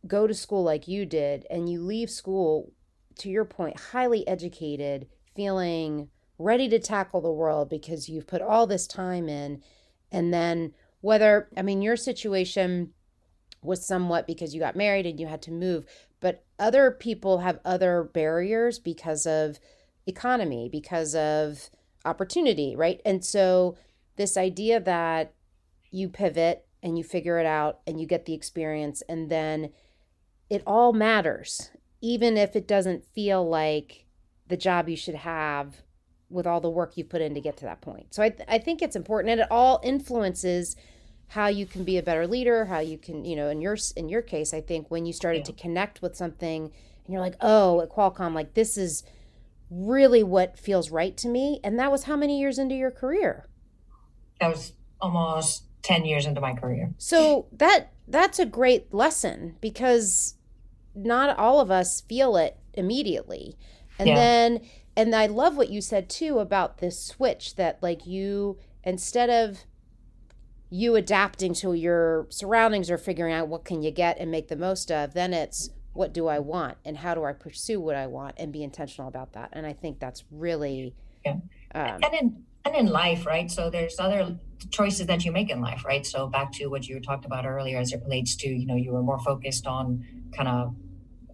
go 0.08 0.28
to 0.28 0.34
school 0.34 0.64
like 0.64 0.88
you 0.88 1.06
did 1.06 1.46
and 1.50 1.70
you 1.70 1.82
leave 1.82 2.10
school 2.10 2.72
to 3.20 3.30
your 3.30 3.46
point, 3.46 3.80
highly 3.80 4.28
educated, 4.28 5.08
feeling 5.36 6.10
ready 6.38 6.68
to 6.70 6.80
tackle 6.80 7.22
the 7.22 7.32
world 7.32 7.70
because 7.70 8.10
you've 8.10 8.28
put 8.28 8.42
all 8.42 8.68
this 8.68 8.88
time 8.88 9.30
in. 9.30 9.62
And 10.12 10.34
then, 10.34 10.74
whether, 11.02 11.50
I 11.56 11.62
mean, 11.62 11.82
your 11.82 11.96
situation 11.96 12.92
was 13.62 13.86
somewhat 13.86 14.28
because 14.28 14.54
you 14.54 14.60
got 14.60 14.76
married 14.76 15.06
and 15.06 15.20
you 15.20 15.28
had 15.28 15.42
to 15.44 15.52
move, 15.52 15.86
but 16.20 16.44
other 16.60 16.92
people 16.92 17.40
have 17.40 17.60
other 17.64 18.04
barriers 18.04 18.80
because 18.80 19.26
of 19.26 19.60
economy, 20.08 20.70
because 20.72 21.16
of 21.16 21.70
opportunity, 22.06 22.76
right? 22.76 23.02
And 23.06 23.24
so, 23.24 23.78
this 24.16 24.38
idea 24.38 24.80
that 24.80 25.34
you 25.92 26.10
pivot 26.10 26.66
and 26.82 26.98
you 26.98 27.04
figure 27.04 27.40
it 27.40 27.46
out 27.46 27.80
and 27.88 28.00
you 28.00 28.08
get 28.08 28.26
the 28.26 28.34
experience 28.34 29.02
and 29.10 29.30
then 29.30 29.70
it 30.50 30.62
all 30.66 30.94
matters 30.94 31.72
even 32.02 32.38
if 32.38 32.56
it 32.56 32.68
doesn't 32.68 33.04
feel 33.04 33.48
like 33.48 34.06
the 34.48 34.58
job 34.58 34.88
you 34.88 34.96
should 34.96 35.16
have 35.16 35.78
with 36.30 36.46
all 36.46 36.60
the 36.60 36.70
work 36.70 36.94
you've 36.96 37.10
put 37.10 37.22
in 37.22 37.34
to 37.34 37.42
get 37.42 37.58
to 37.58 37.66
that 37.66 37.82
point. 37.82 38.14
So 38.14 38.22
I, 38.22 38.30
th- 38.30 38.48
I 38.48 38.58
think 38.58 38.82
it's 38.82 38.96
important 38.96 39.32
and 39.32 39.42
it 39.42 39.48
all 39.50 39.80
influences 39.84 40.76
how 41.30 41.48
you 41.48 41.66
can 41.66 41.84
be 41.84 41.98
a 41.98 42.04
better 42.04 42.28
leader, 42.28 42.66
how 42.66 42.80
you 42.80 42.98
can, 42.98 43.26
you 43.26 43.36
know, 43.36 43.50
in 43.50 43.62
your 43.62 43.78
in 43.96 44.10
your 44.10 44.22
case, 44.22 44.54
I 44.54 44.62
think 44.62 44.92
when 44.92 45.06
you 45.06 45.14
started 45.14 45.40
yeah. 45.40 45.46
to 45.46 45.54
connect 45.54 46.02
with 46.02 46.16
something 46.16 46.66
and 46.66 47.12
you're 47.12 47.22
like, 47.22 47.38
"Oh, 47.42 47.82
at 47.82 47.90
Qualcomm 47.90 48.36
like 48.36 48.54
this 48.54 48.78
is 48.78 49.04
really 49.72 50.22
what 50.22 50.60
feels 50.60 50.92
right 50.92 51.18
to 51.18 51.28
me." 51.28 51.60
And 51.64 51.80
that 51.80 51.92
was 51.92 52.04
how 52.04 52.16
many 52.16 52.40
years 52.40 52.60
into 52.60 52.76
your 52.76 52.92
career? 52.92 53.48
That 54.40 54.50
was 54.50 54.74
almost 55.02 55.64
10 55.84 56.06
years 56.06 56.26
into 56.26 56.42
my 56.42 56.54
career. 56.54 56.94
So 56.98 57.48
that 57.52 57.92
that's 58.08 58.40
a 58.40 58.46
great 58.46 58.94
lesson 58.94 59.56
because 59.62 60.36
not 60.94 61.38
all 61.38 61.60
of 61.60 61.72
us 61.72 62.02
feel 62.02 62.38
it 62.38 62.58
immediately. 62.74 63.56
And 64.00 64.10
yeah. 64.10 64.16
then 64.16 64.62
and 64.96 65.16
I 65.16 65.28
love 65.28 65.58
what 65.58 65.70
you 65.70 65.82
said 65.82 66.10
too 66.10 66.40
about 66.40 66.80
this 66.80 67.00
switch 67.00 67.56
that 67.56 67.82
like 67.82 68.06
you 68.06 68.58
instead 68.84 69.30
of 69.30 69.60
you 70.70 70.96
adapting 70.96 71.54
to 71.54 71.74
your 71.74 72.28
surroundings 72.30 72.90
or 72.90 72.98
figuring 72.98 73.34
out 73.34 73.48
what 73.48 73.64
can 73.64 73.82
you 73.82 73.92
get 73.92 74.18
and 74.20 74.32
make 74.32 74.48
the 74.48 74.56
most 74.56 74.92
of, 74.92 75.14
then 75.14 75.34
it's 75.34 75.70
what 75.94 76.14
do 76.14 76.28
I 76.28 76.40
want 76.40 76.78
and 76.84 76.98
how 76.98 77.16
do 77.16 77.24
I 77.24 77.34
pursue 77.34 77.80
what 77.80 77.96
I 77.96 78.08
want 78.08 78.36
and 78.38 78.52
be 78.52 78.64
intentional 78.64 79.08
about 79.08 79.34
that. 79.34 79.50
And 79.54 79.66
I 79.66 79.74
think 79.74 80.00
that's 80.00 80.24
really 80.32 80.96
yeah. 81.24 81.38
Um, 81.74 82.00
and 82.04 82.14
in 82.14 82.44
and 82.66 82.76
in 82.76 82.88
life, 82.88 83.26
right? 83.26 83.50
So 83.50 83.70
there's 83.70 84.00
other 84.00 84.38
choices 84.72 85.08
that 85.08 85.24
you 85.24 85.32
make 85.32 85.50
in 85.50 85.62
life, 85.62 85.86
right? 85.86 86.06
So 86.06 86.28
back 86.28 86.52
to 86.54 86.68
what 86.68 86.88
you 86.88 87.00
talked 87.00 87.26
about 87.26 87.46
earlier 87.46 87.78
as 87.78 87.94
it 87.94 88.02
relates 88.04 88.36
to, 88.38 88.50
you 88.50 88.66
know, 88.66 88.76
you 88.76 88.92
were 88.92 89.04
more 89.04 89.20
focused 89.20 89.68
on 89.68 90.06
kind 90.36 90.50
of 90.50 90.76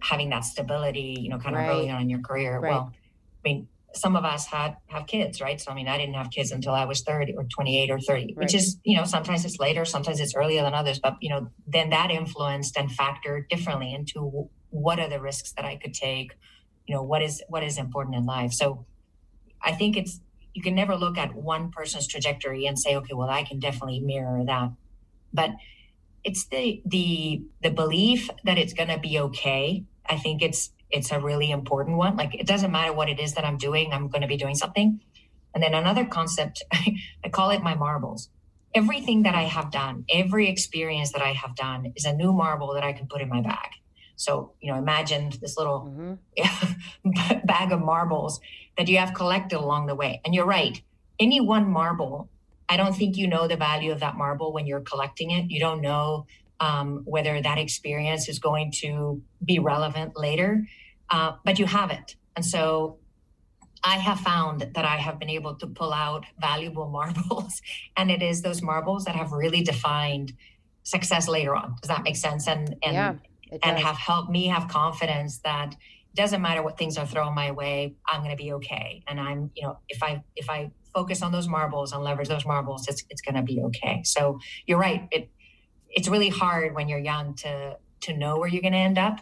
having 0.00 0.30
that 0.30 0.44
stability, 0.44 1.16
you 1.18 1.30
know, 1.30 1.38
kind 1.38 1.56
of 1.56 1.62
right. 1.62 1.70
early 1.70 1.90
on 1.90 2.02
in 2.02 2.10
your 2.10 2.20
career. 2.20 2.58
Right. 2.58 2.70
Well, 2.70 2.92
I 2.92 3.48
mean, 3.48 3.68
some 3.94 4.16
of 4.16 4.24
us 4.24 4.46
had 4.46 4.76
have 4.86 5.06
kids, 5.06 5.40
right? 5.40 5.60
So 5.60 5.70
I 5.70 5.74
mean, 5.74 5.88
I 5.88 5.98
didn't 5.98 6.14
have 6.14 6.30
kids 6.30 6.50
until 6.50 6.72
I 6.72 6.84
was 6.84 7.02
30 7.02 7.34
or 7.36 7.44
28 7.44 7.90
or 7.90 7.98
30, 7.98 8.20
right. 8.20 8.36
which 8.36 8.54
is, 8.54 8.78
you 8.84 8.96
know, 8.96 9.04
sometimes 9.04 9.44
it's 9.44 9.58
later, 9.58 9.84
sometimes 9.84 10.20
it's 10.20 10.34
earlier 10.34 10.62
than 10.62 10.74
others, 10.74 10.98
but 10.98 11.16
you 11.20 11.30
know, 11.30 11.48
then 11.66 11.90
that 11.90 12.10
influenced 12.10 12.76
and 12.76 12.90
factored 12.90 13.48
differently 13.48 13.94
into 13.94 14.48
what 14.70 14.98
are 14.98 15.08
the 15.08 15.20
risks 15.20 15.52
that 15.52 15.64
I 15.64 15.76
could 15.76 15.94
take, 15.94 16.32
you 16.86 16.94
know, 16.94 17.02
what 17.02 17.22
is 17.22 17.42
what 17.48 17.62
is 17.62 17.78
important 17.78 18.16
in 18.16 18.24
life. 18.24 18.52
So 18.52 18.86
I 19.60 19.72
think 19.72 19.96
it's 19.96 20.20
you 20.54 20.62
can 20.62 20.74
never 20.74 20.96
look 20.96 21.18
at 21.18 21.34
one 21.34 21.70
person's 21.70 22.06
trajectory 22.06 22.66
and 22.66 22.78
say, 22.78 22.96
okay, 22.96 23.14
well, 23.14 23.30
I 23.30 23.42
can 23.42 23.58
definitely 23.58 24.00
mirror 24.00 24.44
that. 24.44 24.70
But 25.32 25.52
it's 26.24 26.46
the 26.46 26.82
the 26.84 27.42
the 27.62 27.70
belief 27.70 28.30
that 28.44 28.58
it's 28.58 28.72
going 28.72 28.88
to 28.88 28.98
be 28.98 29.18
okay. 29.18 29.84
I 30.06 30.18
think 30.18 30.42
it's 30.42 30.70
it's 30.90 31.10
a 31.10 31.18
really 31.18 31.50
important 31.50 31.96
one. 31.96 32.16
Like 32.16 32.34
it 32.34 32.46
doesn't 32.46 32.70
matter 32.70 32.92
what 32.92 33.08
it 33.08 33.18
is 33.18 33.34
that 33.34 33.44
i'm 33.44 33.56
doing 33.56 33.92
i'm 33.92 34.08
going 34.08 34.22
to 34.22 34.28
be 34.28 34.36
doing 34.36 34.54
something. 34.54 35.00
And 35.54 35.62
then 35.62 35.74
another 35.74 36.04
concept 36.04 36.62
i 36.72 37.28
call 37.30 37.50
it 37.50 37.62
my 37.62 37.74
marbles. 37.74 38.28
Everything 38.74 39.22
that 39.24 39.34
i 39.34 39.42
have 39.42 39.70
done 39.70 40.04
every 40.10 40.48
experience 40.48 41.12
that 41.12 41.22
i 41.22 41.32
have 41.32 41.54
done 41.56 41.92
is 41.96 42.04
a 42.04 42.12
new 42.12 42.32
marble 42.32 42.72
that 42.74 42.82
i 42.82 42.92
can 42.92 43.06
put 43.06 43.20
in 43.20 43.28
my 43.28 43.42
bag 43.42 43.68
so 44.22 44.52
you 44.60 44.70
know 44.70 44.78
imagine 44.78 45.30
this 45.40 45.56
little 45.56 45.80
mm-hmm. 45.90 47.40
bag 47.44 47.72
of 47.72 47.80
marbles 47.80 48.40
that 48.76 48.88
you 48.88 48.98
have 48.98 49.12
collected 49.14 49.58
along 49.58 49.86
the 49.86 49.94
way 49.94 50.20
and 50.24 50.34
you're 50.34 50.46
right 50.46 50.82
any 51.18 51.40
one 51.40 51.70
marble 51.70 52.28
I 52.72 52.78
don't 52.78 52.94
think 52.94 53.18
you 53.18 53.28
know 53.28 53.46
the 53.46 53.56
value 53.56 53.92
of 53.92 54.00
that 54.00 54.16
marble 54.16 54.50
when 54.50 54.66
you're 54.66 54.80
collecting 54.80 55.30
it. 55.30 55.50
You 55.50 55.60
don't 55.60 55.82
know 55.82 56.24
um, 56.58 57.02
whether 57.04 57.42
that 57.42 57.58
experience 57.58 58.30
is 58.30 58.38
going 58.38 58.72
to 58.76 59.20
be 59.44 59.58
relevant 59.58 60.16
later, 60.16 60.66
uh, 61.10 61.32
but 61.44 61.58
you 61.58 61.66
have 61.66 61.90
it. 61.90 62.16
And 62.34 62.46
so 62.46 62.96
I 63.84 63.96
have 63.96 64.20
found 64.20 64.70
that 64.74 64.86
I 64.86 64.96
have 64.96 65.18
been 65.18 65.28
able 65.28 65.56
to 65.56 65.66
pull 65.66 65.92
out 65.92 66.24
valuable 66.40 66.88
marbles, 66.98 67.60
and 67.94 68.10
it 68.10 68.22
is 68.22 68.40
those 68.40 68.62
marbles 68.62 69.04
that 69.04 69.16
have 69.16 69.32
really 69.32 69.62
defined 69.62 70.32
success 70.82 71.28
later 71.28 71.54
on. 71.54 71.76
Does 71.82 71.88
that 71.88 72.02
make 72.04 72.16
sense? 72.16 72.48
And 72.48 72.76
and 72.82 72.94
yeah, 72.94 73.14
and 73.62 73.78
have 73.78 73.96
helped 73.96 74.30
me 74.30 74.46
have 74.46 74.68
confidence 74.68 75.38
that 75.38 75.72
it 75.72 76.16
doesn't 76.16 76.42
matter 76.42 76.62
what 76.62 76.78
things 76.78 76.98
are 76.98 77.06
thrown 77.06 77.34
my 77.34 77.50
way, 77.50 77.94
I'm 78.06 78.20
going 78.20 78.36
to 78.36 78.42
be 78.42 78.52
okay. 78.54 79.02
And 79.06 79.18
I'm, 79.20 79.50
you 79.54 79.62
know, 79.62 79.78
if 79.88 80.02
I 80.02 80.22
if 80.36 80.48
I 80.50 80.70
focus 80.94 81.22
on 81.22 81.32
those 81.32 81.48
marbles 81.48 81.92
and 81.92 82.02
leverage 82.02 82.28
those 82.28 82.44
marbles, 82.44 82.86
it's 82.88 83.04
it's 83.10 83.22
going 83.22 83.34
to 83.34 83.42
be 83.42 83.60
okay. 83.62 84.02
So 84.04 84.38
you're 84.66 84.78
right. 84.78 85.08
It 85.10 85.30
it's 85.90 86.08
really 86.08 86.28
hard 86.28 86.74
when 86.74 86.88
you're 86.88 86.98
young 86.98 87.34
to 87.36 87.78
to 88.02 88.16
know 88.16 88.38
where 88.38 88.48
you're 88.48 88.62
going 88.62 88.72
to 88.72 88.78
end 88.78 88.98
up, 88.98 89.20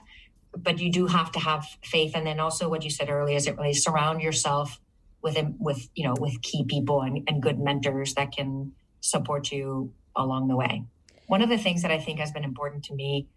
but 0.57 0.81
you 0.81 0.91
do 0.91 1.07
have 1.07 1.31
to 1.33 1.39
have 1.39 1.67
faith. 1.85 2.13
And 2.15 2.27
then 2.27 2.41
also 2.41 2.69
what 2.69 2.83
you 2.85 2.91
said 2.91 3.09
earlier 3.11 3.37
is 3.37 3.47
it 3.47 3.57
really 3.57 3.75
surround 3.75 4.23
yourself 4.23 4.81
with 5.23 5.39
with 5.59 5.89
you 5.95 6.05
know 6.05 6.15
with 6.19 6.41
key 6.43 6.65
people 6.65 7.03
and, 7.03 7.29
and 7.29 7.43
good 7.43 7.59
mentors 7.59 8.15
that 8.15 8.33
can 8.33 8.73
support 9.01 9.53
you 9.53 9.93
along 10.17 10.49
the 10.49 10.57
way. 10.57 10.85
One 11.27 11.43
of 11.43 11.49
the 11.49 11.59
things 11.59 11.83
that 11.83 11.91
I 11.91 11.99
think 11.99 12.19
has 12.19 12.33
been 12.33 12.45
important 12.45 12.85
to 12.85 12.95
me 12.95 13.29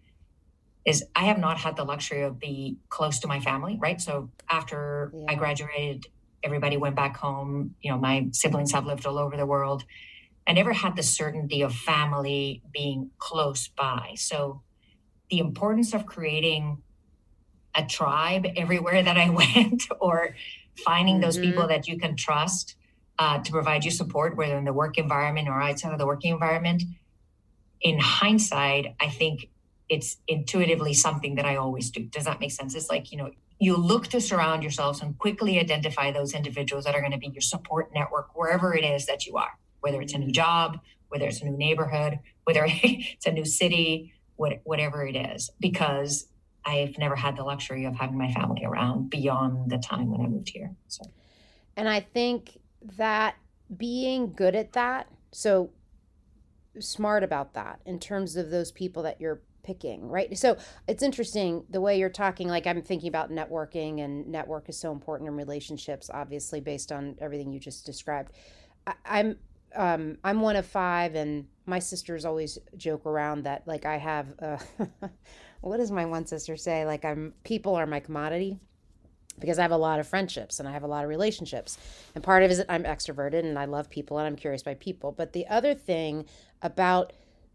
is 0.86 1.04
I 1.16 1.26
have 1.26 1.38
not 1.38 1.58
had 1.58 1.76
the 1.76 1.84
luxury 1.84 2.24
of 2.24 2.40
be 2.40 2.78
close 2.90 3.20
to 3.20 3.28
my 3.28 3.40
family, 3.40 3.78
right? 3.82 4.02
So 4.02 4.30
after 4.50 5.12
yeah. 5.14 5.26
I 5.30 5.36
graduated 5.36 6.08
everybody 6.44 6.78
went 6.78 6.96
back 6.96 7.18
home. 7.18 7.76
You 7.82 7.92
know, 7.92 7.98
my 7.98 8.28
siblings 8.32 8.72
have 8.74 8.86
lived 8.86 9.06
all 9.06 9.18
over 9.18 9.38
the 9.38 9.46
world. 9.46 9.86
I 10.46 10.54
never 10.54 10.74
had 10.74 10.96
the 10.96 11.04
certainty 11.04 11.62
of 11.62 11.74
family 11.74 12.62
being 12.74 13.12
close 13.18 13.70
by. 13.70 14.14
So 14.16 14.62
the 15.30 15.40
importance 15.40 15.94
of 15.94 16.06
creating 16.06 16.82
a 17.76 17.86
tribe 17.86 18.46
everywhere 18.56 19.02
that 19.02 19.18
I 19.18 19.30
went 19.56 19.84
or 20.00 20.36
finding 20.86 21.16
mm-hmm. 21.16 21.24
those 21.24 21.38
people 21.38 21.68
that 21.68 21.88
you 21.88 21.98
can 21.98 22.16
trust 22.16 22.76
uh, 23.20 23.40
to 23.40 23.52
provide 23.52 23.86
you 23.86 23.92
support, 23.92 24.36
whether 24.36 24.58
in 24.58 24.66
the 24.66 24.74
work 24.74 24.98
environment 24.98 25.48
or 25.48 25.62
outside 25.62 25.94
of 25.94 26.00
the 26.00 26.06
working 26.06 26.34
environment. 26.34 26.84
In 27.82 28.00
hindsight, 28.00 28.96
I 29.00 29.10
think 29.10 29.50
it's 29.94 30.18
intuitively 30.28 30.94
something 30.94 31.36
that 31.36 31.46
I 31.46 31.56
always 31.56 31.92
do. 31.92 32.04
Does 32.06 32.26
that 32.26 32.40
make 32.40 32.52
sense? 32.52 32.74
It's 32.74 32.90
like, 32.90 33.12
you 33.12 33.18
know, 33.20 33.30
you 33.60 33.78
look 33.78 34.08
to 34.08 34.20
surround 34.20 34.64
yourselves 34.64 35.02
and 35.02 35.18
quickly 35.20 35.60
identify 35.60 36.12
those 36.12 36.34
individuals 36.34 36.86
that 36.86 36.96
are 36.96 37.00
going 37.00 37.12
to 37.12 37.20
be 37.20 37.28
your 37.28 37.42
support 37.42 37.92
network 37.94 38.36
wherever 38.36 38.76
it 38.76 38.84
is 38.84 39.06
that 39.06 39.28
you 39.28 39.38
are, 39.38 39.52
whether 39.82 40.02
it's 40.02 40.14
a 40.14 40.18
new 40.18 40.32
job, 40.32 40.80
whether 41.10 41.28
it's 41.28 41.42
a 41.42 41.46
new 41.46 41.56
neighborhood, 41.56 42.18
whether 42.46 42.66
it's 42.68 43.28
a 43.28 43.32
new 43.32 43.46
city, 43.46 44.14
what, 44.36 44.62
whatever 44.64 45.06
it 45.06 45.16
is, 45.16 45.52
because 45.60 46.28
I've 46.66 46.98
never 46.98 47.16
had 47.16 47.38
the 47.38 47.44
luxury 47.44 47.86
of 47.86 47.96
having 47.96 48.18
my 48.18 48.32
family 48.34 48.66
around 48.66 49.12
beyond 49.12 49.70
the 49.70 49.78
time 49.78 50.10
when 50.10 50.22
I 50.22 50.28
moved 50.28 50.50
here. 50.50 50.72
So, 50.88 51.04
and 51.78 51.88
I 51.88 52.00
think 52.00 52.60
that 52.98 53.36
being 53.78 54.34
good 54.34 54.56
at 54.56 54.74
that, 54.74 55.08
so 55.32 55.70
smart 56.80 57.24
about 57.24 57.54
that 57.54 57.80
in 57.86 58.00
terms 58.00 58.36
of 58.36 58.50
those 58.50 58.72
people 58.72 59.04
that 59.04 59.22
you're 59.22 59.42
picking, 59.64 60.08
right? 60.08 60.38
So 60.38 60.58
it's 60.88 61.02
interesting 61.02 61.64
the 61.70 61.82
way 61.82 61.98
you're 61.98 62.10
talking. 62.10 62.48
Like 62.48 62.68
I'm 62.68 62.82
thinking 62.82 63.10
about 63.10 63.32
networking, 63.32 64.04
and 64.04 64.28
network 64.28 64.70
is 64.70 64.78
so 64.78 64.92
important 64.92 65.30
in 65.30 65.36
relationships, 65.36 66.10
obviously, 66.14 66.60
based 66.60 66.92
on 66.92 67.16
everything 67.20 67.52
you 67.52 67.60
just 67.60 67.86
described. 67.86 68.34
I, 68.86 68.94
I'm 69.06 69.38
um, 69.76 70.18
I'm 70.24 70.42
one 70.42 70.56
of 70.56 70.66
five, 70.66 71.16
and 71.16 71.48
my 71.66 71.80
sisters 71.80 72.26
always 72.26 72.60
joke 72.78 73.06
around 73.06 73.44
that 73.44 73.68
like 73.68 73.86
I 73.86 73.98
have. 73.98 74.28
Uh, 74.40 74.58
what 75.62 75.78
does 75.78 75.92
my 75.92 76.06
one 76.06 76.26
sister 76.26 76.58
say? 76.58 76.86
Like 76.86 77.06
I'm 77.06 77.34
people 77.44 77.76
are 77.76 77.88
my 77.88 78.00
commodity 78.00 78.60
because 79.40 79.58
I 79.58 79.64
have 79.64 79.72
a 79.72 79.78
lot 79.78 80.00
of 80.00 80.08
friendships 80.08 80.60
and 80.60 80.68
I 80.68 80.72
have 80.72 80.84
a 80.84 80.88
lot 80.88 81.04
of 81.04 81.10
relationships. 81.10 81.78
And 82.14 82.24
part 82.24 82.44
of 82.44 82.52
it 82.52 82.54
is 82.54 82.64
I'm 82.70 82.84
extroverted 82.84 83.40
and 83.40 83.58
I 83.58 83.66
love 83.66 83.90
people 83.90 84.18
and 84.18 84.28
I'm 84.28 84.36
curious 84.36 84.62
by 84.62 84.76
people. 84.76 85.12
But 85.12 85.34
the 85.34 85.48
other 85.48 85.74
thing 85.74 86.26
about 86.62 87.14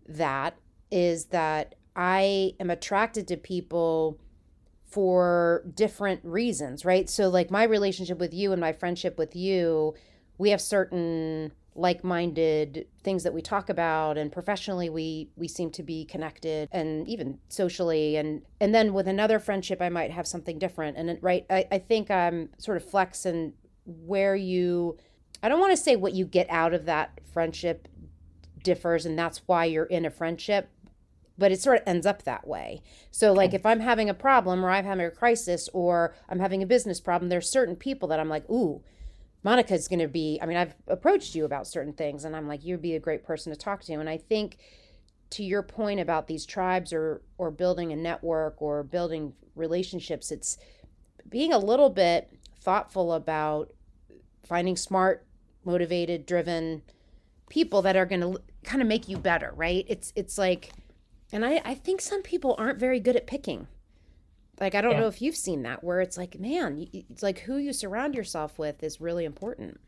that 0.09 0.57
is 0.91 1.27
that 1.27 1.75
I 1.99 2.55
am 2.61 2.71
attracted 2.71 3.27
to 3.27 3.37
people 3.37 4.21
for 4.87 5.65
different 5.75 6.21
reasons, 6.23 6.85
right? 6.85 7.11
So, 7.11 7.29
like 7.29 7.51
my 7.51 7.65
relationship 7.65 8.19
with 8.19 8.33
you 8.33 8.53
and 8.53 8.61
my 8.61 8.73
friendship 8.73 9.19
with 9.19 9.35
you, 9.35 9.95
we 10.39 10.51
have 10.51 10.61
certain 10.61 11.53
like-minded 11.75 12.87
things 13.03 13.23
that 13.23 13.33
we 13.33 13.41
talk 13.41 13.69
about 13.69 14.19
and 14.19 14.33
professionally 14.33 14.91
we 14.91 15.31
we 15.37 15.47
seem 15.47 15.71
to 15.71 15.85
be 15.85 16.05
connected 16.05 16.69
and 16.73 17.07
even 17.07 17.39
socially 17.49 18.17
and 18.17 18.43
and 18.61 18.75
then 18.75 18.93
with 18.93 19.07
another 19.07 19.39
friendship 19.39 19.81
i 19.81 19.89
might 19.89 20.11
have 20.11 20.27
something 20.27 20.59
different 20.59 20.97
and 20.97 21.17
right 21.23 21.47
i, 21.51 21.65
I 21.71 21.79
think 21.79 22.11
i'm 22.11 22.49
sort 22.59 22.79
of 22.79 22.85
flex 22.85 23.25
and 23.25 23.53
where 23.85 24.35
you 24.35 24.97
i 25.41 25.49
don't 25.49 25.61
want 25.61 25.71
to 25.71 25.77
say 25.77 25.95
what 25.95 26.15
you 26.15 26.25
get 26.25 26.49
out 26.51 26.75
of 26.75 26.87
that 26.87 27.21
friendship 27.33 27.87
differs 28.65 29.07
and 29.07 29.17
that's 29.17 29.43
why 29.47 29.65
you're 29.65 29.85
in 29.85 30.05
a 30.05 30.11
friendship 30.11 30.69
but 31.39 31.53
it 31.53 31.61
sort 31.61 31.77
of 31.77 31.83
ends 31.87 32.05
up 32.05 32.25
that 32.25 32.47
way. 32.47 32.83
So, 33.11 33.33
like, 33.33 33.55
if 33.55 33.65
I'm 33.65 33.81
having 33.81 34.11
a 34.11 34.15
problem 34.15 34.65
or 34.65 34.71
I'm 34.71 34.85
having 34.85 35.07
a 35.07 35.11
crisis 35.11 35.69
or 35.73 36.15
I'm 36.29 36.41
having 36.41 36.63
a 36.63 36.67
business 36.67 37.01
problem, 37.01 37.29
there's 37.29 37.49
certain 37.49 37.77
people 37.77 38.09
that 38.09 38.19
I'm 38.19 38.29
like, 38.29 38.49
ooh, 38.51 38.83
Monica's 39.45 39.87
going 39.87 40.01
to 40.01 40.09
be. 40.09 40.39
I 40.43 40.47
mean, 40.47 40.57
I've 40.57 40.75
approached 40.89 41.37
you 41.37 41.45
about 41.45 41.69
certain 41.69 41.93
things, 41.93 42.25
and 42.25 42.35
I'm 42.35 42.49
like, 42.49 42.65
you'd 42.65 42.83
be 42.83 42.97
a 42.97 43.01
great 43.01 43.25
person 43.25 43.53
to 43.53 43.59
talk 43.59 43.85
to. 43.85 43.95
And 43.95 44.11
I 44.11 44.19
think 44.19 44.59
to 45.31 45.45
your 45.45 45.63
point 45.63 46.01
about 46.01 46.27
these 46.27 46.45
tribes 46.45 46.93
or 46.93 47.23
or 47.39 47.51
building 47.51 47.93
a 47.93 47.97
network 47.97 48.61
or 48.61 48.83
building 48.83 49.35
relationships, 49.55 50.33
it's 50.33 50.59
being 51.29 51.53
a 51.53 51.59
little 51.59 51.91
bit 51.91 52.31
thoughtful 52.61 53.13
about 53.13 53.73
finding 54.45 54.77
smart, 54.77 55.25
motivated, 55.65 56.27
driven 56.27 56.83
people 57.49 57.83
that 57.83 57.97
are 57.97 58.07
going 58.07 58.21
to 58.21 58.41
kind 58.65 58.83
of 58.83 58.89
make 58.89 59.09
you 59.09 59.17
better, 59.17 59.53
right? 59.55 59.85
It's 59.89 60.13
it's 60.17 60.37
like 60.37 60.73
and 61.33 61.45
I, 61.45 61.61
I 61.65 61.75
think 61.75 62.01
some 62.01 62.23
people 62.23 62.55
aren't 62.59 62.79
very 62.79 63.01
good 63.01 63.17
at 63.17 63.27
picking. 63.27 63.67
Like, 64.61 64.75
I 64.75 64.81
don't 64.81 64.93
yeah. 64.93 65.01
know 65.01 65.07
if 65.07 65.23
you've 65.23 65.37
seen 65.37 65.63
that 65.63 65.85
where 65.85 66.01
it's 66.01 66.17
like, 66.17 66.39
man, 66.39 66.89
it's 66.93 67.23
like 67.23 67.41
who 67.41 67.59
you 67.59 67.73
surround 67.73 68.15
yourself 68.15 68.59
with 68.59 68.83
is 68.83 69.01
really 69.01 69.25
important. 69.25 69.81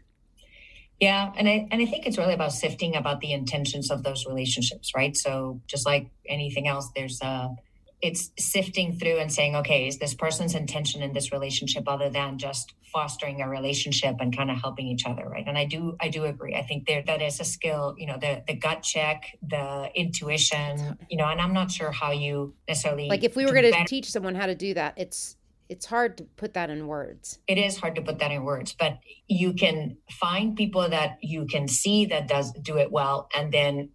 Yeah, 1.01 1.33
and 1.37 1.49
I 1.49 1.67
and 1.71 1.81
I 1.81 1.87
think 1.87 2.07
it's 2.07 2.19
really 2.19 2.35
about 2.35 2.53
sifting 2.53 2.95
about 2.95 3.21
the 3.21 3.33
intentions 3.33 3.91
of 3.91 4.03
those 4.03 4.27
relationships, 4.27 4.93
right? 4.95 5.17
So 5.17 5.61
just 5.67 5.87
like 5.87 6.11
anything 6.29 6.69
else, 6.69 6.91
there's 6.95 7.21
a 7.23 7.57
it's 8.03 8.31
sifting 8.39 8.99
through 8.99 9.19
and 9.19 9.33
saying, 9.33 9.57
okay, 9.57 9.87
is 9.89 9.99
this 9.99 10.15
person's 10.15 10.55
intention 10.55 11.03
in 11.03 11.13
this 11.13 11.33
relationship 11.33 11.85
other 11.87 12.11
than 12.11 12.39
just 12.39 12.75
fostering 12.93 13.41
a 13.41 13.49
relationship 13.49 14.17
and 14.21 14.37
kind 14.37 14.51
of 14.51 14.59
helping 14.61 14.87
each 14.87 15.07
other, 15.07 15.29
right? 15.29 15.45
And 15.47 15.57
I 15.57 15.65
do, 15.65 15.97
I 16.01 16.09
do 16.09 16.25
agree. 16.25 16.55
I 16.55 16.63
think 16.63 16.87
there 16.87 17.03
that 17.07 17.23
is 17.23 17.41
a 17.41 17.45
skill, 17.45 17.95
you 17.99 18.07
know, 18.07 18.19
the 18.21 18.43
the 18.47 18.55
gut 18.55 18.83
check, 18.83 19.37
the 19.43 19.91
intuition, 19.95 20.99
you 21.09 21.17
know, 21.17 21.27
and 21.27 21.41
I'm 21.41 21.53
not 21.53 21.71
sure 21.71 21.91
how 21.91 22.13
you 22.13 22.55
necessarily 22.69 23.09
like 23.09 23.25
if 23.25 23.37
we 23.37 23.47
were 23.47 23.53
going 23.53 23.73
to 23.73 23.85
teach 23.87 24.11
someone 24.11 24.35
how 24.35 24.47
to 24.47 24.55
do 24.55 24.75
that, 24.75 24.95
it's 24.97 25.37
it's 25.69 25.87
hard 25.87 26.19
to 26.19 26.25
put 26.25 26.55
that 26.55 26.69
in 26.69 26.89
words. 26.89 27.39
It 27.47 27.57
is 27.57 27.77
hard 27.77 27.95
to 27.95 28.03
put 28.03 28.19
that 28.19 28.33
in 28.33 28.43
words, 28.43 28.75
but 28.77 28.99
you 29.29 29.53
can 29.53 29.97
find 30.11 30.57
people 30.57 30.89
that 30.89 31.19
you 31.23 31.47
can 31.47 31.69
see 31.69 32.07
that 32.07 32.27
does 32.27 32.53
do 32.53 32.77
it 32.79 32.91
well, 32.91 33.29
and 33.37 33.53
then 33.53 33.91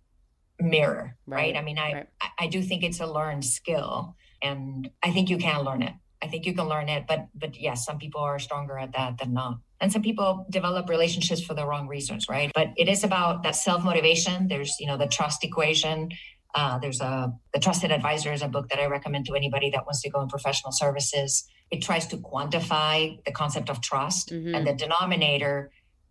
mirror 0.59 1.17
right, 1.25 1.53
right? 1.53 1.57
i 1.57 1.61
mean 1.61 1.77
I, 1.77 1.93
right. 1.93 2.07
I 2.39 2.47
do 2.47 2.61
think 2.61 2.83
it's 2.83 2.99
a 2.99 3.05
learned 3.05 3.43
skill 3.43 4.15
and 4.41 4.89
i 5.03 5.11
think 5.11 5.29
you 5.29 5.37
can 5.37 5.63
learn 5.63 5.81
it 5.81 5.93
i 6.25 6.27
think 6.29 6.45
you 6.45 6.53
can 6.59 6.67
learn 6.73 6.87
it 6.95 7.03
but 7.07 7.21
but 7.41 7.51
yes 7.67 7.85
some 7.85 7.97
people 7.97 8.21
are 8.21 8.39
stronger 8.39 8.77
at 8.85 8.91
that 8.93 9.11
than 9.19 9.33
not. 9.33 9.57
And 9.81 9.91
some 9.91 10.01
people 10.01 10.45
develop 10.49 10.83
relationships 10.89 11.41
for 11.47 11.53
the 11.53 11.65
wrong 11.69 11.87
reasons 11.87 12.21
right? 12.35 12.49
But 12.59 12.67
it 12.77 12.87
is 12.87 13.03
about 13.03 13.43
that 13.43 13.55
self 13.55 13.83
motivation 13.83 14.47
there's 14.47 14.73
you 14.79 14.87
know 14.87 14.97
the 14.97 15.07
trust 15.17 15.43
equation. 15.43 15.97
Uh, 16.59 16.79
there's 16.79 17.01
a 17.01 17.33
the 17.53 17.59
trusted 17.59 17.91
advisor 17.91 18.31
is 18.31 18.41
a 18.41 18.47
book 18.47 18.69
that 18.69 18.79
i 18.79 18.85
recommend 18.97 19.25
to 19.25 19.33
anybody 19.35 19.69
that 19.69 19.83
wants 19.85 20.01
to 20.03 20.09
go 20.09 20.21
in 20.21 20.27
professional 20.27 20.71
services. 20.71 21.29
It 21.73 21.79
tries 21.81 22.05
to 22.11 22.17
quantify 22.17 23.23
the 23.25 23.33
concept 23.41 23.69
of 23.69 23.77
trust. 23.81 24.25
Mm-hmm. 24.31 24.55
and 24.55 24.67
the 24.67 24.73
denominator 24.73 25.55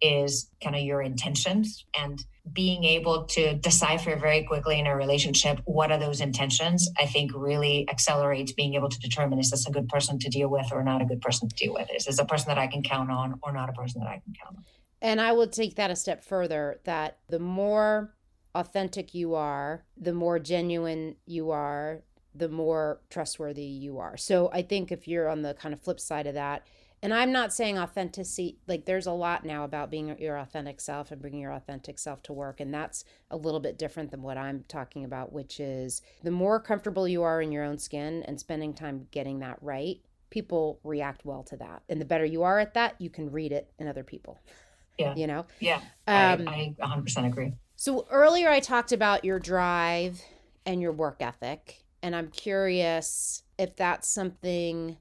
is 0.00 0.50
kind 0.62 0.76
of 0.76 0.82
your 0.82 1.00
intentions. 1.02 1.84
And 1.98 2.22
being 2.52 2.84
able 2.84 3.24
to 3.24 3.54
decipher 3.54 4.16
very 4.16 4.44
quickly 4.44 4.78
in 4.78 4.86
a 4.86 4.94
relationship 4.94 5.60
what 5.64 5.90
are 5.90 5.98
those 5.98 6.20
intentions, 6.20 6.90
I 6.98 7.06
think 7.06 7.32
really 7.34 7.88
accelerates 7.88 8.52
being 8.52 8.74
able 8.74 8.90
to 8.90 8.98
determine 8.98 9.38
is 9.38 9.50
this 9.50 9.66
a 9.66 9.70
good 9.70 9.88
person 9.88 10.18
to 10.18 10.28
deal 10.28 10.48
with 10.48 10.66
or 10.70 10.82
not 10.82 11.00
a 11.00 11.06
good 11.06 11.22
person 11.22 11.48
to 11.48 11.54
deal 11.56 11.72
with? 11.72 11.88
Is 11.94 12.04
this 12.04 12.18
a 12.18 12.24
person 12.24 12.48
that 12.48 12.58
I 12.58 12.66
can 12.66 12.82
count 12.82 13.10
on 13.10 13.38
or 13.42 13.52
not 13.52 13.70
a 13.70 13.72
person 13.72 14.00
that 14.02 14.08
I 14.08 14.20
can 14.24 14.34
count 14.42 14.56
on? 14.58 14.64
And 15.00 15.20
I 15.20 15.32
will 15.32 15.46
take 15.46 15.76
that 15.76 15.90
a 15.90 15.96
step 15.96 16.22
further 16.22 16.80
that 16.84 17.18
the 17.28 17.38
more 17.38 18.14
authentic 18.54 19.14
you 19.14 19.34
are, 19.34 19.84
the 19.96 20.12
more 20.12 20.38
genuine 20.38 21.16
you 21.26 21.50
are, 21.50 22.02
the 22.34 22.48
more 22.48 23.00
trustworthy 23.10 23.64
you 23.64 23.98
are. 23.98 24.16
So 24.16 24.50
I 24.52 24.62
think 24.62 24.92
if 24.92 25.08
you're 25.08 25.28
on 25.28 25.42
the 25.42 25.54
kind 25.54 25.72
of 25.72 25.80
flip 25.80 26.00
side 26.00 26.26
of 26.26 26.34
that, 26.34 26.66
and 27.04 27.12
I'm 27.12 27.32
not 27.32 27.52
saying 27.52 27.78
authenticity, 27.78 28.56
like 28.66 28.86
there's 28.86 29.06
a 29.06 29.12
lot 29.12 29.44
now 29.44 29.64
about 29.64 29.90
being 29.90 30.16
your 30.18 30.38
authentic 30.38 30.80
self 30.80 31.10
and 31.10 31.20
bringing 31.20 31.40
your 31.40 31.52
authentic 31.52 31.98
self 31.98 32.22
to 32.22 32.32
work. 32.32 32.60
And 32.60 32.72
that's 32.72 33.04
a 33.30 33.36
little 33.36 33.60
bit 33.60 33.76
different 33.76 34.10
than 34.10 34.22
what 34.22 34.38
I'm 34.38 34.64
talking 34.68 35.04
about, 35.04 35.30
which 35.30 35.60
is 35.60 36.00
the 36.22 36.30
more 36.30 36.58
comfortable 36.58 37.06
you 37.06 37.22
are 37.22 37.42
in 37.42 37.52
your 37.52 37.62
own 37.62 37.76
skin 37.76 38.22
and 38.22 38.40
spending 38.40 38.72
time 38.72 39.06
getting 39.10 39.40
that 39.40 39.58
right, 39.60 40.00
people 40.30 40.80
react 40.82 41.26
well 41.26 41.42
to 41.42 41.58
that. 41.58 41.82
And 41.90 42.00
the 42.00 42.06
better 42.06 42.24
you 42.24 42.42
are 42.42 42.58
at 42.58 42.72
that, 42.72 42.98
you 42.98 43.10
can 43.10 43.30
read 43.30 43.52
it 43.52 43.70
in 43.78 43.86
other 43.86 44.02
people. 44.02 44.40
Yeah. 44.96 45.12
You 45.16 45.26
know? 45.26 45.44
Yeah. 45.58 45.80
Um, 46.06 46.46
I, 46.46 46.72
I 46.80 46.86
100% 46.86 47.26
agree. 47.26 47.52
So 47.74 48.06
earlier 48.12 48.48
I 48.48 48.60
talked 48.60 48.92
about 48.92 49.24
your 49.24 49.40
drive 49.40 50.22
and 50.64 50.80
your 50.80 50.92
work 50.92 51.16
ethic. 51.18 51.84
And 52.00 52.14
I'm 52.14 52.28
curious 52.28 53.42
if 53.58 53.74
that's 53.74 54.08
something 54.08 54.98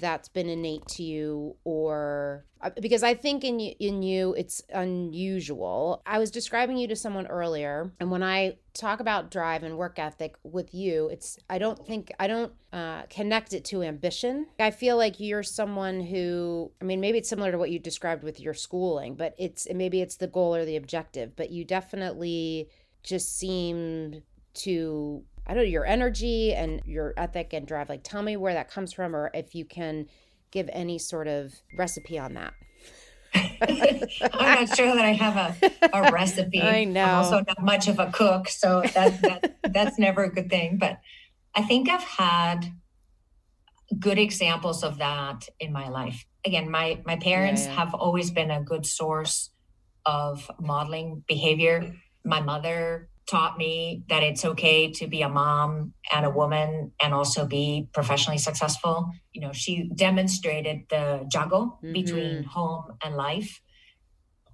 that's 0.00 0.28
been 0.28 0.48
innate 0.48 0.86
to 0.86 1.02
you 1.02 1.56
or 1.64 2.44
uh, 2.62 2.70
because 2.80 3.02
I 3.02 3.14
think 3.14 3.44
in 3.44 3.60
you, 3.60 3.74
in 3.78 4.02
you 4.02 4.34
it's 4.34 4.62
unusual. 4.72 6.02
I 6.06 6.18
was 6.18 6.30
describing 6.30 6.76
you 6.76 6.88
to 6.88 6.96
someone 6.96 7.26
earlier 7.26 7.92
and 8.00 8.10
when 8.10 8.22
I 8.22 8.56
talk 8.74 9.00
about 9.00 9.30
drive 9.30 9.62
and 9.62 9.76
work 9.76 9.98
ethic 9.98 10.36
with 10.42 10.74
you, 10.74 11.08
it's 11.08 11.38
I 11.48 11.58
don't 11.58 11.86
think 11.86 12.12
I 12.18 12.26
don't 12.26 12.52
uh, 12.72 13.02
connect 13.10 13.52
it 13.52 13.64
to 13.66 13.82
ambition. 13.82 14.46
I 14.58 14.70
feel 14.70 14.96
like 14.96 15.20
you're 15.20 15.42
someone 15.42 16.00
who 16.00 16.72
I 16.80 16.84
mean 16.84 17.00
maybe 17.00 17.18
it's 17.18 17.28
similar 17.28 17.52
to 17.52 17.58
what 17.58 17.70
you 17.70 17.78
described 17.78 18.22
with 18.22 18.40
your 18.40 18.54
schooling, 18.54 19.14
but 19.14 19.34
it's 19.38 19.66
maybe 19.72 20.00
it's 20.00 20.16
the 20.16 20.26
goal 20.26 20.54
or 20.54 20.64
the 20.64 20.76
objective, 20.76 21.36
but 21.36 21.50
you 21.50 21.64
definitely 21.64 22.68
just 23.02 23.38
seem 23.38 24.22
to 24.52 25.22
I 25.50 25.54
don't 25.54 25.64
know, 25.64 25.68
your 25.68 25.84
energy 25.84 26.54
and 26.54 26.80
your 26.84 27.12
ethic 27.16 27.52
and 27.52 27.66
drive. 27.66 27.88
Like, 27.88 28.04
tell 28.04 28.22
me 28.22 28.36
where 28.36 28.54
that 28.54 28.70
comes 28.70 28.92
from, 28.92 29.16
or 29.16 29.32
if 29.34 29.52
you 29.52 29.64
can 29.64 30.06
give 30.52 30.70
any 30.72 30.96
sort 30.96 31.26
of 31.26 31.52
recipe 31.76 32.20
on 32.20 32.34
that. 32.34 32.54
I'm 33.34 34.66
not 34.68 34.76
sure 34.76 34.94
that 34.94 35.04
I 35.04 35.10
have 35.10 35.36
a, 35.62 35.88
a 35.92 36.12
recipe. 36.12 36.62
I 36.62 36.84
know. 36.84 37.02
I'm 37.02 37.14
also 37.16 37.38
not 37.38 37.60
much 37.62 37.88
of 37.88 37.98
a 37.98 38.12
cook, 38.12 38.48
so 38.48 38.82
that, 38.94 39.20
that 39.22 39.56
that's 39.72 39.98
never 39.98 40.22
a 40.22 40.32
good 40.32 40.48
thing. 40.50 40.78
But 40.78 41.00
I 41.52 41.62
think 41.62 41.88
I've 41.88 42.04
had 42.04 42.72
good 43.98 44.20
examples 44.20 44.84
of 44.84 44.98
that 44.98 45.48
in 45.58 45.72
my 45.72 45.88
life. 45.88 46.26
Again, 46.46 46.70
my 46.70 47.02
my 47.04 47.16
parents 47.16 47.64
yeah, 47.64 47.70
yeah. 47.70 47.74
have 47.76 47.94
always 47.94 48.30
been 48.30 48.52
a 48.52 48.62
good 48.62 48.86
source 48.86 49.50
of 50.06 50.48
modeling 50.60 51.24
behavior. 51.26 51.92
My 52.24 52.40
mother 52.40 53.09
taught 53.30 53.56
me 53.56 54.02
that 54.08 54.22
it's 54.22 54.44
okay 54.44 54.90
to 54.90 55.06
be 55.06 55.22
a 55.22 55.28
mom 55.28 55.94
and 56.12 56.26
a 56.26 56.30
woman 56.30 56.90
and 57.00 57.14
also 57.14 57.46
be 57.46 57.88
professionally 57.94 58.38
successful. 58.38 59.12
You 59.32 59.42
know, 59.42 59.52
she 59.52 59.88
demonstrated 59.94 60.82
the 60.90 61.24
juggle 61.30 61.78
mm-hmm. 61.82 61.92
between 61.92 62.42
home 62.42 62.96
and 63.02 63.16
life. 63.16 63.60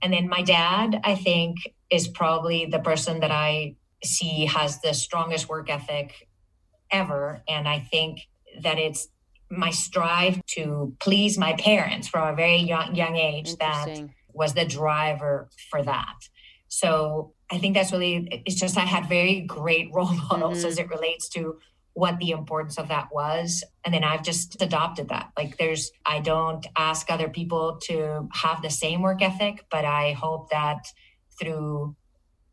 And 0.02 0.12
then 0.12 0.28
my 0.28 0.42
dad, 0.42 1.00
I 1.04 1.14
think, 1.14 1.56
is 1.90 2.06
probably 2.06 2.66
the 2.66 2.78
person 2.78 3.20
that 3.20 3.30
I 3.30 3.76
see 4.04 4.44
has 4.44 4.80
the 4.82 4.92
strongest 4.92 5.48
work 5.48 5.70
ethic 5.70 6.28
ever. 6.90 7.42
And 7.48 7.66
I 7.66 7.80
think 7.80 8.20
that 8.60 8.78
it's 8.78 9.08
my 9.50 9.70
strive 9.70 10.44
to 10.46 10.94
please 11.00 11.38
my 11.38 11.54
parents 11.54 12.08
from 12.08 12.28
a 12.28 12.36
very 12.36 12.58
young, 12.58 12.94
young 12.94 13.16
age 13.16 13.56
that 13.56 13.88
was 14.34 14.52
the 14.52 14.66
driver 14.66 15.48
for 15.70 15.82
that. 15.82 16.16
So 16.68 17.32
I 17.50 17.58
think 17.58 17.74
that's 17.74 17.92
really, 17.92 18.42
it's 18.46 18.58
just 18.58 18.76
I 18.76 18.80
had 18.80 19.08
very 19.08 19.40
great 19.40 19.90
role 19.92 20.12
models 20.30 20.58
mm-hmm. 20.58 20.68
as 20.68 20.78
it 20.78 20.88
relates 20.88 21.28
to 21.30 21.58
what 21.94 22.18
the 22.18 22.30
importance 22.30 22.76
of 22.76 22.88
that 22.88 23.08
was. 23.10 23.64
And 23.84 23.94
then 23.94 24.04
I've 24.04 24.22
just 24.22 24.60
adopted 24.60 25.08
that. 25.08 25.30
Like 25.36 25.56
there's, 25.56 25.90
I 26.04 26.20
don't 26.20 26.66
ask 26.76 27.10
other 27.10 27.28
people 27.28 27.78
to 27.84 28.28
have 28.34 28.60
the 28.60 28.68
same 28.68 29.00
work 29.00 29.22
ethic, 29.22 29.64
but 29.70 29.84
I 29.84 30.12
hope 30.12 30.50
that 30.50 30.86
through 31.40 31.96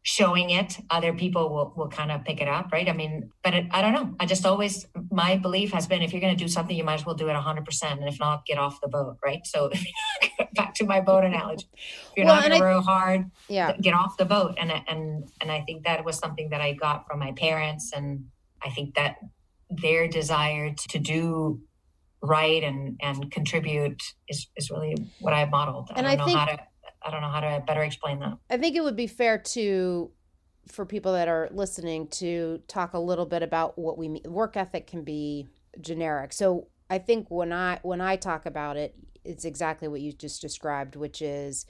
showing 0.03 0.49
it 0.49 0.77
other 0.89 1.13
people 1.13 1.49
will, 1.49 1.73
will 1.75 1.87
kind 1.87 2.11
of 2.11 2.25
pick 2.25 2.41
it 2.41 2.47
up 2.47 2.69
right 2.73 2.89
i 2.89 2.91
mean 2.91 3.31
but 3.41 3.53
it, 3.53 3.65
i 3.71 3.81
don't 3.81 3.93
know 3.93 4.13
i 4.19 4.25
just 4.25 4.45
always 4.45 4.85
my 5.11 5.37
belief 5.37 5.71
has 5.71 5.87
been 5.87 6.01
if 6.01 6.11
you're 6.11 6.19
going 6.19 6.35
to 6.35 6.43
do 6.43 6.49
something 6.49 6.75
you 6.75 6.83
might 6.83 6.95
as 6.95 7.05
well 7.05 7.15
do 7.15 7.29
it 7.29 7.33
100% 7.33 7.83
and 7.91 8.07
if 8.07 8.19
not 8.19 8.45
get 8.45 8.57
off 8.57 8.81
the 8.81 8.87
boat 8.89 9.15
right 9.23 9.47
so 9.47 9.71
back 10.53 10.73
to 10.75 10.85
my 10.85 11.01
boat 11.01 11.23
analogy 11.23 11.67
if 11.73 12.11
you're 12.15 12.25
well, 12.25 12.35
not 12.35 12.47
going 12.47 12.59
to 12.59 12.63
row 12.63 12.81
hard 12.81 13.29
yeah 13.47 13.75
get 13.77 13.93
off 13.93 14.17
the 14.17 14.25
boat 14.25 14.55
and 14.59 14.71
and 14.87 15.29
and 15.41 15.51
i 15.51 15.61
think 15.61 15.83
that 15.83 16.03
was 16.05 16.17
something 16.17 16.49
that 16.49 16.61
i 16.61 16.73
got 16.73 17.07
from 17.07 17.19
my 17.19 17.31
parents 17.33 17.91
and 17.95 18.25
i 18.63 18.69
think 18.69 18.95
that 18.95 19.17
their 19.69 20.07
desire 20.07 20.73
to 20.73 20.99
do 20.99 21.61
right 22.21 22.63
and 22.63 22.99
and 23.01 23.31
contribute 23.31 24.01
is 24.27 24.47
is 24.55 24.69
really 24.69 24.95
what 25.19 25.33
i 25.33 25.45
modeled 25.45 25.89
and 25.95 26.07
i, 26.07 26.15
don't 26.15 26.21
I 26.21 26.23
know 26.23 26.25
think- 26.25 26.39
how 26.39 26.45
to 26.45 26.63
I 27.05 27.11
don't 27.11 27.21
know 27.21 27.29
how 27.29 27.41
to 27.41 27.63
better 27.65 27.83
explain 27.83 28.19
that. 28.19 28.37
I 28.49 28.57
think 28.57 28.75
it 28.75 28.81
would 28.83 28.95
be 28.95 29.07
fair 29.07 29.37
to 29.37 30.11
for 30.71 30.85
people 30.85 31.13
that 31.13 31.27
are 31.27 31.49
listening 31.51 32.07
to 32.07 32.61
talk 32.67 32.93
a 32.93 32.99
little 32.99 33.25
bit 33.25 33.43
about 33.43 33.77
what 33.77 33.97
we 33.97 34.07
mean. 34.07 34.23
Work 34.25 34.55
ethic 34.55 34.87
can 34.87 35.03
be 35.03 35.47
generic. 35.81 36.31
So 36.31 36.67
I 36.89 36.99
think 36.99 37.29
when 37.29 37.51
I 37.51 37.79
when 37.83 37.99
I 37.99 38.15
talk 38.15 38.45
about 38.45 38.77
it, 38.77 38.95
it's 39.23 39.45
exactly 39.45 39.87
what 39.87 40.01
you 40.01 40.11
just 40.11 40.41
described, 40.41 40.95
which 40.95 41.21
is 41.21 41.65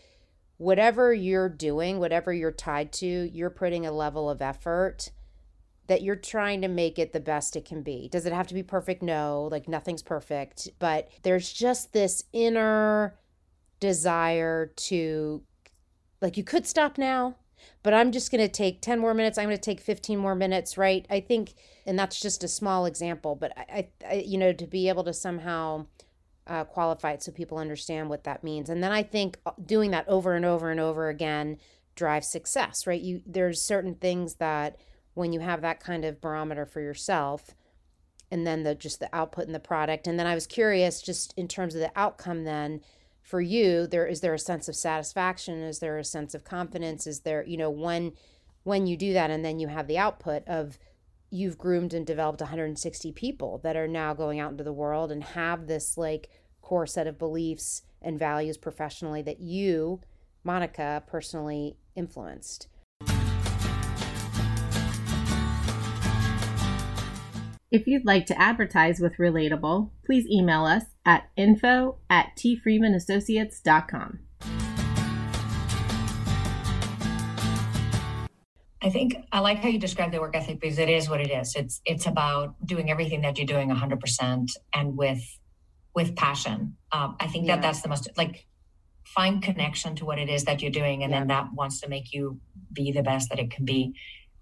whatever 0.58 1.14
you're 1.14 1.50
doing, 1.50 2.00
whatever 2.00 2.34
you're 2.34 2.52
tied 2.52 2.92
to, 2.94 3.06
you're 3.06 3.50
putting 3.50 3.86
a 3.86 3.92
level 3.92 4.30
of 4.30 4.42
effort 4.42 5.12
that 5.88 6.02
you're 6.02 6.16
trying 6.16 6.62
to 6.62 6.68
make 6.68 6.98
it 6.98 7.12
the 7.12 7.20
best 7.20 7.56
it 7.56 7.66
can 7.66 7.82
be. 7.82 8.08
Does 8.10 8.26
it 8.26 8.34
have 8.34 8.48
to 8.48 8.54
be 8.54 8.64
perfect? 8.64 9.02
No, 9.02 9.50
like 9.52 9.68
nothing's 9.68 10.02
perfect, 10.02 10.70
but 10.80 11.10
there's 11.24 11.52
just 11.52 11.92
this 11.92 12.24
inner 12.32 13.16
desire 13.80 14.68
to 14.78 15.44
like 16.22 16.38
you 16.38 16.44
could 16.44 16.66
stop 16.66 16.98
now 16.98 17.36
but 17.84 17.94
i'm 17.94 18.14
just 18.14 18.32
going 18.32 18.40
to 18.40 18.48
take 18.48 18.80
10 18.80 18.98
more 18.98 19.14
minutes 19.14 19.38
i'm 19.38 19.46
going 19.46 19.58
to 19.58 19.62
take 19.62 19.82
15 19.82 20.18
more 20.18 20.36
minutes 20.36 20.78
right 20.78 21.06
i 21.10 21.20
think 21.20 21.54
and 21.86 22.00
that's 22.00 22.18
just 22.18 22.46
a 22.46 22.48
small 22.48 22.86
example 22.86 23.36
but 23.36 23.52
i, 23.58 23.90
I 24.10 24.24
you 24.26 24.38
know 24.38 24.54
to 24.54 24.66
be 24.66 24.88
able 24.88 25.04
to 25.04 25.12
somehow 25.12 25.86
uh, 26.48 26.66
so 27.20 27.32
people 27.32 27.58
understand 27.58 28.10
what 28.10 28.24
that 28.24 28.44
means. 28.44 28.70
And 28.70 28.84
then 28.84 28.92
i 28.92 29.04
think 29.04 29.40
uh, 29.46 29.52
doing 29.66 29.92
that 29.92 30.08
over 30.08 30.36
and 30.36 30.46
over 30.46 30.72
and 30.72 30.80
over 30.80 31.10
again 31.10 31.58
drives 31.96 32.28
success 32.28 32.88
right? 32.88 33.02
You 33.02 33.22
there's 33.26 33.62
certain 33.62 33.96
things 33.96 34.36
that 34.36 34.78
when 35.14 35.32
you 35.32 35.40
have 35.42 35.62
that 35.62 35.80
kind 35.80 36.06
of 36.06 36.20
barometer 36.22 36.66
for 36.66 36.82
yourself 36.82 37.52
and 38.32 38.48
then 38.48 38.64
the 38.64 38.76
just 38.76 39.00
the 39.00 39.16
output 39.16 39.46
and 39.46 39.56
the 39.56 39.60
product. 39.60 40.08
And 40.08 40.20
then 40.20 40.28
i 40.28 40.36
was 40.36 40.48
curious 40.48 41.02
just 41.02 41.34
in 41.38 41.48
terms 41.48 41.76
of 41.76 41.82
the 41.82 41.92
outcome 41.96 42.44
then 42.44 42.82
for 43.22 43.40
you 43.40 43.88
there 43.88 44.06
is 44.06 44.22
there 44.22 44.34
a 44.34 44.40
sense 44.40 44.68
of 44.68 44.76
satisfaction? 44.76 45.62
Is 45.62 45.80
there 45.80 45.98
a 45.98 46.04
sense 46.04 46.34
of 46.34 46.44
confidence? 46.44 47.08
Is 47.08 47.22
there 47.22 47.44
you 47.46 47.58
know 47.58 47.70
when 47.70 48.14
when 48.64 48.88
you 48.88 48.98
do 48.98 49.14
that 49.14 49.30
and 49.30 49.44
then 49.46 49.60
you 49.60 49.68
have 49.68 49.88
the 49.88 49.98
output 49.98 50.48
of 50.48 50.78
you've 51.34 51.58
groomed 51.58 51.96
and 51.96 52.06
developed 52.06 52.42
160 52.42 53.12
people 53.14 53.60
that 53.64 53.76
are 53.76 53.88
now 53.88 54.14
going 54.14 54.40
out 54.40 54.52
into 54.52 54.64
the 54.64 54.72
world 54.72 55.12
and 55.12 55.24
have 55.24 55.66
this 55.66 55.98
like 55.98 56.30
core 56.62 56.86
set 56.86 57.08
of 57.08 57.18
beliefs 57.18 57.82
and 58.02 58.20
values 58.20 58.56
professionally 58.56 59.22
that 59.24 59.40
you 59.40 60.00
monica 60.44 61.02
personally 61.08 61.76
influenced 61.96 62.68
If 67.72 67.88
you'd 67.88 68.06
like 68.06 68.28
to 68.28 68.40
advertise 68.40 69.00
with 69.00 69.18
Relatable, 69.18 69.90
please 70.06 70.28
email 70.28 70.64
us 70.64 70.84
at 71.08 71.32
info 71.36 71.98
at 72.08 72.36
tfreemanassociates.com. 72.38 74.20
I 78.84 78.90
think 78.90 79.16
I 79.32 79.40
like 79.40 79.60
how 79.60 79.70
you 79.70 79.80
describe 79.80 80.12
the 80.12 80.20
work 80.20 80.36
ethic 80.36 80.60
because 80.60 80.78
it 80.78 80.90
is 80.90 81.10
what 81.10 81.22
it 81.22 81.32
is. 81.32 81.56
It's 81.56 81.82
it's 81.86 82.06
about 82.06 82.56
doing 82.66 82.92
everything 82.92 83.22
that 83.22 83.38
you're 83.38 83.48
doing 83.48 83.70
100% 83.70 84.52
and 84.74 84.98
with 84.98 85.24
with 85.96 86.16
passion. 86.16 86.76
Um, 86.92 87.16
I 87.20 87.28
think 87.28 87.48
yeah. 87.48 87.56
that 87.56 87.62
that's 87.62 87.82
the 87.82 87.88
most 87.88 88.10
like 88.18 88.46
find 89.06 89.42
connection 89.42 89.96
to 89.96 90.06
what 90.06 90.20
it 90.20 90.30
is 90.30 90.44
that 90.46 90.62
you're 90.62 90.72
doing, 90.72 91.04
and 91.04 91.12
yeah. 91.12 91.20
then 91.20 91.28
that 91.28 91.54
wants 91.54 91.80
to 91.82 91.88
make 91.88 92.14
you 92.14 92.40
be 92.74 92.92
the 92.92 93.04
best 93.04 93.30
that 93.30 93.40
it 93.40 93.52
can 93.52 93.64
be. 93.64 93.96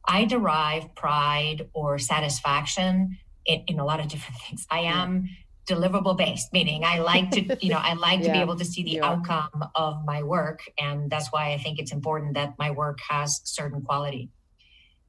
I 0.08 0.26
derive 0.26 0.96
pride 0.96 1.70
or 1.74 2.00
satisfaction 2.00 3.20
in, 3.46 3.64
in 3.68 3.80
a 3.80 3.86
lot 3.86 4.00
of 4.00 4.08
different 4.08 4.39
things. 4.48 4.66
I 4.72 4.80
am 4.80 5.30
deliverable 5.68 6.18
based 6.18 6.51
meaning 6.51 6.84
i 6.84 6.97
like 6.99 7.30
to 7.30 7.57
you 7.64 7.70
know 7.70 7.78
i 7.78 7.93
like 7.93 8.20
yeah. 8.22 8.28
to 8.28 8.34
be 8.34 8.39
able 8.39 8.55
to 8.55 8.66
see 8.66 8.84
the 8.84 8.91
yeah. 8.91 9.05
outcome 9.05 9.64
of 9.76 10.03
my 10.05 10.24
work 10.24 10.62
and 10.80 11.09
that's 11.09 11.28
why 11.32 11.53
i 11.53 11.57
think 11.57 11.80
it's 11.80 11.91
important 11.91 12.34
that 12.34 12.53
my 12.57 12.72
work 12.72 12.99
has 13.07 13.41
certain 13.43 13.82
quality 13.82 14.30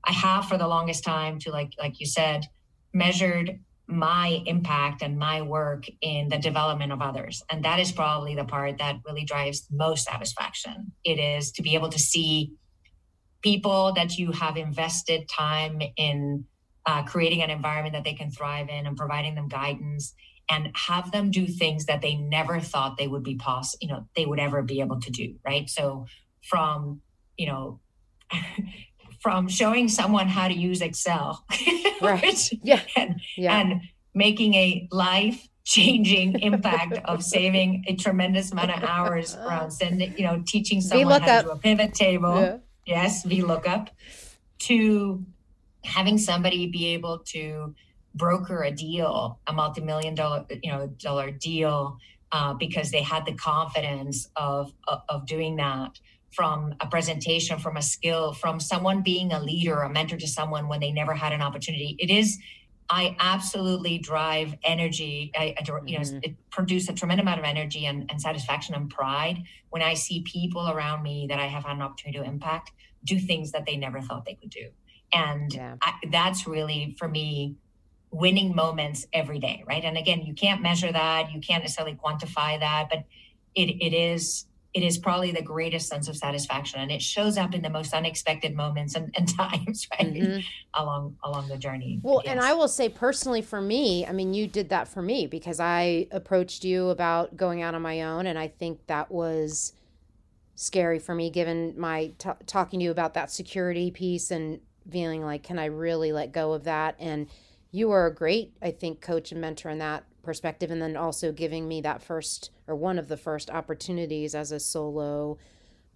i 0.05 0.13
have 0.13 0.47
for 0.47 0.59
the 0.59 0.69
longest 0.69 1.05
time 1.05 1.39
to 1.39 1.51
like 1.51 1.73
like 1.79 1.99
you 2.01 2.07
said 2.07 2.47
measured 2.93 3.59
my 3.87 4.43
impact 4.47 5.03
and 5.03 5.19
my 5.19 5.43
work 5.43 5.85
in 6.03 6.29
the 6.29 6.39
development 6.39 6.93
of 6.93 7.01
others 7.01 7.43
and 7.51 7.65
that 7.65 7.81
is 7.81 7.91
probably 7.91 8.35
the 8.35 8.45
part 8.45 8.79
that 8.79 8.97
really 9.07 9.25
drives 9.25 9.67
most 9.71 10.05
satisfaction 10.05 10.93
it 11.05 11.19
is 11.19 11.51
to 11.51 11.63
be 11.63 11.75
able 11.75 11.89
to 11.89 11.99
see 11.99 12.53
people 13.43 13.93
that 13.95 14.17
you 14.19 14.33
have 14.33 14.57
invested 14.57 15.29
time 15.29 15.81
in 15.97 16.45
uh, 16.87 17.03
creating 17.05 17.43
an 17.43 17.51
environment 17.51 17.95
that 17.95 18.05
they 18.05 18.15
can 18.15 18.31
thrive 18.31 18.69
in 18.69 18.87
and 18.87 18.97
providing 18.97 19.35
them 19.35 19.49
guidance 19.49 20.15
and 20.53 20.71
have 20.75 21.11
them 21.13 21.31
do 21.31 21.47
things 21.47 21.87
that 21.87 22.03
they 22.03 22.15
never 22.15 22.61
thought 22.61 22.99
they 22.99 23.09
would 23.09 23.23
be 23.23 23.35
possible 23.35 23.79
you 23.81 23.89
know 23.89 24.07
they 24.15 24.27
would 24.27 24.39
ever 24.39 24.63
be 24.63 24.81
able 24.81 25.01
to 25.01 25.11
do 25.11 25.35
right? 25.45 25.69
So 25.69 26.07
from 26.43 27.01
you 27.37 27.47
know 27.47 27.81
from 29.21 29.49
showing 29.49 29.89
someone 29.89 30.29
how 30.29 30.49
to 30.49 30.55
use 30.55 30.81
excel 30.83 31.45
right. 32.03 32.51
yeah. 32.63 32.81
and, 32.97 33.21
yeah. 33.37 33.61
and 33.61 33.81
making 34.15 34.55
a 34.55 34.89
life 34.91 35.49
changing 35.65 36.39
impact 36.41 36.99
of 37.05 37.23
saving 37.23 37.85
a 37.87 37.95
tremendous 37.95 38.51
amount 38.51 38.73
of 38.73 38.83
hours 38.83 39.37
around 39.37 39.71
sending 39.71 40.13
you 40.19 40.25
know 40.25 40.43
teaching 40.47 40.81
someone 40.81 41.23
how 41.23 41.39
to 41.39 41.45
do 41.45 41.51
a 41.51 41.57
pivot 41.57 41.95
table. 41.95 42.35
Yeah. 42.41 42.57
yes 42.85 43.25
vlookup 43.25 43.89
to 44.59 45.25
having 45.85 46.19
somebody 46.19 46.67
be 46.67 46.89
able 46.89 47.21
to 47.27 47.75
broker 48.15 48.63
a 48.63 48.71
deal, 48.71 49.39
a 49.47 49.53
multi-million 49.53 50.15
dollar, 50.15 50.45
you 50.63 50.71
know, 50.71 50.87
dollar 50.87 51.31
deal, 51.31 51.99
uh, 52.33 52.55
because 52.55 52.91
they 52.91 53.03
had 53.03 53.27
the 53.27 53.35
confidence 53.35 54.29
of, 54.37 54.73
of, 54.89 55.03
of 55.09 55.27
doing 55.27 55.57
that 55.57 55.99
from 56.33 56.75
a 56.81 56.87
presentation, 56.87 57.59
from 57.59 57.77
a 57.77 57.83
skill, 57.83 58.33
from 58.33 58.59
someone 58.59 59.03
being 59.03 59.33
a 59.33 59.41
leader, 59.41 59.81
a 59.81 59.91
mentor 59.91 60.17
to 60.17 60.27
someone 60.27 60.67
when 60.69 60.81
they 60.81 60.91
never 60.91 61.15
had 61.15 61.33
an 61.33 61.43
opportunity. 61.43 61.95
It 61.99 62.11
is, 62.11 62.39
I 62.89 63.17
absolutely 63.19 63.99
drive 63.99 64.55
energy. 64.65 65.31
I, 65.37 65.55
I 65.59 65.65
you 65.85 65.99
know, 65.99 66.05
mm-hmm. 66.05 66.19
it 66.23 66.51
produces 66.51 66.89
a 66.89 66.93
tremendous 66.95 67.23
amount 67.23 67.41
of 67.41 67.45
energy 67.45 67.85
and, 67.85 68.11
and 68.11 68.21
satisfaction 68.21 68.75
and 68.75 68.89
pride 68.89 69.43
when 69.69 69.83
I 69.83 69.95
see 69.95 70.23
people 70.23 70.71
around 70.71 71.03
me 71.03 71.27
that 71.29 71.39
I 71.39 71.47
have 71.47 71.65
had 71.65 71.77
an 71.77 71.83
opportunity 71.83 72.19
to 72.19 72.25
impact 72.25 72.73
do 73.05 73.19
things 73.19 73.53
that 73.53 73.67
they 73.67 73.77
never 73.77 74.01
thought 74.01 74.25
they 74.25 74.35
could 74.35 74.51
do. 74.51 74.71
And 75.13 75.53
yeah. 75.53 75.77
I, 75.83 75.95
that's 76.11 76.47
really 76.47 76.97
for 76.99 77.09
me 77.09 77.57
winning 78.13 78.55
moments 78.55 79.07
every 79.13 79.39
day, 79.39 79.65
right? 79.67 79.83
And 79.83 79.97
again, 79.97 80.23
you 80.23 80.35
can't 80.35 80.63
measure 80.63 80.93
that, 80.93 81.33
you 81.33 81.41
can't 81.41 81.65
necessarily 81.65 81.97
quantify 81.97 82.61
that, 82.61 82.89
but 82.91 83.05
it 83.55 83.71
it 83.81 83.95
is 83.95 84.47
it 84.75 84.83
is 84.83 84.97
probably 84.97 85.31
the 85.33 85.43
greatest 85.43 85.89
sense 85.89 86.09
of 86.09 86.17
satisfaction 86.17 86.81
and 86.81 86.91
it 86.91 87.03
shows 87.03 87.37
up 87.37 87.55
in 87.55 87.61
the 87.61 87.69
most 87.69 87.93
unexpected 87.93 88.55
moments 88.57 88.95
and, 88.95 89.15
and 89.17 89.29
times 89.37 89.87
right 89.93 90.15
mm-hmm. 90.15 90.41
along 90.75 91.17
along 91.25 91.49
the 91.49 91.57
journey 91.57 92.01
well 92.03 92.23
yes. 92.25 92.33
and 92.33 92.41
i 92.41 92.53
will 92.55 92.69
say 92.69 92.89
personally 92.89 93.43
for 93.43 93.61
me 93.61 94.07
i 94.07 94.13
mean 94.13 94.33
you 94.33 94.47
did 94.47 94.71
that 94.71 94.89
for 94.89 95.03
me 95.03 95.27
because 95.27 95.61
i 95.61 96.07
approached 96.11 96.65
you 96.65 96.89
about 96.89 97.37
going 97.37 97.61
out 97.63 97.75
on 97.75 97.83
my 97.83 98.03
own 98.03 98.27
and 98.27 98.39
i 98.39 98.49
think 98.49 98.79
that 98.87 99.11
was 99.11 99.75
scary 100.55 100.99
for 100.99 101.15
me 101.15 101.29
given 101.31 101.75
my 101.79 102.11
t- 102.19 102.31
talking 102.47 102.81
to 102.81 102.85
you 102.85 102.91
about 102.91 103.15
that 103.15 103.31
security 103.31 103.91
piece 103.91 104.31
and 104.31 104.61
feeling 104.91 105.23
like 105.23 105.43
can 105.43 105.59
i 105.59 105.67
really 105.67 106.13
let 106.13 106.33
go 106.33 106.53
of 106.53 106.65
that 106.65 106.97
and 106.99 107.29
you 107.73 107.91
are 107.91 108.07
a 108.07 108.15
great, 108.15 108.53
I 108.63 108.71
think, 108.71 109.01
coach 109.01 109.33
and 109.33 109.41
mentor 109.41 109.71
in 109.71 109.79
that 109.79 110.05
perspective. 110.23 110.71
And 110.71 110.81
then 110.81 110.97
also 110.97 111.33
giving 111.33 111.67
me 111.67 111.81
that 111.81 112.03
first 112.03 112.51
or 112.69 112.77
one 112.77 112.99
of 112.99 113.09
the 113.09 113.17
first 113.17 113.51
opportunities 113.51 114.35
as 114.35 114.53
a 114.53 114.61
solo 114.61 115.39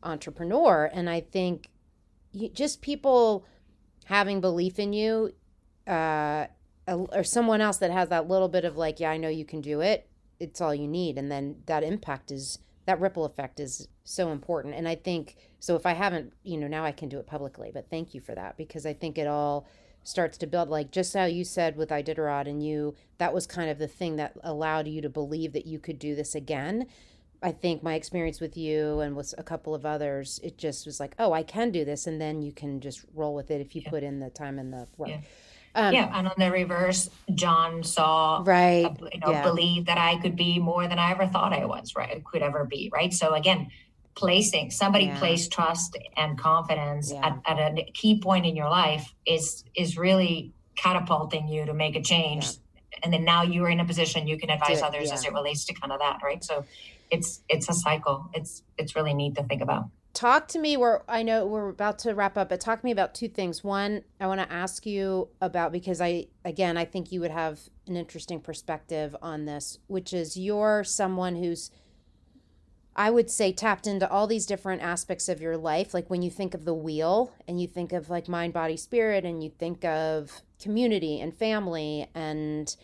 entrepreneur. 0.02 0.90
And 0.92 1.08
I 1.08 1.20
think 1.20 1.68
just 2.52 2.80
people 2.80 3.44
having 4.06 4.40
belief 4.40 4.78
in 4.78 4.92
you 4.92 5.32
uh, 5.86 6.46
or 6.88 7.24
someone 7.24 7.60
else 7.60 7.76
that 7.78 7.90
has 7.90 8.08
that 8.08 8.26
little 8.26 8.48
bit 8.48 8.64
of 8.64 8.76
like, 8.76 8.98
yeah, 8.98 9.10
I 9.10 9.18
know 9.18 9.28
you 9.28 9.44
can 9.44 9.60
do 9.60 9.80
it. 9.82 10.08
It's 10.40 10.60
all 10.60 10.74
you 10.74 10.88
need. 10.88 11.18
And 11.18 11.30
then 11.30 11.56
that 11.66 11.82
impact 11.82 12.30
is 12.30 12.58
that 12.86 13.00
ripple 13.00 13.24
effect 13.24 13.60
is 13.60 13.88
so 14.04 14.30
important. 14.30 14.74
And 14.74 14.88
I 14.88 14.94
think 14.94 15.36
so. 15.58 15.74
If 15.74 15.84
I 15.84 15.92
haven't, 15.92 16.32
you 16.42 16.56
know, 16.56 16.68
now 16.68 16.84
I 16.84 16.92
can 16.92 17.08
do 17.08 17.18
it 17.18 17.26
publicly, 17.26 17.70
but 17.74 17.90
thank 17.90 18.14
you 18.14 18.20
for 18.20 18.34
that 18.34 18.56
because 18.56 18.86
I 18.86 18.92
think 18.92 19.18
it 19.18 19.26
all 19.26 19.66
starts 20.06 20.38
to 20.38 20.46
build 20.46 20.68
like 20.68 20.90
just 20.90 21.14
how 21.14 21.24
you 21.24 21.44
said 21.44 21.76
with 21.76 21.90
Iditarod 21.90 22.48
and 22.48 22.64
you 22.64 22.94
that 23.18 23.34
was 23.34 23.46
kind 23.46 23.68
of 23.68 23.78
the 23.78 23.88
thing 23.88 24.16
that 24.16 24.36
allowed 24.44 24.86
you 24.86 25.00
to 25.02 25.08
believe 25.08 25.52
that 25.52 25.66
you 25.66 25.78
could 25.78 25.98
do 25.98 26.14
this 26.14 26.34
again. 26.34 26.86
I 27.42 27.52
think 27.52 27.82
my 27.82 27.94
experience 27.94 28.40
with 28.40 28.56
you 28.56 29.00
and 29.00 29.16
with 29.16 29.34
a 29.36 29.42
couple 29.42 29.74
of 29.74 29.84
others, 29.84 30.40
it 30.42 30.58
just 30.58 30.86
was 30.86 30.98
like, 31.00 31.14
oh, 31.18 31.32
I 31.32 31.42
can 31.42 31.70
do 31.70 31.84
this, 31.84 32.06
and 32.06 32.18
then 32.18 32.40
you 32.40 32.50
can 32.50 32.80
just 32.80 33.04
roll 33.14 33.34
with 33.34 33.50
it 33.50 33.60
if 33.60 33.76
you 33.76 33.82
yeah. 33.84 33.90
put 33.90 34.02
in 34.02 34.20
the 34.20 34.30
time 34.30 34.58
and 34.58 34.72
the 34.72 34.88
work. 34.96 35.10
Yeah. 35.10 35.20
Um, 35.74 35.92
yeah, 35.92 36.10
and 36.18 36.26
on 36.26 36.34
the 36.38 36.50
reverse, 36.50 37.10
John 37.34 37.84
saw 37.84 38.42
right, 38.46 38.90
you 39.12 39.20
know, 39.20 39.30
yeah. 39.30 39.42
believe 39.42 39.84
that 39.84 39.98
I 39.98 40.16
could 40.22 40.34
be 40.34 40.58
more 40.58 40.88
than 40.88 40.98
I 40.98 41.10
ever 41.10 41.26
thought 41.26 41.52
I 41.52 41.66
was, 41.66 41.94
right? 41.94 42.24
Could 42.24 42.40
ever 42.40 42.64
be, 42.64 42.90
right? 42.94 43.12
So 43.12 43.34
again, 43.34 43.68
placing 44.16 44.70
somebody 44.70 45.04
yeah. 45.04 45.18
place 45.18 45.46
trust 45.46 45.96
and 46.16 46.38
confidence 46.38 47.12
yeah. 47.12 47.38
at, 47.46 47.58
at, 47.60 47.78
a 47.78 47.84
key 47.92 48.18
point 48.18 48.46
in 48.46 48.56
your 48.56 48.68
life 48.68 49.14
is 49.26 49.62
is 49.76 49.96
really 49.96 50.52
catapulting 50.74 51.46
you 51.46 51.64
to 51.66 51.74
make 51.74 51.94
a 51.94 52.02
change 52.02 52.46
yeah. 52.46 52.98
and 53.04 53.12
then 53.12 53.24
now 53.24 53.42
you're 53.42 53.68
in 53.68 53.78
a 53.78 53.84
position 53.84 54.26
you 54.26 54.38
can 54.38 54.50
advise 54.50 54.82
others 54.82 55.12
as 55.12 55.24
it 55.24 55.32
relates 55.32 55.64
to 55.64 55.74
kind 55.74 55.92
of 55.92 56.00
that 56.00 56.18
right 56.24 56.42
so 56.42 56.64
it's 57.10 57.42
it's 57.48 57.68
a 57.68 57.72
cycle 57.72 58.28
it's 58.34 58.62
it's 58.78 58.96
really 58.96 59.14
neat 59.14 59.34
to 59.34 59.42
think 59.44 59.62
about 59.62 59.84
talk 60.12 60.48
to 60.48 60.58
me 60.58 60.78
we're 60.78 61.02
i 61.08 61.22
know 61.22 61.46
we're 61.46 61.68
about 61.68 61.98
to 61.98 62.14
wrap 62.14 62.38
up 62.38 62.48
but 62.48 62.58
talk 62.58 62.80
to 62.80 62.84
me 62.86 62.90
about 62.90 63.14
two 63.14 63.28
things 63.28 63.62
one 63.62 64.02
i 64.18 64.26
want 64.26 64.40
to 64.40 64.50
ask 64.50 64.86
you 64.86 65.28
about 65.42 65.72
because 65.72 66.00
i 66.00 66.26
again 66.44 66.78
i 66.78 66.84
think 66.86 67.12
you 67.12 67.20
would 67.20 67.30
have 67.30 67.60
an 67.86 67.96
interesting 67.96 68.40
perspective 68.40 69.14
on 69.20 69.44
this 69.44 69.78
which 69.88 70.14
is 70.14 70.36
you're 70.36 70.82
someone 70.84 71.36
who's 71.36 71.70
I 72.98 73.10
would 73.10 73.30
say 73.30 73.52
tapped 73.52 73.86
into 73.86 74.10
all 74.10 74.26
these 74.26 74.46
different 74.46 74.80
aspects 74.80 75.28
of 75.28 75.40
your 75.40 75.58
life. 75.58 75.92
Like 75.92 76.08
when 76.08 76.22
you 76.22 76.30
think 76.30 76.54
of 76.54 76.64
the 76.64 76.74
wheel 76.74 77.34
and 77.46 77.60
you 77.60 77.68
think 77.68 77.92
of 77.92 78.08
like 78.08 78.26
mind, 78.26 78.54
body, 78.54 78.76
spirit, 78.78 79.24
and 79.26 79.44
you 79.44 79.50
think 79.50 79.84
of 79.84 80.40
community 80.58 81.20
and 81.20 81.36
family 81.36 82.08
and 82.14 82.74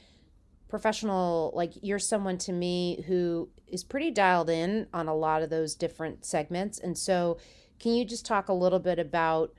professional, 0.68 1.50
like 1.54 1.72
you're 1.80 1.98
someone 1.98 2.36
to 2.38 2.52
me 2.52 3.02
who 3.06 3.48
is 3.66 3.82
pretty 3.82 4.10
dialed 4.10 4.50
in 4.50 4.86
on 4.92 5.08
a 5.08 5.14
lot 5.14 5.42
of 5.42 5.48
those 5.48 5.74
different 5.74 6.26
segments. 6.26 6.78
And 6.78 6.96
so, 6.96 7.38
can 7.78 7.94
you 7.94 8.04
just 8.04 8.26
talk 8.26 8.48
a 8.48 8.52
little 8.52 8.78
bit 8.78 8.98
about? 8.98 9.54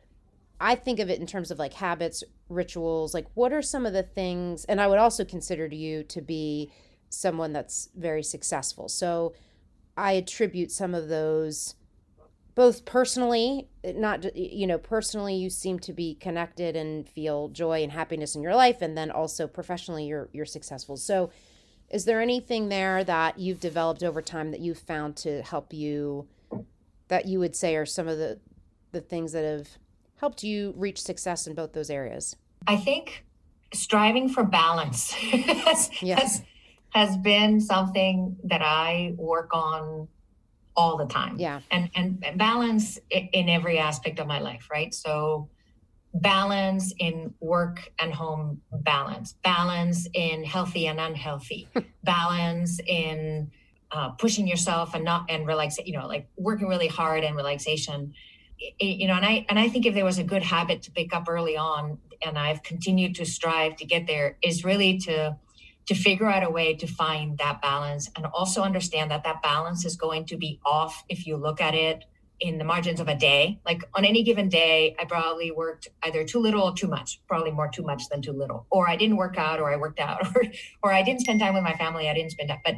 I 0.61 0.75
think 0.75 0.99
of 0.99 1.09
it 1.09 1.19
in 1.19 1.25
terms 1.25 1.49
of 1.49 1.57
like 1.57 1.73
habits, 1.73 2.23
rituals, 2.47 3.13
like 3.13 3.25
what 3.33 3.51
are 3.51 3.61
some 3.63 3.87
of 3.87 3.93
the 3.93 4.03
things, 4.03 4.65
and 4.65 4.79
I 4.79 4.85
would 4.85 4.99
also 4.99 5.25
consider 5.25 5.65
you 5.65 6.03
to 6.03 6.21
be 6.21 6.71
someone 7.09 7.53
that's 7.53 7.89
very 7.95 8.23
successful. 8.23 8.87
So, 8.87 9.33
I 9.95 10.13
attribute 10.13 10.71
some 10.71 10.93
of 10.95 11.07
those 11.07 11.75
both 12.55 12.85
personally, 12.85 13.67
not 13.83 14.35
you 14.35 14.67
know, 14.67 14.77
personally 14.77 15.35
you 15.35 15.49
seem 15.49 15.79
to 15.79 15.93
be 15.93 16.15
connected 16.15 16.75
and 16.75 17.07
feel 17.07 17.49
joy 17.49 17.81
and 17.81 17.91
happiness 17.91 18.35
in 18.35 18.43
your 18.43 18.55
life 18.55 18.81
and 18.81 18.97
then 18.97 19.09
also 19.09 19.47
professionally 19.47 20.05
you're 20.05 20.29
you're 20.33 20.45
successful. 20.45 20.97
So 20.97 21.31
is 21.89 22.05
there 22.05 22.21
anything 22.21 22.69
there 22.69 23.03
that 23.03 23.39
you've 23.39 23.59
developed 23.59 24.03
over 24.03 24.21
time 24.21 24.51
that 24.51 24.59
you've 24.59 24.79
found 24.79 25.15
to 25.17 25.41
help 25.43 25.73
you 25.73 26.27
that 27.07 27.25
you 27.25 27.39
would 27.39 27.55
say 27.55 27.75
are 27.75 27.85
some 27.85 28.07
of 28.07 28.17
the 28.17 28.39
the 28.91 29.01
things 29.01 29.31
that 29.31 29.43
have 29.43 29.69
helped 30.17 30.43
you 30.43 30.73
reach 30.77 31.01
success 31.01 31.47
in 31.47 31.55
both 31.55 31.73
those 31.73 31.89
areas? 31.89 32.35
I 32.67 32.77
think 32.77 33.25
striving 33.73 34.29
for 34.29 34.43
balance 34.43 35.15
yes. 36.01 36.41
Has 36.93 37.17
been 37.17 37.59
something 37.59 38.37
that 38.43 38.61
I 38.61 39.15
work 39.17 39.49
on 39.53 40.07
all 40.75 40.97
the 40.97 41.05
time. 41.05 41.37
Yeah. 41.39 41.61
And 41.71 41.89
and 41.95 42.23
balance 42.37 42.99
in 43.09 43.49
every 43.49 43.79
aspect 43.79 44.19
of 44.19 44.27
my 44.27 44.39
life, 44.39 44.69
right? 44.71 44.93
So 44.93 45.49
balance 46.13 46.93
in 46.99 47.33
work 47.39 47.89
and 47.99 48.13
home 48.13 48.61
balance, 48.71 49.33
balance 49.43 50.07
in 50.13 50.43
healthy 50.43 50.85
and 50.85 50.99
unhealthy, 50.99 51.67
balance 52.03 52.79
in 52.85 53.51
uh, 53.91 54.09
pushing 54.11 54.47
yourself 54.47 54.93
and 54.93 55.03
not 55.03 55.25
and 55.29 55.47
relax, 55.47 55.77
you 55.83 55.97
know, 55.97 56.07
like 56.07 56.27
working 56.37 56.67
really 56.67 56.87
hard 56.87 57.23
and 57.23 57.35
relaxation. 57.35 58.13
You 58.79 59.07
know, 59.07 59.15
and 59.15 59.25
I 59.25 59.45
and 59.49 59.57
I 59.57 59.67
think 59.67 59.87
if 59.87 59.95
there 59.95 60.05
was 60.05 60.19
a 60.19 60.23
good 60.23 60.43
habit 60.43 60.83
to 60.83 60.91
pick 60.91 61.13
up 61.13 61.27
early 61.27 61.57
on, 61.57 61.97
and 62.25 62.37
I've 62.37 62.61
continued 62.61 63.15
to 63.15 63.25
strive 63.25 63.75
to 63.77 63.85
get 63.85 64.05
there, 64.05 64.37
is 64.43 64.63
really 64.63 64.99
to 64.99 65.37
to 65.85 65.95
figure 65.95 66.27
out 66.27 66.43
a 66.43 66.49
way 66.49 66.75
to 66.75 66.87
find 66.87 67.37
that 67.37 67.61
balance 67.61 68.09
and 68.15 68.25
also 68.27 68.61
understand 68.61 69.11
that 69.11 69.23
that 69.23 69.41
balance 69.41 69.85
is 69.85 69.95
going 69.95 70.25
to 70.25 70.37
be 70.37 70.59
off 70.65 71.03
if 71.09 71.27
you 71.27 71.35
look 71.37 71.59
at 71.61 71.75
it 71.75 72.05
in 72.39 72.57
the 72.57 72.63
margins 72.63 72.99
of 72.99 73.07
a 73.07 73.15
day. 73.15 73.59
Like 73.65 73.83
on 73.93 74.05
any 74.05 74.23
given 74.23 74.49
day, 74.49 74.95
I 74.99 75.05
probably 75.05 75.51
worked 75.51 75.87
either 76.03 76.23
too 76.25 76.39
little 76.39 76.63
or 76.63 76.73
too 76.73 76.87
much, 76.87 77.21
probably 77.27 77.51
more 77.51 77.69
too 77.69 77.83
much 77.83 78.09
than 78.09 78.21
too 78.21 78.33
little. 78.33 78.67
Or 78.69 78.89
I 78.89 78.95
didn't 78.95 79.17
work 79.17 79.37
out 79.37 79.59
or 79.59 79.71
I 79.71 79.77
worked 79.77 79.99
out 79.99 80.27
or 80.35 80.43
or 80.81 80.91
I 80.91 81.03
didn't 81.03 81.21
spend 81.21 81.39
time 81.39 81.53
with 81.53 81.63
my 81.63 81.73
family, 81.73 82.09
I 82.09 82.13
didn't 82.13 82.31
spend 82.31 82.49
time. 82.49 82.59
But 82.65 82.75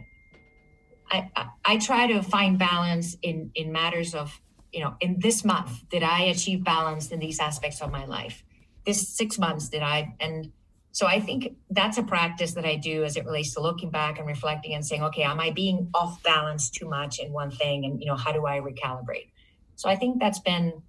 I, 1.12 1.30
I, 1.36 1.48
I 1.66 1.78
try 1.78 2.08
to 2.08 2.22
find 2.22 2.58
balance 2.58 3.18
in 3.22 3.52
in 3.56 3.72
matters 3.72 4.14
of, 4.14 4.40
you 4.72 4.82
know, 4.82 4.96
in 5.00 5.20
this 5.20 5.46
month, 5.46 5.88
did 5.90 6.04
I 6.04 6.24
achieve 6.24 6.64
balance 6.64 7.12
in 7.12 7.20
these 7.20 7.40
aspects 7.40 7.82
of 7.82 7.92
my 7.92 8.06
life? 8.06 8.44
This 8.86 9.08
six 9.08 9.40
months 9.40 9.70
did 9.70 9.82
I 9.82 10.16
and 10.20 10.52
so 10.96 11.08
I 11.08 11.20
think 11.20 11.58
that's 11.70 11.98
a 11.98 12.04
practice 12.04 12.54
that 12.54 12.64
I 12.64 12.78
do 12.78 13.04
as 13.04 13.18
it 13.18 13.26
relates 13.26 13.54
to 13.56 13.60
looking 13.60 13.90
back 13.90 14.18
and 14.18 14.26
reflecting 14.26 14.76
and 14.76 14.86
saying, 14.86 15.04
okay, 15.04 15.24
am 15.24 15.42
I 15.42 15.52
being 15.52 15.90
off 15.94 16.24
balance 16.24 16.70
too 16.70 16.88
much 16.88 17.20
in 17.20 17.34
one 17.34 17.52
thing? 17.52 17.84
And, 17.84 18.00
you 18.00 18.06
know, 18.06 18.16
how 18.16 18.32
do 18.32 18.46
I 18.46 18.62
recalibrate? 18.62 19.28
So 19.76 19.90
I 19.90 19.98
think 19.98 20.22
that's 20.22 20.40
been 20.40 20.82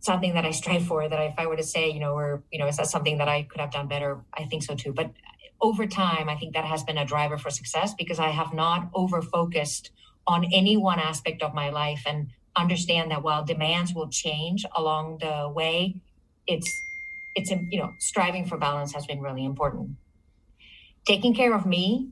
something 0.00 0.34
that 0.34 0.44
I 0.44 0.50
strive 0.50 0.84
for 0.84 1.08
that 1.08 1.18
if 1.22 1.32
I 1.38 1.46
were 1.46 1.56
to 1.56 1.62
say, 1.62 1.88
you 1.88 2.00
know, 2.00 2.12
or, 2.12 2.42
you 2.52 2.58
know, 2.58 2.66
is 2.66 2.76
that 2.76 2.88
something 2.88 3.16
that 3.16 3.28
I 3.28 3.44
could 3.44 3.62
have 3.62 3.70
done 3.70 3.88
better? 3.88 4.20
I 4.34 4.44
think 4.44 4.62
so 4.62 4.74
too. 4.74 4.92
But 4.92 5.10
over 5.62 5.86
time, 5.86 6.28
I 6.28 6.36
think 6.36 6.52
that 6.52 6.66
has 6.66 6.84
been 6.84 6.98
a 6.98 7.06
driver 7.06 7.38
for 7.38 7.48
success 7.48 7.94
because 7.94 8.18
I 8.18 8.28
have 8.28 8.52
not 8.52 8.90
over 8.92 9.22
focused 9.22 9.90
on 10.26 10.44
any 10.52 10.76
one 10.76 10.98
aspect 10.98 11.42
of 11.42 11.54
my 11.54 11.70
life 11.70 12.02
and 12.04 12.28
understand 12.56 13.10
that 13.10 13.22
while 13.22 13.42
demands 13.42 13.94
will 13.94 14.10
change 14.10 14.66
along 14.76 15.20
the 15.22 15.48
way, 15.48 15.96
it's 16.46 16.70
it's 17.34 17.50
you 17.50 17.78
know 17.78 17.94
striving 17.98 18.44
for 18.44 18.56
balance 18.58 18.92
has 18.94 19.06
been 19.06 19.20
really 19.20 19.44
important. 19.44 19.90
Taking 21.06 21.34
care 21.34 21.54
of 21.54 21.66
me 21.66 22.10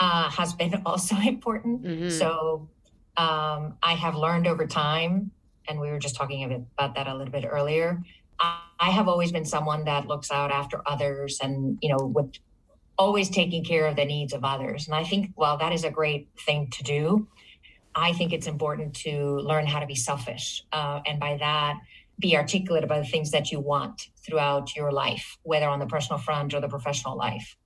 uh, 0.00 0.30
has 0.30 0.54
been 0.54 0.82
also 0.86 1.16
important. 1.16 1.82
Mm-hmm. 1.82 2.08
so 2.10 2.68
um, 3.16 3.74
i 3.82 3.94
have 3.94 4.16
learned 4.16 4.46
over 4.48 4.66
time 4.66 5.30
and 5.68 5.78
we 5.80 5.88
were 5.90 5.98
just 5.98 6.16
talking 6.16 6.66
about 6.76 6.94
that 6.94 7.06
a 7.06 7.14
little 7.14 7.32
bit 7.32 7.44
earlier. 7.48 8.02
I, 8.38 8.58
I 8.78 8.90
have 8.90 9.08
always 9.08 9.32
been 9.32 9.44
someone 9.44 9.84
that 9.84 10.06
looks 10.06 10.30
out 10.30 10.50
after 10.50 10.80
others 10.86 11.38
and 11.42 11.78
you 11.80 11.90
know 11.90 12.04
with 12.06 12.32
always 12.96 13.28
taking 13.28 13.64
care 13.64 13.86
of 13.86 13.96
the 13.96 14.04
needs 14.04 14.32
of 14.32 14.44
others. 14.44 14.86
And 14.86 14.94
i 14.94 15.04
think 15.04 15.30
while 15.34 15.56
that 15.58 15.72
is 15.72 15.84
a 15.84 15.90
great 15.90 16.28
thing 16.46 16.68
to 16.70 16.82
do 16.82 17.28
i 17.94 18.12
think 18.12 18.32
it's 18.32 18.46
important 18.46 18.94
to 18.94 19.38
learn 19.50 19.66
how 19.66 19.78
to 19.78 19.86
be 19.86 19.94
selfish. 19.94 20.64
Uh, 20.72 21.00
and 21.06 21.20
by 21.20 21.36
that 21.38 21.78
be 22.18 22.36
articulate 22.36 22.84
about 22.84 23.02
the 23.04 23.10
things 23.10 23.30
that 23.32 23.50
you 23.50 23.60
want 23.60 24.08
throughout 24.24 24.74
your 24.76 24.92
life, 24.92 25.36
whether 25.42 25.68
on 25.68 25.78
the 25.78 25.86
personal 25.86 26.18
front 26.18 26.54
or 26.54 26.60
the 26.60 26.68
professional 26.68 27.16
life. 27.16 27.56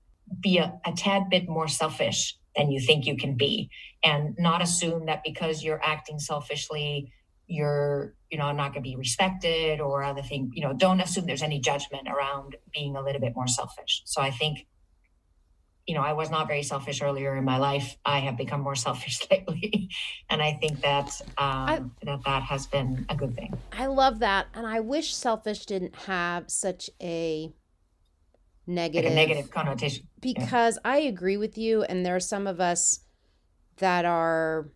Be 0.41 0.59
a, 0.59 0.79
a 0.85 0.93
tad 0.93 1.31
bit 1.31 1.49
more 1.49 1.69
selfish 1.69 2.37
than 2.57 2.71
you 2.71 2.81
think 2.81 3.07
you 3.07 3.17
can 3.17 3.37
be, 3.37 3.71
and 4.05 4.35
not 4.39 4.63
assume 4.63 5.07
that 5.07 5.23
because 5.25 5.63
you're 5.63 5.81
acting 5.83 6.19
selfishly, 6.19 7.13
you're 7.47 8.15
you 8.31 8.37
know 8.37 8.53
not 8.53 8.75
going 8.75 8.83
to 8.85 8.89
be 8.91 8.97
respected 8.97 9.81
or 9.81 10.03
other 10.03 10.23
thing. 10.23 10.51
You 10.55 10.63
know, 10.63 10.75
don't 10.75 11.01
assume 11.01 11.27
there's 11.27 11.43
any 11.43 11.61
judgment 11.61 12.09
around 12.09 12.57
being 12.73 12.97
a 12.97 13.03
little 13.03 13.21
bit 13.21 13.35
more 13.35 13.47
selfish. 13.47 14.03
So 14.05 14.21
I 14.21 14.31
think 14.31 14.67
you 15.89 15.95
know, 15.95 16.03
I 16.03 16.13
was 16.13 16.31
not 16.31 16.47
very 16.47 16.63
selfish 16.63 17.01
earlier 17.01 17.35
in 17.35 17.45
my 17.45 17.57
life. 17.57 17.97
I 18.05 18.19
have 18.21 18.37
become 18.37 18.61
more 18.61 18.77
selfish 18.87 19.27
lately, 19.31 19.89
and 20.31 20.43
I 20.43 20.53
think 20.53 20.83
that 20.83 21.21
um, 21.23 21.35
I, 21.39 21.83
that 22.03 22.21
that 22.25 22.43
has 22.43 22.67
been 22.67 23.07
a 23.09 23.17
good 23.17 23.35
thing. 23.35 23.59
I 23.73 23.87
love 23.87 24.19
that, 24.19 24.49
and 24.55 24.67
I 24.67 24.81
wish 24.81 25.15
selfish 25.15 25.65
didn't 25.65 25.97
have 25.97 26.51
such 26.51 26.91
a 27.03 27.51
negative 28.67 29.11
like 29.11 29.13
a 29.13 29.17
negative 29.17 29.51
connotation. 29.51 30.07
Because 30.21 30.79
yeah. 30.85 30.93
I 30.93 30.99
agree 30.99 31.39
with 31.39 31.57
you, 31.57 31.83
and 31.83 32.05
there 32.05 32.15
are 32.15 32.21
some 32.21 32.47
of 32.47 32.61
us 32.61 33.01
that 33.79 34.05
are 34.05 34.71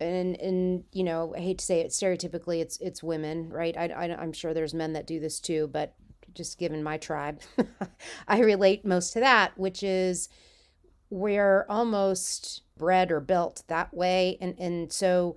and 0.00 0.40
and 0.40 0.84
you 0.92 1.02
know 1.02 1.34
i 1.36 1.40
hate 1.40 1.58
to 1.58 1.64
say 1.64 1.80
it 1.80 1.90
stereotypically 1.90 2.60
it's 2.60 2.78
it's 2.80 3.02
women 3.02 3.48
right 3.48 3.76
I, 3.76 3.86
I 3.86 4.16
i'm 4.16 4.32
sure 4.32 4.54
there's 4.54 4.74
men 4.74 4.92
that 4.92 5.08
do 5.08 5.18
this 5.18 5.40
too 5.40 5.68
but 5.72 5.94
just 6.38 6.58
given 6.58 6.82
my 6.82 6.96
tribe, 6.96 7.40
I 8.28 8.38
relate 8.38 8.86
most 8.86 9.12
to 9.12 9.20
that, 9.20 9.58
which 9.58 9.82
is 9.82 10.30
we're 11.10 11.66
almost 11.68 12.62
bred 12.78 13.10
or 13.10 13.20
built 13.20 13.64
that 13.66 13.92
way. 13.92 14.38
And, 14.40 14.58
and 14.58 14.92
so 14.92 15.36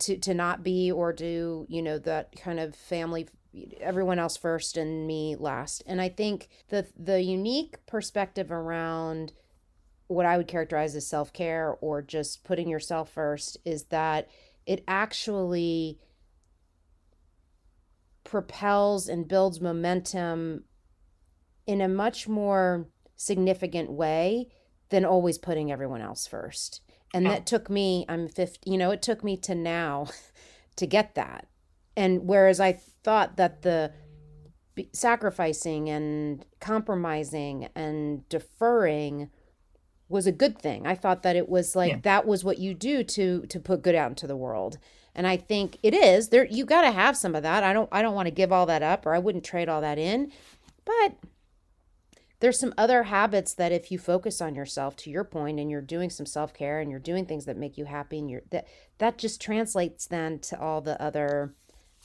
to, 0.00 0.18
to 0.18 0.34
not 0.34 0.62
be 0.62 0.92
or 0.92 1.12
do, 1.12 1.66
you 1.68 1.82
know, 1.82 1.98
that 1.98 2.36
kind 2.36 2.60
of 2.60 2.76
family 2.76 3.26
everyone 3.80 4.18
else 4.18 4.36
first 4.36 4.76
and 4.76 5.06
me 5.06 5.34
last. 5.34 5.82
And 5.86 6.00
I 6.00 6.10
think 6.10 6.48
the 6.68 6.86
the 6.96 7.22
unique 7.22 7.84
perspective 7.86 8.52
around 8.52 9.32
what 10.08 10.26
I 10.26 10.36
would 10.36 10.46
characterize 10.46 10.94
as 10.94 11.06
self-care 11.06 11.76
or 11.80 12.02
just 12.02 12.44
putting 12.44 12.68
yourself 12.68 13.10
first 13.10 13.56
is 13.64 13.84
that 13.84 14.28
it 14.66 14.84
actually 14.86 15.98
propels 18.28 19.08
and 19.08 19.26
builds 19.26 19.58
momentum 19.58 20.64
in 21.66 21.80
a 21.80 21.88
much 21.88 22.28
more 22.28 22.86
significant 23.16 23.90
way 23.90 24.48
than 24.90 25.04
always 25.04 25.38
putting 25.38 25.72
everyone 25.72 26.02
else 26.02 26.26
first. 26.26 26.82
And 27.14 27.24
that 27.24 27.40
oh. 27.40 27.44
took 27.44 27.70
me, 27.70 28.04
I'm 28.06 28.28
50, 28.28 28.70
you 28.70 28.76
know, 28.76 28.90
it 28.90 29.00
took 29.00 29.24
me 29.24 29.38
to 29.38 29.54
now 29.54 30.08
to 30.76 30.86
get 30.86 31.14
that. 31.14 31.46
And 31.96 32.26
whereas 32.26 32.60
I 32.60 32.72
thought 33.02 33.38
that 33.38 33.62
the 33.62 33.92
sacrificing 34.92 35.88
and 35.88 36.44
compromising 36.60 37.68
and 37.74 38.28
deferring 38.28 39.30
was 40.08 40.26
a 40.26 40.32
good 40.32 40.58
thing. 40.58 40.86
I 40.86 40.94
thought 40.94 41.22
that 41.22 41.34
it 41.34 41.48
was 41.48 41.74
like 41.74 41.90
yeah. 41.92 41.98
that 42.02 42.26
was 42.26 42.44
what 42.44 42.58
you 42.58 42.74
do 42.74 43.02
to 43.02 43.46
to 43.46 43.58
put 43.58 43.82
good 43.82 43.94
out 43.94 44.10
into 44.10 44.26
the 44.26 44.36
world 44.36 44.78
and 45.18 45.26
i 45.26 45.36
think 45.36 45.76
it 45.82 45.92
is. 45.92 46.28
There 46.28 46.46
you 46.46 46.64
got 46.64 46.82
to 46.82 46.92
have 46.92 47.16
some 47.16 47.34
of 47.34 47.42
that. 47.42 47.62
I 47.64 47.74
don't 47.74 47.88
i 47.92 48.00
don't 48.00 48.14
want 48.14 48.26
to 48.26 48.30
give 48.30 48.52
all 48.52 48.64
that 48.66 48.82
up 48.82 49.04
or 49.04 49.14
i 49.14 49.18
wouldn't 49.18 49.44
trade 49.44 49.68
all 49.68 49.82
that 49.82 49.98
in. 49.98 50.32
But 50.86 51.16
there's 52.40 52.58
some 52.58 52.72
other 52.78 53.02
habits 53.02 53.52
that 53.54 53.72
if 53.72 53.90
you 53.90 53.98
focus 53.98 54.40
on 54.40 54.54
yourself 54.54 54.96
to 54.96 55.10
your 55.10 55.24
point 55.24 55.58
and 55.58 55.70
you're 55.70 55.82
doing 55.82 56.08
some 56.08 56.24
self-care 56.24 56.78
and 56.78 56.88
you're 56.88 57.00
doing 57.00 57.26
things 57.26 57.46
that 57.46 57.56
make 57.56 57.76
you 57.76 57.84
happy 57.84 58.18
and 58.20 58.30
you're 58.30 58.42
that 58.52 58.66
that 58.98 59.18
just 59.18 59.42
translates 59.42 60.06
then 60.06 60.38
to 60.38 60.58
all 60.58 60.80
the 60.80 61.00
other 61.02 61.52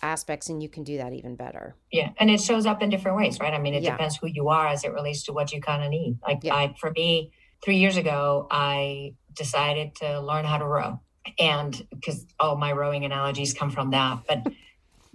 aspects 0.02 0.50
and 0.50 0.62
you 0.62 0.68
can 0.68 0.84
do 0.84 0.98
that 0.98 1.14
even 1.14 1.36
better. 1.36 1.76
Yeah 1.92 2.10
and 2.18 2.32
it 2.32 2.42
shows 2.42 2.66
up 2.66 2.82
in 2.82 2.90
different 2.90 3.16
ways 3.16 3.40
right? 3.40 3.54
I 3.54 3.60
mean 3.60 3.76
it 3.76 3.84
yeah. 3.84 3.92
depends 3.92 4.18
who 4.18 4.28
you 4.28 4.50
are 4.50 4.68
as 4.68 4.84
it 4.84 4.92
relates 4.92 5.24
to 5.26 5.34
what 5.34 5.54
you 5.54 5.62
kind 5.62 5.84
of 5.84 5.92
need. 5.92 6.18
Like 6.28 6.40
yeah. 6.42 6.56
i 6.56 6.76
for 6.80 6.90
me 6.90 7.32
three 7.64 7.78
years 7.78 7.96
ago 7.96 8.48
i 8.50 9.14
decided 9.34 9.96
to 9.96 10.20
learn 10.20 10.46
how 10.46 10.58
to 10.58 10.66
row 10.66 11.00
and 11.40 11.86
because 11.90 12.26
all 12.40 12.56
my 12.56 12.72
rowing 12.72 13.06
analogies 13.06 13.54
come 13.54 13.70
from 13.70 13.92
that 13.92 14.20
but 14.28 14.44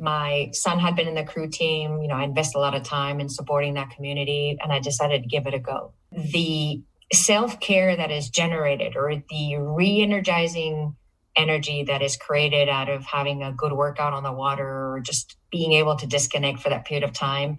my 0.00 0.48
son 0.52 0.78
had 0.78 0.94
been 0.94 1.08
in 1.08 1.14
the 1.14 1.24
crew 1.24 1.48
team 1.48 2.00
you 2.00 2.08
know 2.08 2.14
i 2.14 2.24
invest 2.24 2.54
a 2.54 2.58
lot 2.58 2.74
of 2.74 2.82
time 2.82 3.20
in 3.20 3.28
supporting 3.28 3.74
that 3.74 3.90
community 3.90 4.56
and 4.62 4.72
i 4.72 4.78
decided 4.78 5.22
to 5.22 5.28
give 5.28 5.46
it 5.46 5.54
a 5.54 5.58
go. 5.58 5.92
The 6.12 6.82
self-care 7.12 7.96
that 7.96 8.10
is 8.10 8.28
generated 8.28 8.96
or 8.96 9.22
the 9.30 9.56
re-energizing 9.56 10.94
energy 11.36 11.84
that 11.84 12.02
is 12.02 12.16
created 12.16 12.68
out 12.68 12.88
of 12.88 13.04
having 13.04 13.42
a 13.42 13.52
good 13.52 13.72
workout 13.72 14.12
on 14.12 14.24
the 14.24 14.32
water 14.32 14.94
or 14.94 15.00
just 15.00 15.36
being 15.50 15.72
able 15.72 15.96
to 15.96 16.06
disconnect 16.06 16.60
for 16.60 16.68
that 16.68 16.84
period 16.84 17.04
of 17.04 17.12
time 17.12 17.58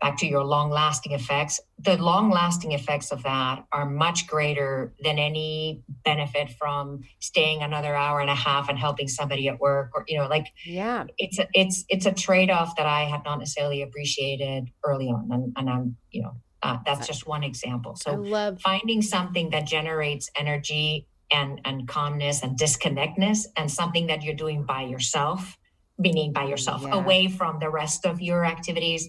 back 0.00 0.16
to 0.18 0.26
your 0.26 0.44
long 0.44 0.70
lasting 0.70 1.12
effects, 1.12 1.60
the 1.78 1.96
long 1.96 2.30
lasting 2.30 2.72
effects 2.72 3.10
of 3.10 3.22
that 3.24 3.64
are 3.72 3.84
much 3.84 4.26
greater 4.26 4.94
than 5.02 5.18
any 5.18 5.82
benefit 6.04 6.50
from 6.50 7.00
staying 7.18 7.62
another 7.62 7.94
hour 7.94 8.20
and 8.20 8.30
a 8.30 8.34
half 8.34 8.68
and 8.68 8.78
helping 8.78 9.08
somebody 9.08 9.48
at 9.48 9.58
work 9.58 9.90
or, 9.94 10.04
you 10.06 10.16
know, 10.18 10.26
like, 10.28 10.46
yeah, 10.64 11.04
it's 11.18 11.38
a, 11.38 11.48
it's, 11.52 11.84
it's 11.88 12.06
a 12.06 12.12
trade 12.12 12.50
off 12.50 12.76
that 12.76 12.86
I 12.86 13.04
had 13.04 13.24
not 13.24 13.40
necessarily 13.40 13.82
appreciated 13.82 14.70
early 14.84 15.08
on. 15.08 15.28
And, 15.32 15.52
and 15.56 15.68
I'm, 15.68 15.96
you 16.10 16.22
know, 16.22 16.36
uh, 16.62 16.78
that's 16.84 17.06
just 17.06 17.26
one 17.26 17.42
example. 17.42 17.96
So 17.96 18.14
love 18.14 18.60
finding 18.60 19.02
something 19.02 19.50
that 19.50 19.66
generates 19.66 20.30
energy 20.36 21.06
and, 21.30 21.60
and 21.64 21.88
calmness 21.88 22.42
and 22.42 22.56
disconnectness 22.56 23.48
and 23.56 23.70
something 23.70 24.06
that 24.06 24.22
you're 24.22 24.34
doing 24.34 24.64
by 24.64 24.82
yourself 24.82 25.56
meaning 25.98 26.32
by 26.32 26.44
yourself 26.44 26.82
yeah. 26.82 26.94
away 26.94 27.28
from 27.28 27.58
the 27.58 27.68
rest 27.68 28.06
of 28.06 28.20
your 28.20 28.44
activities 28.44 29.08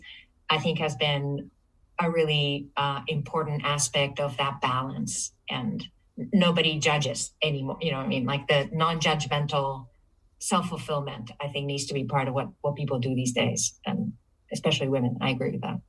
I 0.50 0.58
think 0.58 0.80
has 0.80 0.96
been 0.96 1.52
a 2.00 2.10
really 2.10 2.70
uh, 2.78 3.02
important 3.08 3.64
aspect 3.66 4.20
of 4.20 4.38
that 4.38 4.62
balance. 4.62 5.34
And 5.50 5.86
nobody 6.34 6.80
judges 6.80 7.34
anymore. 7.42 7.78
You 7.82 7.92
know, 7.92 7.98
what 7.98 8.06
I 8.06 8.10
mean, 8.10 8.26
like 8.26 8.48
the 8.48 8.70
non-judgmental 8.72 9.88
self-fulfillment, 10.40 11.32
I 11.40 11.48
think 11.50 11.66
needs 11.66 11.86
to 11.88 11.94
be 11.94 12.06
part 12.06 12.28
of 12.28 12.34
what 12.34 12.50
what 12.62 12.76
people 12.76 13.00
do 13.00 13.16
these 13.16 13.34
days, 13.34 13.80
and 13.86 14.14
especially 14.52 14.90
women. 14.90 15.18
I 15.22 15.30
agree 15.32 15.52
with 15.52 15.62
that. 15.62 15.80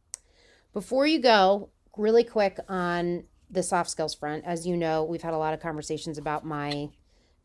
Before 0.73 1.07
you 1.07 1.21
go, 1.21 1.71
really 1.97 2.25
quick 2.25 2.59
on 2.69 3.25
the 3.51 3.63
soft 3.63 3.91
skills 3.91 4.15
front, 4.15 4.45
as 4.45 4.67
you 4.67 4.77
know, 4.77 5.05
we've 5.05 5.23
had 5.23 5.35
a 5.35 5.39
lot 5.39 5.55
of 5.55 5.61
conversations 5.61 6.19
about 6.19 6.45
my 6.45 6.91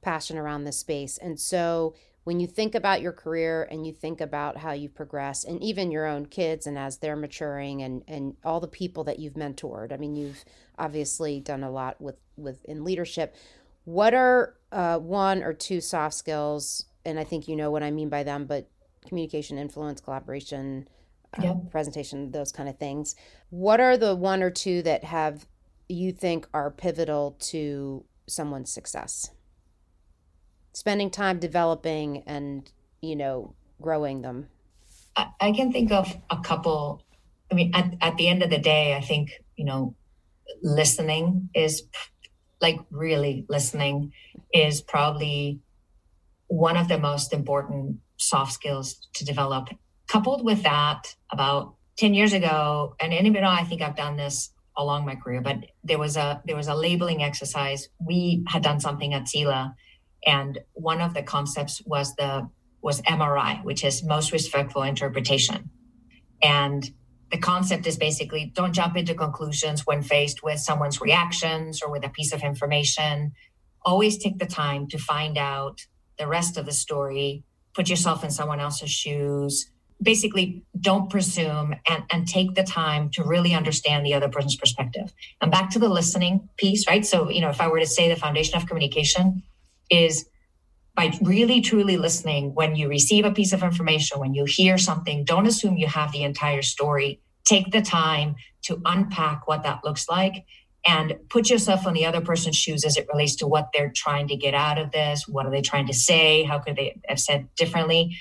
passion 0.01 0.38
around 0.38 0.63
this 0.63 0.78
space, 0.78 1.18
and 1.18 1.39
so 1.39 1.95
when 2.26 2.39
you 2.39 2.47
think 2.47 2.76
about 2.76 3.01
your 3.01 3.13
career 3.13 3.67
and 3.71 3.88
you 3.88 3.93
think 3.93 4.19
about 4.19 4.57
how 4.57 4.73
you 4.73 4.89
progress 4.89 5.43
and 5.43 5.63
even 5.63 5.91
your 5.91 6.05
own 6.05 6.26
kids 6.26 6.67
and 6.67 6.78
as 6.78 6.97
they're 6.97 7.15
maturing 7.15 7.82
and 7.82 8.03
and 8.07 8.36
all 8.43 8.59
the 8.59 8.67
people 8.67 9.03
that 9.05 9.19
you've 9.19 9.36
mentored 9.36 9.93
i 9.93 9.97
mean 9.97 10.15
you've 10.15 10.43
obviously 10.78 11.39
done 11.39 11.63
a 11.63 11.71
lot 11.71 11.99
with 12.01 12.17
with 12.36 12.63
in 12.65 12.84
leadership 12.84 13.36
what 13.86 14.13
are 14.13 14.55
uh, 14.71 14.97
one 14.97 15.43
or 15.43 15.53
two 15.53 15.80
soft 15.80 16.15
skills 16.15 16.86
and 17.05 17.19
I 17.19 17.23
think 17.23 17.47
you 17.47 17.55
know 17.55 17.71
what 17.71 17.84
I 17.84 17.91
mean 17.91 18.09
by 18.09 18.23
them, 18.23 18.45
but 18.45 18.67
communication, 19.07 19.57
influence, 19.57 20.01
collaboration, 20.01 20.88
uh, 21.38 21.53
presentation, 21.69 22.32
those 22.32 22.51
kind 22.51 22.67
of 22.67 22.78
things. 22.78 23.15
What 23.51 23.80
are 23.80 23.95
the 23.95 24.15
one 24.15 24.41
or 24.41 24.49
two 24.49 24.82
that 24.82 25.03
have 25.03 25.45
you 25.88 26.11
think 26.11 26.47
are 26.53 26.71
pivotal 26.71 27.38
to 27.39 28.03
someone's 28.28 28.71
success? 28.71 29.30
Spending 30.76 31.09
time 31.09 31.39
developing 31.39 32.23
and, 32.28 32.69
you 33.01 33.15
know, 33.15 33.55
growing 33.82 34.21
them. 34.21 34.49
I, 35.15 35.53
can 35.53 35.71
think 35.71 35.91
of 35.91 36.13
a 36.30 36.38
couple. 36.41 37.01
I 37.49 37.55
mean, 37.55 37.71
at, 37.73 37.93
at 38.01 38.17
the 38.17 38.28
end 38.28 38.43
of 38.43 38.49
the 38.49 38.57
day, 38.57 38.93
I 38.93 39.01
think, 39.01 39.32
you 39.55 39.63
know, 39.63 39.95
listening 40.61 41.49
is 41.55 41.84
like 42.61 42.80
really 42.91 43.45
listening 43.49 44.11
is 44.53 44.82
probably 44.82 45.59
one 46.47 46.78
of 46.78 46.88
the 46.88 46.97
most 46.97 47.34
important 47.34 47.99
soft 48.17 48.53
skills 48.53 49.07
to 49.13 49.26
develop. 49.26 49.69
Coupled 50.07 50.43
with 50.43 50.63
that, 50.63 51.15
about 51.32 51.76
10 51.97 52.13
years 52.13 52.34
ago, 52.34 52.95
and 52.99 53.13
even 53.13 53.43
I 53.43 53.63
think 53.63 53.82
I've 53.82 53.95
done 53.95 54.17
this 54.17 54.51
along 54.78 55.05
my 55.05 55.15
career, 55.15 55.41
but 55.41 55.57
there 55.84 55.97
was 55.97 56.17
a 56.17 56.41
there 56.45 56.55
was 56.55 56.67
a 56.67 56.76
labeling 56.76 57.23
exercise. 57.23 57.89
We 57.99 58.43
had 58.47 58.61
done 58.61 58.80
something 58.80 59.13
at 59.13 59.28
Sila, 59.28 59.76
and 60.26 60.59
one 60.73 61.01
of 61.01 61.13
the 61.13 61.23
concepts 61.23 61.82
was 61.86 62.15
the 62.15 62.49
was 62.82 63.01
MRI, 63.01 63.63
which 63.63 63.84
is 63.84 64.03
most 64.03 64.32
respectful 64.32 64.84
interpretation. 64.84 65.71
And 66.43 66.88
the 67.32 67.39
concept 67.39 67.88
is 67.88 67.97
basically 67.97 68.51
don't 68.55 68.73
jump 68.73 68.95
into 68.95 69.15
conclusions 69.15 69.86
when 69.86 70.03
faced 70.03 70.43
with 70.43 70.59
someone's 70.59 71.01
reactions 71.01 71.82
or 71.82 71.91
with 71.91 72.05
a 72.05 72.09
piece 72.09 72.32
of 72.32 72.43
information. 72.43 73.34
Always 73.84 74.17
take 74.17 74.38
the 74.38 74.45
time 74.45 74.88
to 74.89 74.99
find 74.99 75.38
out 75.38 75.82
the 76.19 76.28
rest 76.28 76.57
of 76.57 76.65
the 76.65 76.71
story, 76.71 77.43
put 77.73 77.89
yourself 77.89 78.23
in 78.23 78.30
someone 78.30 78.59
else's 78.59 78.91
shoes. 78.91 79.71
Basically, 80.01 80.63
don't 80.80 81.09
presume 81.09 81.73
and, 81.89 82.03
and 82.11 82.28
take 82.28 82.53
the 82.53 82.63
time 82.63 83.09
to 83.13 83.23
really 83.23 83.53
understand 83.53 84.05
the 84.05 84.13
other 84.13 84.30
person's 84.30 84.57
perspective. 84.57 85.11
And 85.41 85.51
back 85.51 85.71
to 85.71 85.80
the 85.80 85.89
listening 85.89 86.49
piece, 86.57 86.88
right? 86.88 87.05
So, 87.05 87.30
you 87.30 87.41
know, 87.41 87.49
if 87.49 87.61
I 87.61 87.67
were 87.67 87.80
to 87.80 87.88
say 87.88 88.09
the 88.09 88.15
foundation 88.15 88.57
of 88.57 88.67
communication 88.67 89.41
is 89.90 90.26
by 90.96 91.12
really 91.22 91.62
truly 91.62 91.98
listening 91.98 92.54
when 92.54 92.76
you 92.76 92.88
receive 92.88 93.26
a 93.26 93.32
piece 93.32 93.52
of 93.52 93.64
information, 93.64 94.20
when 94.20 94.34
you 94.34 94.46
hear 94.46 94.78
something, 94.78 95.26
don't 95.26 95.46
assume 95.46 95.78
you 95.78 95.88
have 95.88 96.12
the 96.12 96.24
entire 96.24 96.62
story. 96.62 97.20
Take 97.44 97.72
the 97.72 97.82
time 97.82 98.36
to 98.64 98.82
unpack 98.86 99.48
what 99.48 99.64
that 99.64 99.84
looks 99.84 100.08
like 100.10 100.46
and 100.88 101.16
put 101.30 101.50
yourself 101.50 101.86
on 101.86 101.94
the 101.94 102.06
other 102.06 102.22
person's 102.22 102.56
shoes 102.56 102.86
as 102.86 102.96
it 102.96 103.08
relates 103.12 103.36
to 103.36 103.48
what 103.48 103.70
they're 103.74 103.92
trying 103.94 104.28
to 104.28 104.36
get 104.36 104.54
out 104.54 104.78
of 104.78 104.92
this. 104.92 105.28
What 105.28 105.46
are 105.46 105.52
they 105.52 105.62
trying 105.62 105.88
to 105.88 105.94
say? 105.94 106.44
How 106.44 106.60
could 106.60 106.76
they 106.76 107.00
have 107.08 107.20
said 107.20 107.50
differently? 107.56 108.16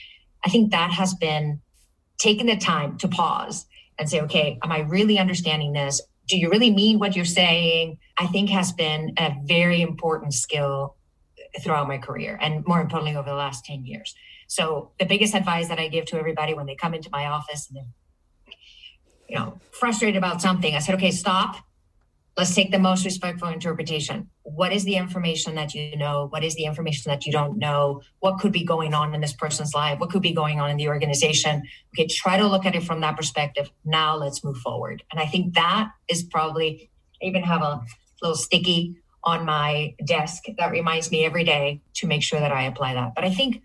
I 0.44 0.50
think 0.50 0.72
that 0.72 0.90
has 0.90 1.14
been 1.14 1.60
taking 2.18 2.46
the 2.46 2.56
time 2.56 2.98
to 2.98 3.08
pause 3.08 3.66
and 3.98 4.08
say, 4.08 4.20
okay, 4.22 4.58
am 4.62 4.72
I 4.72 4.80
really 4.80 5.18
understanding 5.18 5.72
this? 5.72 6.00
Do 6.26 6.38
you 6.38 6.50
really 6.50 6.70
mean 6.70 6.98
what 6.98 7.14
you're 7.14 7.24
saying? 7.24 7.98
I 8.18 8.26
think 8.26 8.50
has 8.50 8.72
been 8.72 9.12
a 9.18 9.34
very 9.44 9.82
important 9.82 10.34
skill 10.34 10.96
throughout 11.60 11.88
my 11.88 11.98
career 11.98 12.38
and 12.40 12.66
more 12.66 12.80
importantly 12.80 13.16
over 13.16 13.28
the 13.28 13.36
last 13.36 13.64
10 13.64 13.84
years. 13.84 14.14
So 14.46 14.90
the 14.98 15.06
biggest 15.06 15.34
advice 15.34 15.68
that 15.68 15.78
I 15.78 15.88
give 15.88 16.04
to 16.06 16.18
everybody 16.18 16.54
when 16.54 16.66
they 16.66 16.74
come 16.74 16.94
into 16.94 17.08
my 17.10 17.26
office 17.26 17.68
and 17.68 17.76
they're 17.76 18.54
you 19.28 19.36
know 19.36 19.58
frustrated 19.70 20.16
about 20.16 20.42
something, 20.42 20.74
I 20.74 20.80
said, 20.80 20.94
okay, 20.96 21.10
stop 21.10 21.56
let's 22.36 22.54
take 22.54 22.70
the 22.70 22.78
most 22.78 23.04
respectful 23.04 23.48
interpretation. 23.48 24.28
What 24.42 24.72
is 24.72 24.84
the 24.84 24.96
information 24.96 25.54
that 25.54 25.74
you 25.74 25.96
know? 25.96 26.26
What 26.30 26.42
is 26.42 26.54
the 26.56 26.64
information 26.64 27.10
that 27.10 27.26
you 27.26 27.32
don't 27.32 27.58
know? 27.58 28.02
What 28.20 28.38
could 28.38 28.52
be 28.52 28.64
going 28.64 28.92
on 28.92 29.14
in 29.14 29.20
this 29.20 29.32
person's 29.32 29.74
life? 29.74 30.00
What 30.00 30.10
could 30.10 30.22
be 30.22 30.32
going 30.32 30.60
on 30.60 30.70
in 30.70 30.76
the 30.76 30.88
organization? 30.88 31.62
Okay, 31.94 32.08
try 32.08 32.36
to 32.36 32.46
look 32.46 32.66
at 32.66 32.74
it 32.74 32.82
from 32.82 33.00
that 33.00 33.16
perspective. 33.16 33.70
Now 33.84 34.16
let's 34.16 34.42
move 34.42 34.58
forward. 34.58 35.02
And 35.12 35.20
I 35.20 35.26
think 35.26 35.54
that 35.54 35.90
is 36.08 36.22
probably, 36.22 36.90
I 37.22 37.26
even 37.26 37.42
have 37.42 37.62
a 37.62 37.82
little 38.20 38.36
sticky 38.36 38.96
on 39.24 39.44
my 39.44 39.94
desk 40.04 40.44
that 40.58 40.70
reminds 40.70 41.10
me 41.10 41.24
every 41.24 41.44
day 41.44 41.80
to 41.94 42.06
make 42.06 42.22
sure 42.22 42.38
that 42.40 42.52
I 42.52 42.64
apply 42.64 42.94
that. 42.94 43.14
But 43.14 43.24
I 43.24 43.30
think 43.30 43.62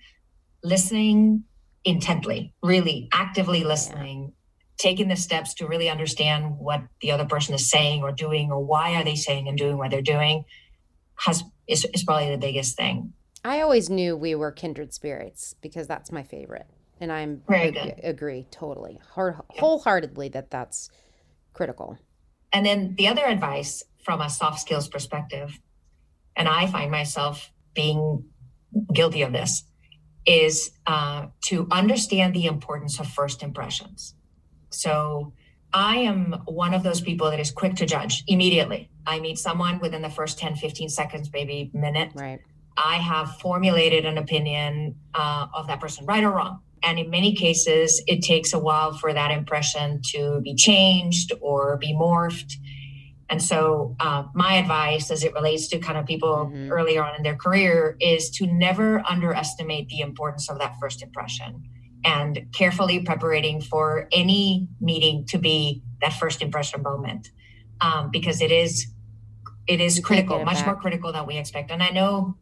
listening 0.64 1.44
intently, 1.84 2.54
really 2.64 3.10
actively 3.12 3.64
listening 3.64 4.34
taking 4.80 5.10
the 5.10 5.16
steps 5.16 5.54
to 5.56 5.68
really 5.68 5.90
understand 5.90 6.58
what 6.58 6.82
the 7.02 7.12
other 7.12 7.26
person 7.26 7.54
is 7.54 7.70
saying 7.70 8.02
or 8.02 8.12
doing 8.14 8.50
or 8.50 8.64
why 8.64 8.96
are 8.96 9.04
they 9.04 9.16
saying 9.16 9.48
and 9.48 9.58
doing 9.58 9.78
what 9.78 9.92
they're 9.92 10.02
doing 10.02 10.46
has 11.18 11.44
is, 11.68 11.86
is 11.94 12.04
probably 12.04 12.32
the 12.32 12.38
biggest 12.38 12.78
thing. 12.78 13.14
I 13.44 13.62
always 13.62 13.90
knew 13.90 14.16
we 14.16 14.36
were 14.36 14.52
kindred 14.52 14.94
spirits 14.94 15.54
because 15.62 15.86
that's 15.86 16.12
my 16.12 16.24
favorite. 16.24 16.68
And 17.02 17.12
i'm 17.12 17.42
Very 17.48 17.78
ag- 17.78 18.00
agree 18.04 18.48
totally. 18.52 19.00
Heart, 19.14 19.46
wholeheartedly 19.50 20.30
that 20.30 20.50
that's 20.50 20.90
critical. 21.54 21.98
And 22.52 22.66
then 22.66 22.96
the 22.98 23.08
other 23.08 23.26
advice 23.26 23.84
from 24.04 24.22
a 24.22 24.30
soft 24.30 24.60
skills 24.60 24.88
perspective 24.88 25.60
and 26.36 26.48
i 26.48 26.68
find 26.68 26.92
myself 26.92 27.52
being 27.74 28.24
guilty 28.94 29.22
of 29.22 29.32
this 29.32 29.64
is 30.26 30.72
uh, 30.86 31.28
to 31.42 31.68
understand 31.72 32.36
the 32.36 32.46
importance 32.46 33.00
of 33.00 33.08
first 33.08 33.42
impressions 33.42 34.16
so 34.70 35.34
I 35.74 35.98
am 35.98 36.42
one 36.46 36.74
of 36.74 36.84
those 36.84 37.02
people 37.02 37.30
that 37.30 37.40
is 37.40 37.52
quick 37.52 37.76
to 37.76 37.86
judge 37.86 38.24
immediately. 38.28 38.90
I 39.06 39.20
meet 39.20 39.38
someone 39.38 39.80
within 39.80 40.02
the 40.02 40.10
first 40.10 40.40
10, 40.40 40.56
15 40.56 40.90
seconds, 40.90 41.30
maybe 41.32 41.70
minute. 41.74 42.12
Right. 42.16 42.40
I 42.78 42.96
have 42.96 43.38
formulated 43.40 44.06
an 44.06 44.18
opinion 44.18 44.96
uh, 45.14 45.48
of 45.54 45.68
that 45.68 45.80
person, 45.80 46.06
right 46.06 46.24
or 46.24 46.32
wrong. 46.32 46.60
And 46.82 46.98
in 46.98 47.10
many 47.10 47.36
cases, 47.36 48.02
it 48.08 48.22
takes 48.22 48.54
a 48.54 48.60
while 48.60 48.94
for 48.94 49.14
that 49.14 49.32
impression 49.32 50.02
to 50.12 50.40
be 50.42 50.56
changed 50.56 51.34
or 51.42 51.78
be 51.78 51.94
morphed. 51.94 52.54
And 53.30 53.44
so, 53.44 53.96
uh, 54.00 54.24
my 54.34 54.56
advice 54.56 55.12
as 55.12 55.24
it 55.24 55.34
relates 55.34 55.68
to 55.68 55.80
kind 55.80 55.98
of 55.98 56.06
people 56.06 56.50
mm-hmm. 56.52 56.72
earlier 56.72 57.04
on 57.04 57.16
in 57.16 57.24
their 57.24 57.36
career 57.36 57.96
is 58.00 58.30
to 58.32 58.48
never 58.48 59.04
underestimate 59.08 59.88
the 59.90 60.02
importance 60.02 60.50
of 60.50 60.58
that 60.60 60.76
first 60.80 61.04
impression 61.04 61.64
and 62.04 62.48
carefully 62.54 63.02
preparing 63.02 63.62
for 63.62 64.08
any 64.12 64.68
meeting 64.80 65.26
to 65.26 65.38
be 65.38 65.84
that 66.02 66.14
first 66.14 66.42
impression 66.42 66.82
moment 66.82 67.30
um, 67.82 68.10
because 68.12 68.42
it 68.42 68.52
is 68.52 68.88
it 69.68 69.82
is 69.82 70.00
critical 70.00 70.44
much 70.44 70.56
back. 70.56 70.66
more 70.66 70.76
critical 70.76 71.12
than 71.12 71.26
we 71.26 71.38
expect 71.38 71.72
and 71.72 71.84
i 71.84 71.90
know 71.90 72.36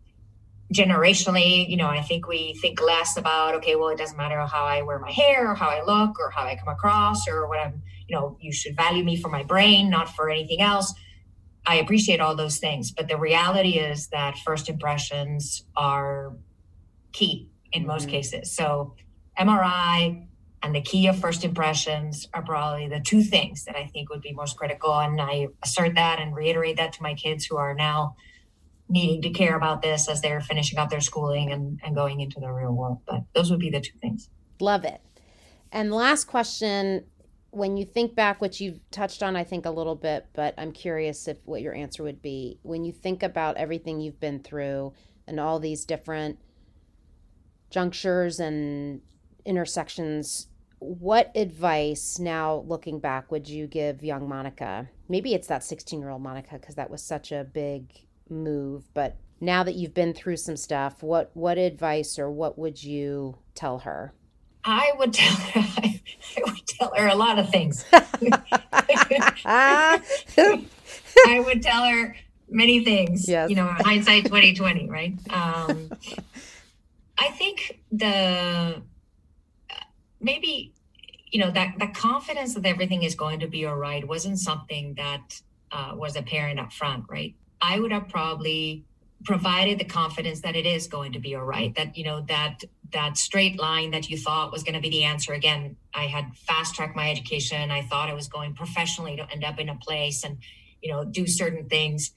generationally 0.74 1.68
you 1.68 1.78
know 1.78 1.88
i 1.88 2.02
think 2.02 2.28
we 2.28 2.54
think 2.62 2.82
less 2.82 3.18
about 3.18 3.56
okay 3.56 3.76
well 3.76 3.90
it 3.90 3.98
doesn't 3.98 4.18
matter 4.18 4.40
how 4.46 4.64
i 4.64 4.82
wear 4.82 5.00
my 5.00 5.12
hair 5.12 5.52
or 5.52 5.56
how 5.56 5.70
i 5.70 5.84
look 5.84 6.20
or 6.20 6.30
how 6.30 6.44
i 6.44 6.56
come 6.56 6.70
across 6.70 7.28
or 7.28 7.48
what 7.48 7.60
i'm 7.60 7.82
you 8.08 8.16
know 8.16 8.38
you 8.40 8.52
should 8.52 8.76
value 8.76 9.04
me 9.04 9.16
for 9.16 9.30
my 9.30 9.44
brain 9.44 9.90
not 9.90 10.10
for 10.10 10.30
anything 10.30 10.62
else 10.62 10.94
i 11.66 11.76
appreciate 11.76 12.20
all 12.20 12.36
those 12.36 12.58
things 12.58 12.92
but 12.92 13.08
the 13.08 13.18
reality 13.18 13.78
is 13.78 14.08
that 14.08 14.38
first 14.40 14.70
impressions 14.70 15.64
are 15.76 16.34
key 17.12 17.50
in 17.72 17.86
most 17.86 18.04
mm-hmm. 18.04 18.12
cases 18.12 18.52
so 18.52 18.96
MRI 19.40 20.28
and 20.64 20.76
the 20.76 20.82
key 20.82 21.08
of 21.08 21.20
first 21.20 21.44
impressions 21.44 22.28
are 22.34 22.42
probably 22.42 22.88
the 22.88 23.00
two 23.00 23.22
things 23.22 23.66
that 23.66 23.76
I 23.76 23.86
think 23.88 24.10
would 24.10 24.22
be 24.22 24.34
most 24.34 24.58
critical. 24.58 24.98
And 25.00 25.22
I 25.22 25.48
assert 25.64 25.96
that 25.96 26.20
and 26.20 26.36
reiterate 26.36 26.78
that 26.78 26.94
to 26.94 27.04
my 27.04 27.14
kids 27.14 27.46
who 27.46 27.58
are 27.58 27.76
now 27.76 28.16
needing 28.90 29.22
to 29.22 29.30
care 29.30 29.56
about 29.56 29.82
this 29.82 30.08
as 30.08 30.22
they're 30.22 30.42
finishing 30.42 30.80
up 30.80 30.90
their 30.90 31.02
schooling 31.02 31.52
and, 31.52 31.80
and 31.84 31.94
going 31.94 32.22
into 32.22 32.40
the 32.40 32.50
real 32.50 32.72
world. 32.72 33.00
But 33.06 33.24
those 33.34 33.52
would 33.52 33.60
be 33.60 33.70
the 33.70 33.82
two 33.82 33.98
things. 34.02 34.30
Love 34.60 34.84
it. 34.84 35.02
And 35.72 35.94
last 35.94 36.26
question 36.26 37.06
when 37.58 37.76
you 37.76 37.86
think 37.86 38.16
back, 38.16 38.40
which 38.40 38.62
you've 38.62 38.80
touched 38.92 39.24
on, 39.24 39.36
I 39.36 39.44
think 39.44 39.66
a 39.66 39.72
little 39.72 39.96
bit, 39.96 40.28
but 40.34 40.54
I'm 40.58 40.72
curious 40.72 41.28
if 41.28 41.38
what 41.46 41.62
your 41.62 41.74
answer 41.74 42.04
would 42.04 42.22
be. 42.22 42.60
When 42.62 42.86
you 42.86 42.92
think 42.92 43.24
about 43.24 43.58
everything 43.58 44.00
you've 44.00 44.20
been 44.20 44.40
through 44.40 44.94
and 45.28 45.40
all 45.40 45.60
these 45.60 45.84
different 45.84 46.40
junctures 47.70 48.40
and 48.40 49.02
intersections, 49.46 50.48
what 50.80 51.32
advice 51.36 52.20
now 52.20 52.64
looking 52.68 53.00
back 53.00 53.32
would 53.32 53.50
you 53.50 53.66
give 53.66 54.04
young 54.04 54.30
Monica? 54.30 54.90
Maybe 55.10 55.34
it's 55.34 55.48
that 55.48 55.64
16 55.64 56.00
year 56.00 56.12
old 56.12 56.22
Monica 56.22 56.60
because 56.60 56.76
that 56.76 56.92
was 56.92 57.02
such 57.02 57.32
a 57.32 57.44
big 57.44 57.92
move, 58.30 58.94
but 58.94 59.18
now 59.40 59.64
that 59.64 59.76
you've 59.76 59.94
been 59.94 60.14
through 60.14 60.38
some 60.38 60.58
stuff, 60.58 61.02
what 61.02 61.32
what 61.34 61.58
advice 61.58 62.18
or 62.20 62.30
what 62.30 62.58
would 62.58 62.84
you 62.84 63.38
tell 63.56 63.80
her? 63.80 64.14
I 64.68 64.92
would 64.98 65.14
tell 65.14 65.34
her 65.34 65.62
I 65.84 66.02
would 66.46 66.68
tell 66.68 66.94
her 66.96 67.08
a 67.08 67.16
lot 67.16 67.40
of 67.40 67.50
things. 67.50 67.86
I 69.46 70.02
would 71.40 71.64
tell 71.64 71.86
her 71.86 72.16
many 72.50 72.84
things. 72.84 73.28
Yes. 73.28 73.50
You 73.50 73.56
know, 73.56 73.68
hindsight 73.68 74.26
2020, 74.26 74.90
right? 74.90 75.14
Um, 75.32 75.90
I 77.18 77.30
think 77.30 77.80
the 77.92 78.82
maybe 80.20 80.74
you 81.32 81.40
know 81.40 81.52
that 81.52 81.76
that 81.80 81.94
confidence 81.94 82.54
that 82.56 82.66
everything 82.66 83.04
is 83.04 83.16
going 83.16 83.40
to 83.40 83.48
be 83.48 83.66
all 83.66 83.76
right 83.76 84.06
wasn't 84.08 84.38
something 84.38 84.96
that 84.96 85.42
uh, 85.72 85.94
was 85.96 86.16
apparent 86.16 86.60
up 86.60 86.72
front 86.72 87.06
right 87.10 87.36
i 87.62 87.80
would 87.80 87.92
have 87.92 88.08
probably 88.08 88.84
provided 89.26 89.78
the 89.78 89.86
confidence 89.86 90.42
that 90.42 90.56
it 90.56 90.66
is 90.66 90.88
going 90.88 91.12
to 91.12 91.20
be 91.20 91.36
all 91.36 91.44
right 91.44 91.76
that 91.76 91.98
you 91.98 92.04
know 92.04 92.22
that 92.22 92.64
that 92.94 93.18
straight 93.18 93.60
line 93.60 93.92
that 93.92 94.10
you 94.10 94.18
thought 94.18 94.52
was 94.52 94.64
going 94.64 94.76
to 94.76 94.82
be 94.82 94.90
the 94.90 95.04
answer. 95.04 95.34
Again 95.34 95.78
i 95.94 96.04
had 96.04 96.36
fast 96.36 96.76
tracked 96.76 96.96
my 96.96 97.10
education. 97.10 97.72
I 97.72 97.82
thought 97.82 98.10
i 98.10 98.14
was 98.14 98.28
going 98.28 98.54
professionally 98.54 99.16
to 99.16 99.30
end 99.32 99.44
up 99.44 99.60
in 99.60 99.70
a 99.70 99.76
place 99.76 100.24
and 100.24 100.38
you 100.82 100.92
know 100.92 101.04
do 101.04 101.28
certain 101.28 101.68
things. 101.68 102.12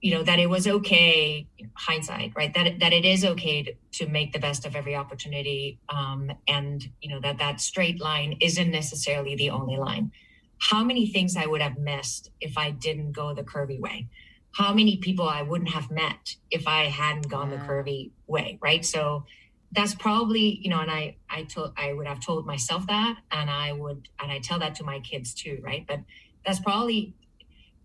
You 0.00 0.14
know 0.14 0.22
that 0.22 0.38
it 0.38 0.48
was 0.48 0.66
okay 0.66 1.46
hindsight 1.74 2.32
right? 2.36 2.52
That 2.54 2.78
that 2.80 2.92
it 2.92 3.04
is 3.04 3.24
okay 3.24 3.62
to, 3.64 3.74
to 3.92 4.08
make 4.08 4.32
the 4.32 4.38
best 4.38 4.64
of 4.64 4.76
every 4.76 4.94
opportunity 4.94 5.78
um, 5.88 6.30
and 6.46 6.88
you 7.00 7.10
know 7.10 7.20
that 7.20 7.38
that 7.38 7.60
straight 7.60 8.00
line 8.00 8.36
isn't 8.40 8.70
necessarily 8.70 9.34
the 9.34 9.50
only 9.50 9.76
line. 9.76 10.12
How 10.60 10.82
many 10.82 11.06
things 11.06 11.36
i 11.36 11.46
would 11.46 11.62
have 11.62 11.78
missed 11.78 12.30
if 12.40 12.58
i 12.58 12.70
didn't 12.70 13.12
go 13.12 13.34
the 13.34 13.42
curvy 13.42 13.78
way? 13.80 14.08
How 14.52 14.74
many 14.74 14.96
people 14.96 15.28
I 15.28 15.42
wouldn't 15.42 15.70
have 15.70 15.90
met 15.90 16.34
if 16.50 16.66
I 16.66 16.84
hadn't 16.84 17.28
gone 17.28 17.50
yeah. 17.50 17.58
the 17.58 17.62
curvy 17.62 18.10
way, 18.28 18.58
right? 18.62 18.84
So 18.84 19.24
that's 19.72 19.94
probably, 19.94 20.60
you 20.62 20.70
know, 20.70 20.80
and 20.80 20.90
I 20.90 21.16
I 21.28 21.44
told 21.44 21.72
I 21.76 21.92
would 21.92 22.06
have 22.06 22.20
told 22.20 22.46
myself 22.46 22.86
that 22.86 23.18
and 23.30 23.50
I 23.50 23.72
would 23.72 24.08
and 24.20 24.30
I 24.32 24.38
tell 24.38 24.58
that 24.60 24.74
to 24.76 24.84
my 24.84 25.00
kids 25.00 25.34
too, 25.34 25.60
right? 25.62 25.84
But 25.86 26.00
that's 26.44 26.60
probably 26.60 27.14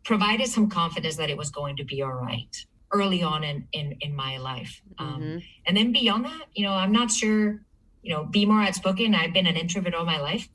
provided 0.03 0.47
some 0.47 0.69
confidence 0.69 1.15
that 1.17 1.29
it 1.29 1.37
was 1.37 1.49
going 1.49 1.77
to 1.77 1.83
be 1.83 2.01
all 2.01 2.13
right 2.13 2.65
early 2.91 3.23
on 3.23 3.43
in 3.43 3.67
in, 3.73 3.97
in 4.01 4.15
my 4.15 4.37
life. 4.37 4.81
Um, 4.97 5.07
mm-hmm. 5.07 5.23
Um, 5.23 5.41
and 5.65 5.77
then 5.77 5.91
beyond 5.91 6.25
that, 6.25 6.45
you 6.53 6.65
know, 6.65 6.73
I'm 6.73 6.91
not 6.91 7.11
sure, 7.11 7.61
you 8.01 8.13
know, 8.13 8.25
be 8.25 8.45
more 8.45 8.61
outspoken. 8.61 9.15
I've 9.15 9.33
been 9.33 9.47
an 9.47 9.57
introvert 9.57 9.93
all 9.93 10.05
my 10.05 10.21
life. 10.21 10.47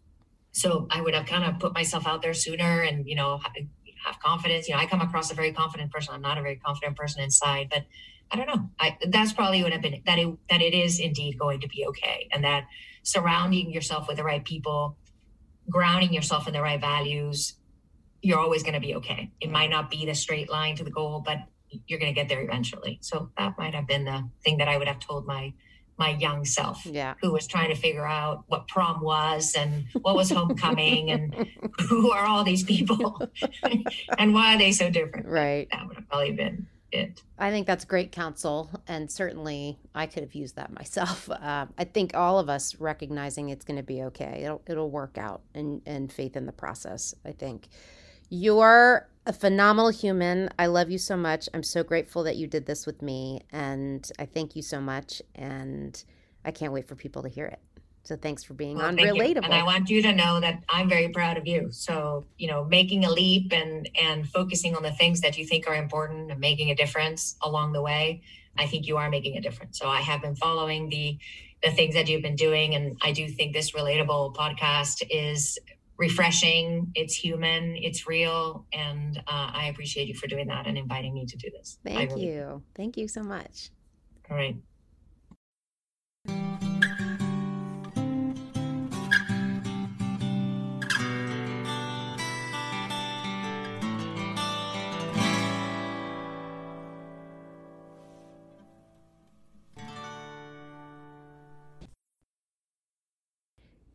So 0.53 0.87
I 0.91 1.03
would 1.03 1.15
have 1.15 1.27
kind 1.27 1.45
of 1.45 1.61
put 1.61 1.75
myself 1.75 2.07
out 2.07 2.23
there 2.23 2.35
sooner 2.35 2.81
and, 2.81 3.07
you 3.07 3.15
know, 3.15 3.39
have 4.05 4.19
confidence. 4.21 4.69
You 4.69 4.75
know, 4.75 4.81
I 4.81 4.87
come 4.87 5.01
across 5.01 5.31
a 5.31 5.35
very 5.35 5.53
confident 5.53 5.93
person. 5.93 6.15
I'm 6.15 6.23
not 6.23 6.39
a 6.39 6.43
very 6.43 6.57
confident 6.57 6.97
person 6.97 7.23
inside, 7.23 7.69
but 7.71 7.85
I 8.31 8.37
don't 8.37 8.47
know. 8.47 8.69
I 8.79 8.97
that's 9.09 9.33
probably 9.33 9.63
what 9.63 9.73
I've 9.73 9.83
been 9.83 10.03
that 10.07 10.19
it 10.19 10.37
that 10.51 10.61
it 10.61 10.75
is 10.75 11.01
indeed 11.01 11.39
going 11.39 11.61
to 11.61 11.69
be 11.69 11.87
okay, 11.87 12.29
and 12.33 12.45
that 12.45 12.65
surrounding 13.03 13.73
yourself 13.73 14.09
with 14.09 14.17
the 14.17 14.25
right 14.25 14.45
people, 14.45 14.97
grounding 15.71 16.13
yourself 16.13 16.47
in 16.47 16.53
the 16.53 16.61
right 16.61 16.81
values, 16.81 17.55
you're 18.23 18.39
always 18.39 18.63
going 18.63 18.75
to 18.75 18.81
be 18.81 18.95
okay. 18.97 19.31
It 19.41 19.51
might 19.51 19.71
not 19.71 19.91
be 19.91 20.05
the 20.05 20.15
straight 20.15 20.51
line 20.51 20.77
to 20.77 20.85
the 20.85 20.91
goal, 20.91 21.23
but 21.25 21.39
you're 21.87 21.99
going 21.99 22.13
to 22.13 22.19
get 22.19 22.29
there 22.29 22.43
eventually. 22.43 22.99
So 23.01 23.31
that 23.39 23.57
might 23.59 23.75
have 23.75 23.87
been 23.87 24.05
the 24.05 24.29
thing 24.45 24.59
that 24.59 24.69
I 24.69 24.77
would 24.77 24.89
have 24.89 24.99
told 24.99 25.27
my 25.27 25.53
my 25.99 26.11
young 26.11 26.45
self 26.45 26.87
yeah. 26.87 27.15
who 27.21 27.33
was 27.33 27.47
trying 27.47 27.71
to 27.71 27.75
figure 27.75 28.07
out 28.07 28.45
what 28.47 28.69
prom 28.69 29.03
was 29.03 29.55
and 29.59 29.85
what 30.01 30.15
was 30.15 30.31
homecoming 30.31 31.11
and 31.11 31.49
who 31.89 32.13
are 32.13 32.25
all 32.25 32.45
these 32.45 32.63
people 32.63 33.21
and 34.19 34.33
why 34.33 34.55
are 34.55 34.59
they 34.59 34.71
so 34.71 34.89
different 34.89 35.27
right 35.27 35.67
that 35.73 35.87
would 35.89 35.97
have 35.97 36.09
probably 36.09 36.31
been 36.31 36.69
it 36.91 37.23
i 37.39 37.51
think 37.51 37.67
that's 37.67 37.85
great 37.85 38.13
counsel 38.13 38.71
and 38.87 39.11
certainly 39.11 39.79
i 39.95 40.07
could 40.07 40.23
have 40.23 40.35
used 40.35 40.57
that 40.57 40.73
myself 40.73 41.29
uh, 41.43 41.67
i 41.77 41.85
think 41.85 42.15
all 42.15 42.39
of 42.39 42.49
us 42.49 42.75
recognizing 42.81 43.49
it's 43.49 43.65
going 43.65 43.77
to 43.77 43.83
be 43.83 44.03
okay 44.03 44.43
it'll, 44.45 44.63
it'll 44.67 44.91
work 44.91 45.19
out 45.19 45.43
and, 45.55 45.83
and 45.87 46.13
faith 46.13 46.37
in 46.37 46.47
the 46.47 46.53
process 46.53 47.15
i 47.25 47.33
think 47.33 47.69
you're 48.31 49.09
a 49.29 49.33
phenomenal 49.33 49.91
human. 49.91 50.49
I 50.59 50.67
love 50.67 50.91
you 50.91 50.99
so 50.99 51.17
much. 51.17 51.49
I'm 51.53 51.63
so 51.63 51.83
grateful 51.83 52.25
that 52.25 52.37
you 52.37 52.47
did 52.47 52.67
this 52.67 52.87
with 52.87 53.03
me. 53.03 53.43
And 53.53 54.11
I 54.19 54.25
thank 54.25 54.57
you 54.57 54.63
so 54.63 54.81
much. 54.81 55.21
And 55.35 56.03
I 56.45 56.51
can't 56.51 56.73
wait 56.73 56.89
for 56.89 56.95
people 56.95 57.23
to 57.23 57.29
hear 57.29 57.47
it. 57.47 57.61
So 58.05 58.17
thanks 58.17 58.43
for 58.43 58.55
being 58.55 58.77
well, 58.77 58.87
on 58.87 58.97
Relatable. 58.97 59.45
And 59.45 59.53
I 59.53 59.65
want 59.65 59.91
you 59.91 60.01
to 60.03 60.15
know 60.15 60.41
that 60.41 60.63
I'm 60.69 60.89
very 60.89 61.11
proud 61.11 61.37
of 61.37 61.47
you. 61.47 61.71
So, 61.71 62.27
you 62.39 62.49
know, 62.49 62.65
making 62.65 63.05
a 63.05 63.11
leap 63.11 63.53
and 63.53 63.89
and 64.01 64.27
focusing 64.27 64.75
on 64.75 64.83
the 64.83 64.93
things 64.93 65.21
that 65.21 65.37
you 65.37 65.47
think 65.47 65.69
are 65.69 65.75
important 65.75 66.31
and 66.31 66.41
making 66.41 66.71
a 66.71 66.75
difference 66.75 67.37
along 67.43 67.73
the 67.73 67.83
way, 67.83 68.23
I 68.57 68.67
think 68.67 68.87
you 68.87 68.97
are 68.97 69.11
making 69.11 69.37
a 69.37 69.41
difference. 69.41 69.79
So 69.79 69.89
I 69.89 70.01
have 70.01 70.23
been 70.23 70.37
following 70.37 70.89
the 70.89 71.19
the 71.63 71.71
things 71.71 71.95
that 71.95 72.09
you've 72.09 72.23
been 72.23 72.37
doing 72.37 72.75
and 72.75 72.97
I 73.03 73.13
do 73.13 73.29
think 73.29 73.53
this 73.53 73.73
relatable 73.73 74.35
podcast 74.37 75.03
is 75.11 75.59
refreshing. 75.99 76.93
It's 76.95 77.15
human. 77.15 77.77
It's 77.77 78.07
real, 78.07 78.65
and 78.73 79.19
uh, 79.19 79.51
I 79.53 79.67
appreciate 79.67 80.09
you 80.09 80.15
for 80.15 80.29
doing 80.29 80.47
that 80.47 80.67
and 80.67 80.79
inviting 80.79 81.13
me 81.13 81.27
to 81.27 81.37
do 81.37 81.51
this. 81.51 81.79
Thank 81.85 82.11
really 82.13 82.27
you. 82.27 82.41
Do. 82.41 82.63
Thank 82.75 82.97
you 82.97 83.09
so 83.09 83.23
much. 83.23 83.71
All 84.31 84.37
right. 84.37 84.57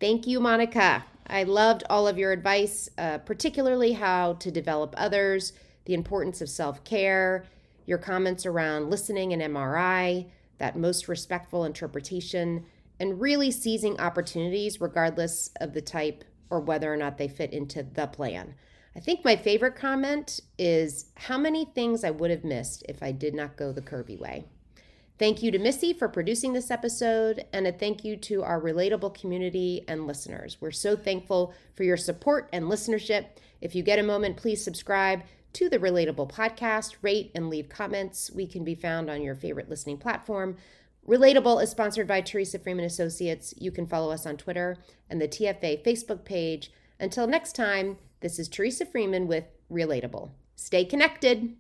Thank 0.04 0.28
you, 0.28 0.42
Monica. 0.42 1.06
I 1.28 1.44
loved 1.44 1.86
all 1.90 2.10
of 2.10 2.18
your 2.18 2.34
advice, 2.34 2.90
uh, 2.98 3.20
particularly 3.20 3.94
how 3.94 4.34
to 4.34 4.52
develop 4.52 4.94
others, 4.98 5.54
the 5.86 5.94
importance 5.94 6.42
of 6.42 6.50
self 6.50 6.84
care, 6.84 7.46
your 7.86 8.00
comments 8.00 8.46
around 8.46 8.90
listening 8.90 9.32
and 9.32 9.42
MRI, 9.42 10.26
that 10.58 10.78
most 10.78 11.08
respectful 11.08 11.64
interpretation, 11.64 12.66
and 13.00 13.22
really 13.22 13.50
seizing 13.50 13.98
opportunities 13.98 14.82
regardless 14.82 15.50
of 15.62 15.72
the 15.72 15.82
type 15.82 16.26
or 16.50 16.60
whether 16.60 16.94
or 16.94 16.98
not 16.98 17.18
they 17.18 17.30
fit 17.30 17.54
into 17.54 17.82
the 17.82 18.08
plan. 18.08 18.56
I 18.98 19.00
think 19.00 19.24
my 19.24 19.38
favorite 19.38 19.78
comment 19.78 20.42
is 20.60 21.06
how 21.16 21.38
many 21.38 21.64
things 21.64 22.04
I 22.04 22.12
would 22.12 22.30
have 22.30 22.44
missed 22.44 22.84
if 22.90 23.02
I 23.02 23.14
did 23.14 23.34
not 23.34 23.56
go 23.56 23.72
the 23.72 23.82
curvy 23.82 24.20
way. 24.20 24.44
Thank 25.24 25.42
you 25.42 25.52
to 25.52 25.58
Missy 25.58 25.94
for 25.94 26.10
producing 26.10 26.52
this 26.52 26.70
episode, 26.70 27.46
and 27.54 27.66
a 27.66 27.72
thank 27.72 28.04
you 28.04 28.18
to 28.18 28.44
our 28.44 28.60
relatable 28.60 29.18
community 29.18 29.86
and 29.88 30.06
listeners. 30.06 30.58
We're 30.60 30.72
so 30.72 30.98
thankful 30.98 31.54
for 31.76 31.84
your 31.84 31.96
support 31.96 32.50
and 32.52 32.66
listenership. 32.66 33.28
If 33.62 33.74
you 33.74 33.84
get 33.84 34.00
a 34.00 34.04
moment, 34.04 34.36
please 34.36 34.62
subscribe 34.62 35.24
to 35.54 35.70
the 35.70 35.80
Relatable 35.80 36.30
podcast, 36.30 36.98
rate 37.02 37.32
and 37.34 37.50
leave 37.50 37.70
comments. 37.70 38.32
We 38.32 38.46
can 38.46 38.66
be 38.66 38.76
found 38.76 39.10
on 39.10 39.22
your 39.22 39.34
favorite 39.34 39.70
listening 39.70 39.98
platform. 39.98 40.58
Relatable 41.08 41.64
is 41.64 41.70
sponsored 41.70 42.06
by 42.06 42.20
Teresa 42.20 42.60
Freeman 42.60 42.84
Associates. 42.84 43.54
You 43.58 43.72
can 43.72 43.88
follow 43.88 44.12
us 44.12 44.26
on 44.26 44.36
Twitter 44.36 44.76
and 45.10 45.22
the 45.22 45.30
TFA 45.30 45.86
Facebook 45.86 46.26
page. 46.26 46.70
Until 47.00 47.28
next 47.28 47.56
time, 47.56 47.96
this 48.20 48.40
is 48.40 48.50
Teresa 48.50 48.86
Freeman 48.86 49.28
with 49.28 49.46
Relatable. 49.72 50.32
Stay 50.58 50.84
connected. 50.84 51.56